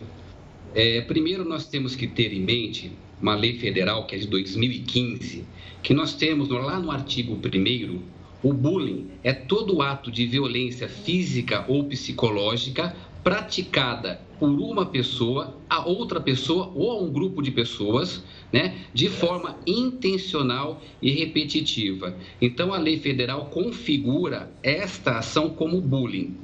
É, 0.76 1.02
primeiro, 1.02 1.44
nós 1.44 1.66
temos 1.66 1.96
que 1.96 2.06
ter 2.08 2.32
em 2.32 2.42
mente 2.42 2.92
uma 3.22 3.36
lei 3.36 3.58
federal 3.58 4.06
que 4.06 4.16
é 4.16 4.20
de 4.20 4.28
2015, 4.28 5.46
que 5.82 5.94
nós 5.94 6.14
temos 6.14 6.50
lá 6.50 6.80
no 6.80 6.92
artigo 6.92 7.34
1 7.34 8.18
o 8.44 8.54
bullying 8.54 9.10
é 9.24 9.34
todo 9.34 9.82
ato 9.82 10.12
de 10.12 10.26
violência 10.26 10.88
física 10.88 11.66
ou 11.68 11.86
psicológica 11.86 12.96
praticada 13.24 14.22
por 14.40 14.50
uma 14.50 14.86
pessoa 14.86 15.58
a 15.70 15.86
outra 15.86 16.20
pessoa 16.20 16.72
ou 16.74 16.92
a 16.92 17.02
um 17.02 17.12
grupo 17.12 17.42
de 17.42 17.52
pessoas, 17.52 18.24
né, 18.52 18.76
de 18.94 19.10
forma 19.10 19.58
intencional 19.66 20.82
e 21.02 21.12
repetitiva. 21.12 22.16
Então 22.42 22.74
a 22.74 22.78
lei 22.78 23.00
federal 23.00 23.46
configura 23.46 24.52
esta 24.64 25.18
ação 25.18 25.50
como 25.50 25.82
bullying. 25.82 26.36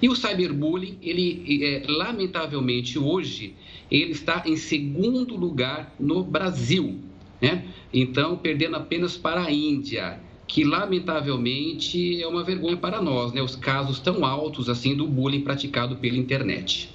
E 0.00 0.08
o 0.08 0.16
cyberbullying, 0.16 0.98
ele 1.02 1.64
é, 1.64 1.84
lamentavelmente 1.86 2.98
hoje, 2.98 3.54
ele 3.90 4.12
está 4.12 4.42
em 4.46 4.56
segundo 4.56 5.36
lugar 5.36 5.94
no 5.98 6.22
Brasil, 6.24 6.98
né? 7.40 7.64
Então 7.92 8.36
perdendo 8.36 8.76
apenas 8.76 9.16
para 9.16 9.44
a 9.44 9.52
Índia 9.52 10.20
que 10.46 10.64
lamentavelmente 10.64 12.20
é 12.22 12.26
uma 12.26 12.44
vergonha 12.44 12.76
para 12.76 13.00
nós, 13.00 13.32
né? 13.32 13.40
Os 13.40 13.56
casos 13.56 13.98
tão 14.00 14.22
altos 14.22 14.68
assim 14.68 14.94
do 14.94 15.06
bullying 15.06 15.40
praticado 15.40 15.96
pela 15.96 16.18
internet. 16.18 16.90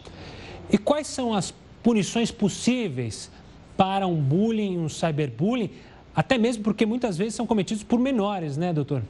E 0.71 0.77
quais 0.77 1.07
são 1.07 1.33
as 1.33 1.53
punições 1.81 2.31
possíveis 2.31 3.31
para 3.75 4.07
um 4.07 4.15
bullying, 4.15 4.77
um 4.77 4.89
cyberbullying, 4.89 5.69
até 6.15 6.37
mesmo 6.37 6.63
porque 6.63 6.85
muitas 6.85 7.17
vezes 7.17 7.35
são 7.35 7.45
cometidos 7.45 7.83
por 7.83 7.99
menores, 7.99 8.57
né, 8.57 8.73
doutor? 8.73 9.03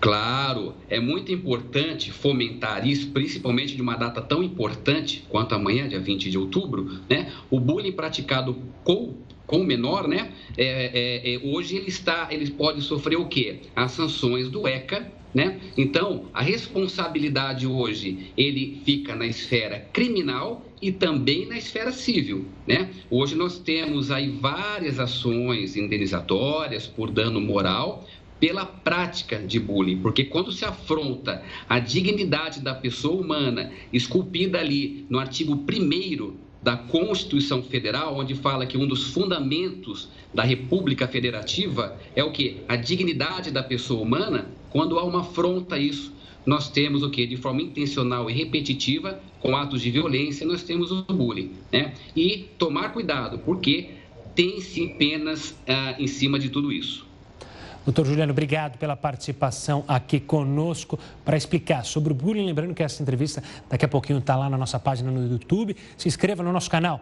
Claro, 0.00 0.74
é 0.90 1.00
muito 1.00 1.32
importante 1.32 2.10
fomentar 2.10 2.86
isso, 2.86 3.10
principalmente 3.10 3.74
de 3.74 3.80
uma 3.80 3.96
data 3.96 4.20
tão 4.20 4.42
importante 4.42 5.24
quanto 5.30 5.54
amanhã, 5.54 5.88
dia 5.88 6.00
20 6.00 6.30
de 6.30 6.36
outubro, 6.36 7.00
né? 7.08 7.32
O 7.50 7.58
bullying 7.58 7.92
praticado 7.92 8.54
com 8.82 9.14
com 9.46 9.58
o 9.58 9.64
menor, 9.64 10.08
né? 10.08 10.32
É, 10.56 10.64
é, 10.64 11.34
é, 11.34 11.38
hoje 11.44 11.76
ele 11.76 11.88
está, 11.88 12.28
ele 12.30 12.50
pode 12.50 12.80
sofrer 12.82 13.16
o 13.16 13.26
quê? 13.26 13.60
As 13.74 13.92
sanções 13.92 14.48
do 14.48 14.66
ECA, 14.66 15.10
né? 15.34 15.58
Então, 15.76 16.26
a 16.32 16.40
responsabilidade 16.40 17.66
hoje, 17.66 18.30
ele 18.36 18.80
fica 18.84 19.16
na 19.16 19.26
esfera 19.26 19.80
criminal 19.92 20.64
e 20.80 20.92
também 20.92 21.46
na 21.46 21.58
esfera 21.58 21.90
civil, 21.90 22.46
né? 22.66 22.90
Hoje 23.10 23.34
nós 23.34 23.58
temos 23.58 24.10
aí 24.10 24.28
várias 24.28 25.00
ações 25.00 25.76
indenizatórias 25.76 26.86
por 26.86 27.10
dano 27.10 27.40
moral, 27.40 28.06
pela 28.38 28.66
prática 28.66 29.38
de 29.38 29.58
bullying, 29.58 30.00
porque 30.00 30.24
quando 30.24 30.52
se 30.52 30.64
afronta 30.64 31.42
a 31.68 31.78
dignidade 31.78 32.60
da 32.60 32.74
pessoa 32.74 33.20
humana, 33.20 33.72
esculpida 33.92 34.58
ali 34.58 35.06
no 35.08 35.18
artigo 35.18 35.54
1 35.54 36.36
da 36.64 36.78
Constituição 36.78 37.62
Federal, 37.62 38.16
onde 38.16 38.34
fala 38.34 38.64
que 38.64 38.78
um 38.78 38.86
dos 38.88 39.12
fundamentos 39.12 40.08
da 40.32 40.42
República 40.42 41.06
Federativa 41.06 41.94
é 42.16 42.24
o 42.24 42.32
que? 42.32 42.62
A 42.66 42.74
dignidade 42.74 43.50
da 43.50 43.62
pessoa 43.62 44.00
humana. 44.00 44.50
Quando 44.70 44.98
há 44.98 45.04
uma 45.04 45.20
afronta 45.20 45.74
a 45.74 45.78
isso, 45.78 46.10
nós 46.46 46.70
temos 46.70 47.02
o 47.02 47.10
que? 47.10 47.26
De 47.26 47.36
forma 47.36 47.60
intencional 47.60 48.30
e 48.30 48.32
repetitiva, 48.32 49.20
com 49.40 49.54
atos 49.54 49.82
de 49.82 49.90
violência, 49.90 50.46
nós 50.46 50.62
temos 50.62 50.90
o 50.90 51.02
bullying. 51.02 51.52
Né? 51.70 51.92
E 52.16 52.46
tomar 52.56 52.94
cuidado, 52.94 53.38
porque 53.40 53.90
tem 54.34 54.58
sim 54.62 54.88
penas 54.88 55.54
ah, 55.68 55.94
em 55.98 56.06
cima 56.06 56.38
de 56.38 56.48
tudo 56.48 56.72
isso. 56.72 57.06
Doutor 57.84 58.06
Juliano, 58.06 58.32
obrigado 58.32 58.78
pela 58.78 58.96
participação 58.96 59.84
aqui 59.86 60.18
conosco 60.18 60.98
para 61.24 61.36
explicar 61.36 61.84
sobre 61.84 62.12
o 62.12 62.16
bullying. 62.16 62.46
Lembrando 62.46 62.74
que 62.74 62.82
essa 62.82 63.02
entrevista 63.02 63.42
daqui 63.68 63.84
a 63.84 63.88
pouquinho 63.88 64.18
está 64.18 64.34
lá 64.36 64.48
na 64.48 64.56
nossa 64.56 64.78
página 64.78 65.10
no 65.10 65.26
YouTube. 65.30 65.76
Se 65.96 66.08
inscreva 66.08 66.42
no 66.42 66.50
nosso 66.50 66.70
canal. 66.70 67.00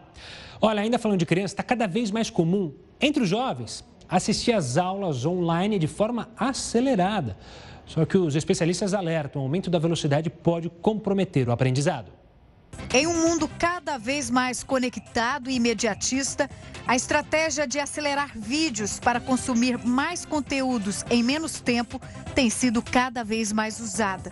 Olha, 0.61 0.83
ainda 0.83 0.99
falando 0.99 1.19
de 1.19 1.27
criança, 1.27 1.55
está 1.55 1.63
cada 1.63 1.87
vez 1.87 2.11
mais 2.11 2.31
comum 2.31 2.73
entre 3.01 3.23
os 3.23 3.29
jovens 3.29 3.85
assistir 4.09 4.53
às 4.53 4.77
aulas 4.77 5.25
online 5.25 5.79
de 5.79 5.87
forma 5.87 6.29
acelerada. 6.37 7.37
Só 7.87 8.05
que 8.05 8.19
os 8.19 8.37
especialistas 8.37 8.93
alertam: 8.93 9.41
o 9.41 9.45
aumento 9.45 9.71
da 9.71 9.79
velocidade 9.79 10.29
pode 10.29 10.69
comprometer 10.69 11.49
o 11.49 11.53
aprendizado. 11.53 12.22
Em 12.95 13.07
um 13.07 13.23
mundo 13.23 13.49
cada 13.59 13.97
vez 13.97 14.29
mais 14.29 14.63
conectado 14.63 15.49
e 15.49 15.55
imediatista, 15.55 16.49
a 16.87 16.95
estratégia 16.95 17.67
de 17.67 17.79
acelerar 17.79 18.33
vídeos 18.35 19.01
para 19.01 19.21
consumir 19.21 19.79
mais 19.79 20.27
conteúdos 20.27 21.05
em 21.11 21.23
menos 21.23 21.61
tempo 21.61 22.01
tem 22.35 22.51
sido 22.51 22.83
cada 22.83 23.25
vez 23.25 23.53
mais 23.53 23.81
usada. 23.81 24.31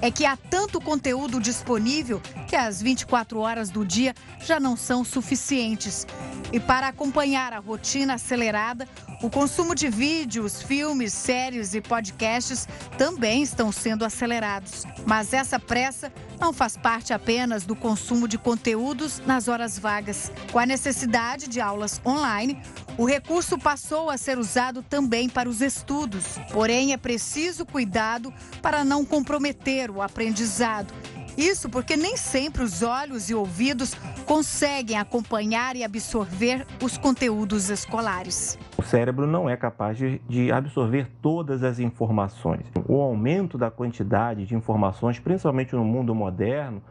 É 0.00 0.10
que 0.10 0.26
há 0.26 0.36
tanto 0.36 0.80
conteúdo 0.80 1.40
disponível 1.40 2.20
que 2.46 2.56
as 2.56 2.80
24 2.80 3.38
horas 3.38 3.70
do 3.70 3.84
dia 3.84 4.14
já 4.44 4.60
não 4.60 4.76
são 4.76 5.04
suficientes. 5.04 6.06
E 6.52 6.60
para 6.60 6.88
acompanhar 6.88 7.52
a 7.52 7.58
rotina 7.58 8.14
acelerada, 8.14 8.88
o 9.22 9.30
consumo 9.30 9.74
de 9.74 9.88
vídeos, 9.88 10.62
filmes, 10.62 11.12
séries 11.12 11.74
e 11.74 11.80
podcasts 11.80 12.68
também 12.98 13.42
estão 13.42 13.72
sendo 13.72 14.04
acelerados. 14.04 14.84
Mas 15.06 15.32
essa 15.32 15.58
pressa 15.58 16.12
não 16.38 16.52
faz 16.52 16.76
parte 16.76 17.12
apenas 17.12 17.64
do 17.64 17.74
consumo 17.74 18.28
de 18.28 18.38
conteúdos 18.38 19.20
nas 19.26 19.48
horas 19.48 19.78
vagas. 19.78 20.30
Com 20.52 20.58
a 20.58 20.66
necessidade 20.66 21.48
de 21.48 21.60
aulas 21.60 22.00
online, 22.04 22.60
o 22.98 23.04
recurso 23.04 23.58
passou 23.58 24.08
a 24.08 24.16
ser 24.16 24.38
usado 24.38 24.82
também 24.82 25.28
para 25.28 25.48
os 25.48 25.60
estudos. 25.60 26.38
Porém, 26.52 26.92
é 26.92 26.96
preciso 26.96 27.66
cuidado 27.66 28.32
para 28.62 28.84
não 28.84 29.04
comprometer 29.04 29.90
o 29.90 30.00
aprendizado. 30.00 30.94
Isso 31.36 31.68
porque 31.68 31.96
nem 31.96 32.16
sempre 32.16 32.62
os 32.62 32.82
olhos 32.82 33.28
e 33.28 33.34
ouvidos 33.34 33.94
conseguem 34.24 34.96
acompanhar 34.98 35.76
e 35.76 35.84
absorver 35.84 36.66
os 36.82 36.96
conteúdos 36.96 37.68
escolares. 37.68 38.58
O 38.78 38.82
cérebro 38.82 39.26
não 39.26 39.48
é 39.48 39.54
capaz 39.54 39.98
de, 39.98 40.50
absorver 40.50 41.10
todas 41.20 41.62
as 41.62 41.78
informações. 41.78 42.64
O 42.88 43.02
aumento 43.02 43.58
da 43.58 43.70
quantidade 43.70 44.46
de 44.46 44.54
informações, 44.54 45.18
principalmente 45.18 45.74
no 45.74 45.84
mundo 45.84 46.14
moderno, 46.14 46.82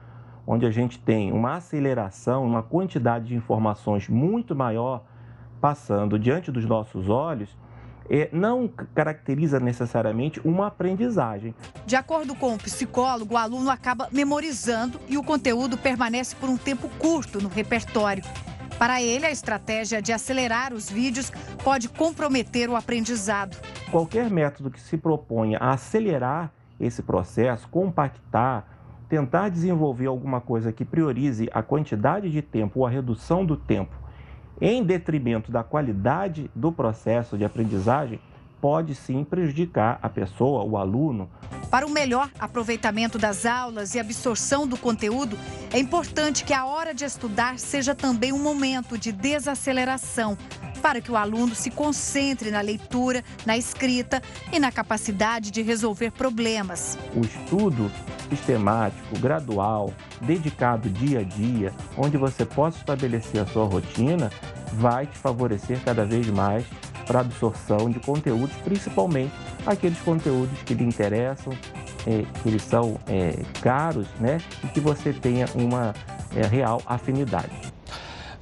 onde 0.46 0.68
a 0.68 0.72
gente 0.72 1.00
tem 1.00 1.32
uma 1.32 1.56
aceleração, 1.56 2.46
uma 2.46 2.62
quantidade 2.62 3.26
de 3.26 3.36
informações 3.36 4.08
muito 4.08 4.56
maior 4.56 5.04
passando 5.66 6.20
diante 6.20 6.52
dos 6.52 6.64
nossos 6.64 7.10
olhos, 7.10 7.50
é, 8.08 8.30
não 8.32 8.68
caracteriza 8.94 9.60
necessariamente 9.60 10.40
uma 10.46 10.68
aprendizagem. 10.68 11.56
De 11.88 11.96
acordo 11.96 12.36
com 12.36 12.54
o 12.54 12.58
psicólogo, 12.60 13.34
o 13.34 13.38
aluno 13.38 13.72
acaba 13.72 14.08
memorizando 14.12 15.00
e 15.10 15.18
o 15.18 15.24
conteúdo 15.24 15.76
permanece 15.76 16.36
por 16.36 16.50
um 16.50 16.56
tempo 16.56 16.88
curto 17.00 17.42
no 17.42 17.50
repertório. 17.50 18.24
Para 18.78 19.02
ele, 19.02 19.26
a 19.26 19.32
estratégia 19.32 20.04
de 20.04 20.14
acelerar 20.14 20.72
os 20.72 20.88
vídeos 20.88 21.32
pode 21.64 21.90
comprometer 21.90 22.70
o 22.70 22.76
aprendizado. 22.76 23.58
Qualquer 23.90 24.30
método 24.30 24.70
que 24.70 24.80
se 24.80 24.98
proponha 24.98 25.58
a 25.58 25.72
acelerar 25.72 26.52
esse 26.80 27.02
processo, 27.02 27.68
compactar, 27.70 28.68
tentar 29.10 29.50
desenvolver 29.50 30.06
alguma 30.06 30.40
coisa 30.40 30.72
que 30.72 30.86
priorize 30.86 31.50
a 31.52 31.64
quantidade 31.64 32.30
de 32.30 32.44
tempo 32.44 32.82
ou 32.82 32.86
a 32.86 32.90
redução 32.92 33.44
do 33.44 33.58
tempo 33.58 34.05
em 34.62 34.84
detrimento 34.84 35.52
da 35.52 35.64
qualidade 35.64 36.50
do 36.56 36.72
processo 36.72 37.38
de 37.38 37.44
aprendizagem, 37.44 38.20
pode 38.62 38.96
sim 38.96 39.24
prejudicar 39.24 40.00
a 40.02 40.10
pessoa, 40.10 40.64
o 40.64 40.78
aluno. 40.78 41.30
Para 41.70 41.86
o 41.86 41.90
melhor 41.90 42.32
aproveitamento 42.40 43.20
das 43.20 43.46
aulas 43.46 43.94
e 43.94 44.00
absorção 44.00 44.66
do 44.66 44.76
conteúdo, 44.76 45.38
é 45.72 45.78
importante 45.78 46.44
que 46.44 46.54
a 46.54 46.66
hora 46.66 46.94
de 46.94 47.06
estudar 47.06 47.60
seja 47.60 47.94
também 47.94 48.34
um 48.34 48.42
momento 48.42 48.98
de 48.98 49.12
desaceleração, 49.12 50.38
para 50.82 51.02
que 51.02 51.12
o 51.12 51.16
aluno 51.16 51.54
se 51.54 51.70
concentre 51.70 52.50
na 52.50 52.62
leitura, 52.62 53.24
na 53.46 53.58
escrita 53.58 54.22
e 54.52 54.60
na 54.60 54.72
capacidade 54.72 55.52
de 55.52 55.62
resolver 55.62 56.12
problemas. 56.12 56.98
O 57.16 57.22
estudo 57.22 57.92
sistemático, 58.30 59.20
gradual, 59.20 59.92
dedicado 60.22 60.90
dia 60.90 61.20
a 61.20 61.24
dia, 61.24 61.74
onde 61.98 62.18
você 62.18 62.46
possa 62.46 62.78
estabelecer 62.78 63.42
a 63.42 63.46
sua 63.46 63.66
rotina, 63.66 64.32
vai 64.74 65.06
te 65.06 65.18
favorecer 65.18 65.80
cada 65.84 66.06
vez 66.06 66.28
mais 66.28 66.66
para 67.06 67.20
absorção 67.20 67.90
de 67.90 68.00
conteúdos, 68.00 68.56
principalmente 68.64 69.32
aqueles 69.66 70.00
conteúdos 70.00 70.58
que 70.64 70.74
lhe 70.74 70.84
interessam, 70.84 71.54
é, 72.06 72.24
que 72.42 72.50
eles 72.50 72.64
são 72.64 72.98
é, 73.08 73.38
caros, 73.62 74.08
né? 74.20 74.40
E 74.64 74.68
que 74.68 74.80
você 74.80 75.14
tenha 75.14 75.46
uma 75.56 75.94
é, 76.36 76.46
real 76.46 76.82
afinidade. 76.86 77.76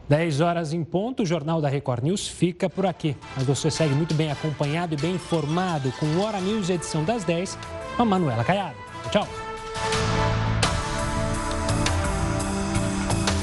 10 0.10 0.42
horas 0.42 0.74
em 0.74 0.84
ponto, 0.84 1.24
o 1.24 1.26
Jornal 1.26 1.62
da 1.62 1.70
Record 1.70 2.04
News 2.04 2.28
fica 2.28 2.70
por 2.70 2.86
aqui. 2.86 3.16
Mas 3.36 3.46
você 3.46 3.72
segue 3.72 3.94
muito 3.94 4.14
bem 4.14 4.32
acompanhado 4.32 4.94
e 4.94 4.98
bem 4.98 5.16
informado 5.16 5.92
com 5.94 6.06
o 6.06 6.22
Hora 6.22 6.40
News, 6.40 6.70
edição 6.70 7.04
das 7.04 7.24
10, 7.24 7.58
com 7.96 8.04
a 8.04 8.06
Manuela 8.06 8.44
Caiado. 8.44 8.76
Tchau! 9.12 9.43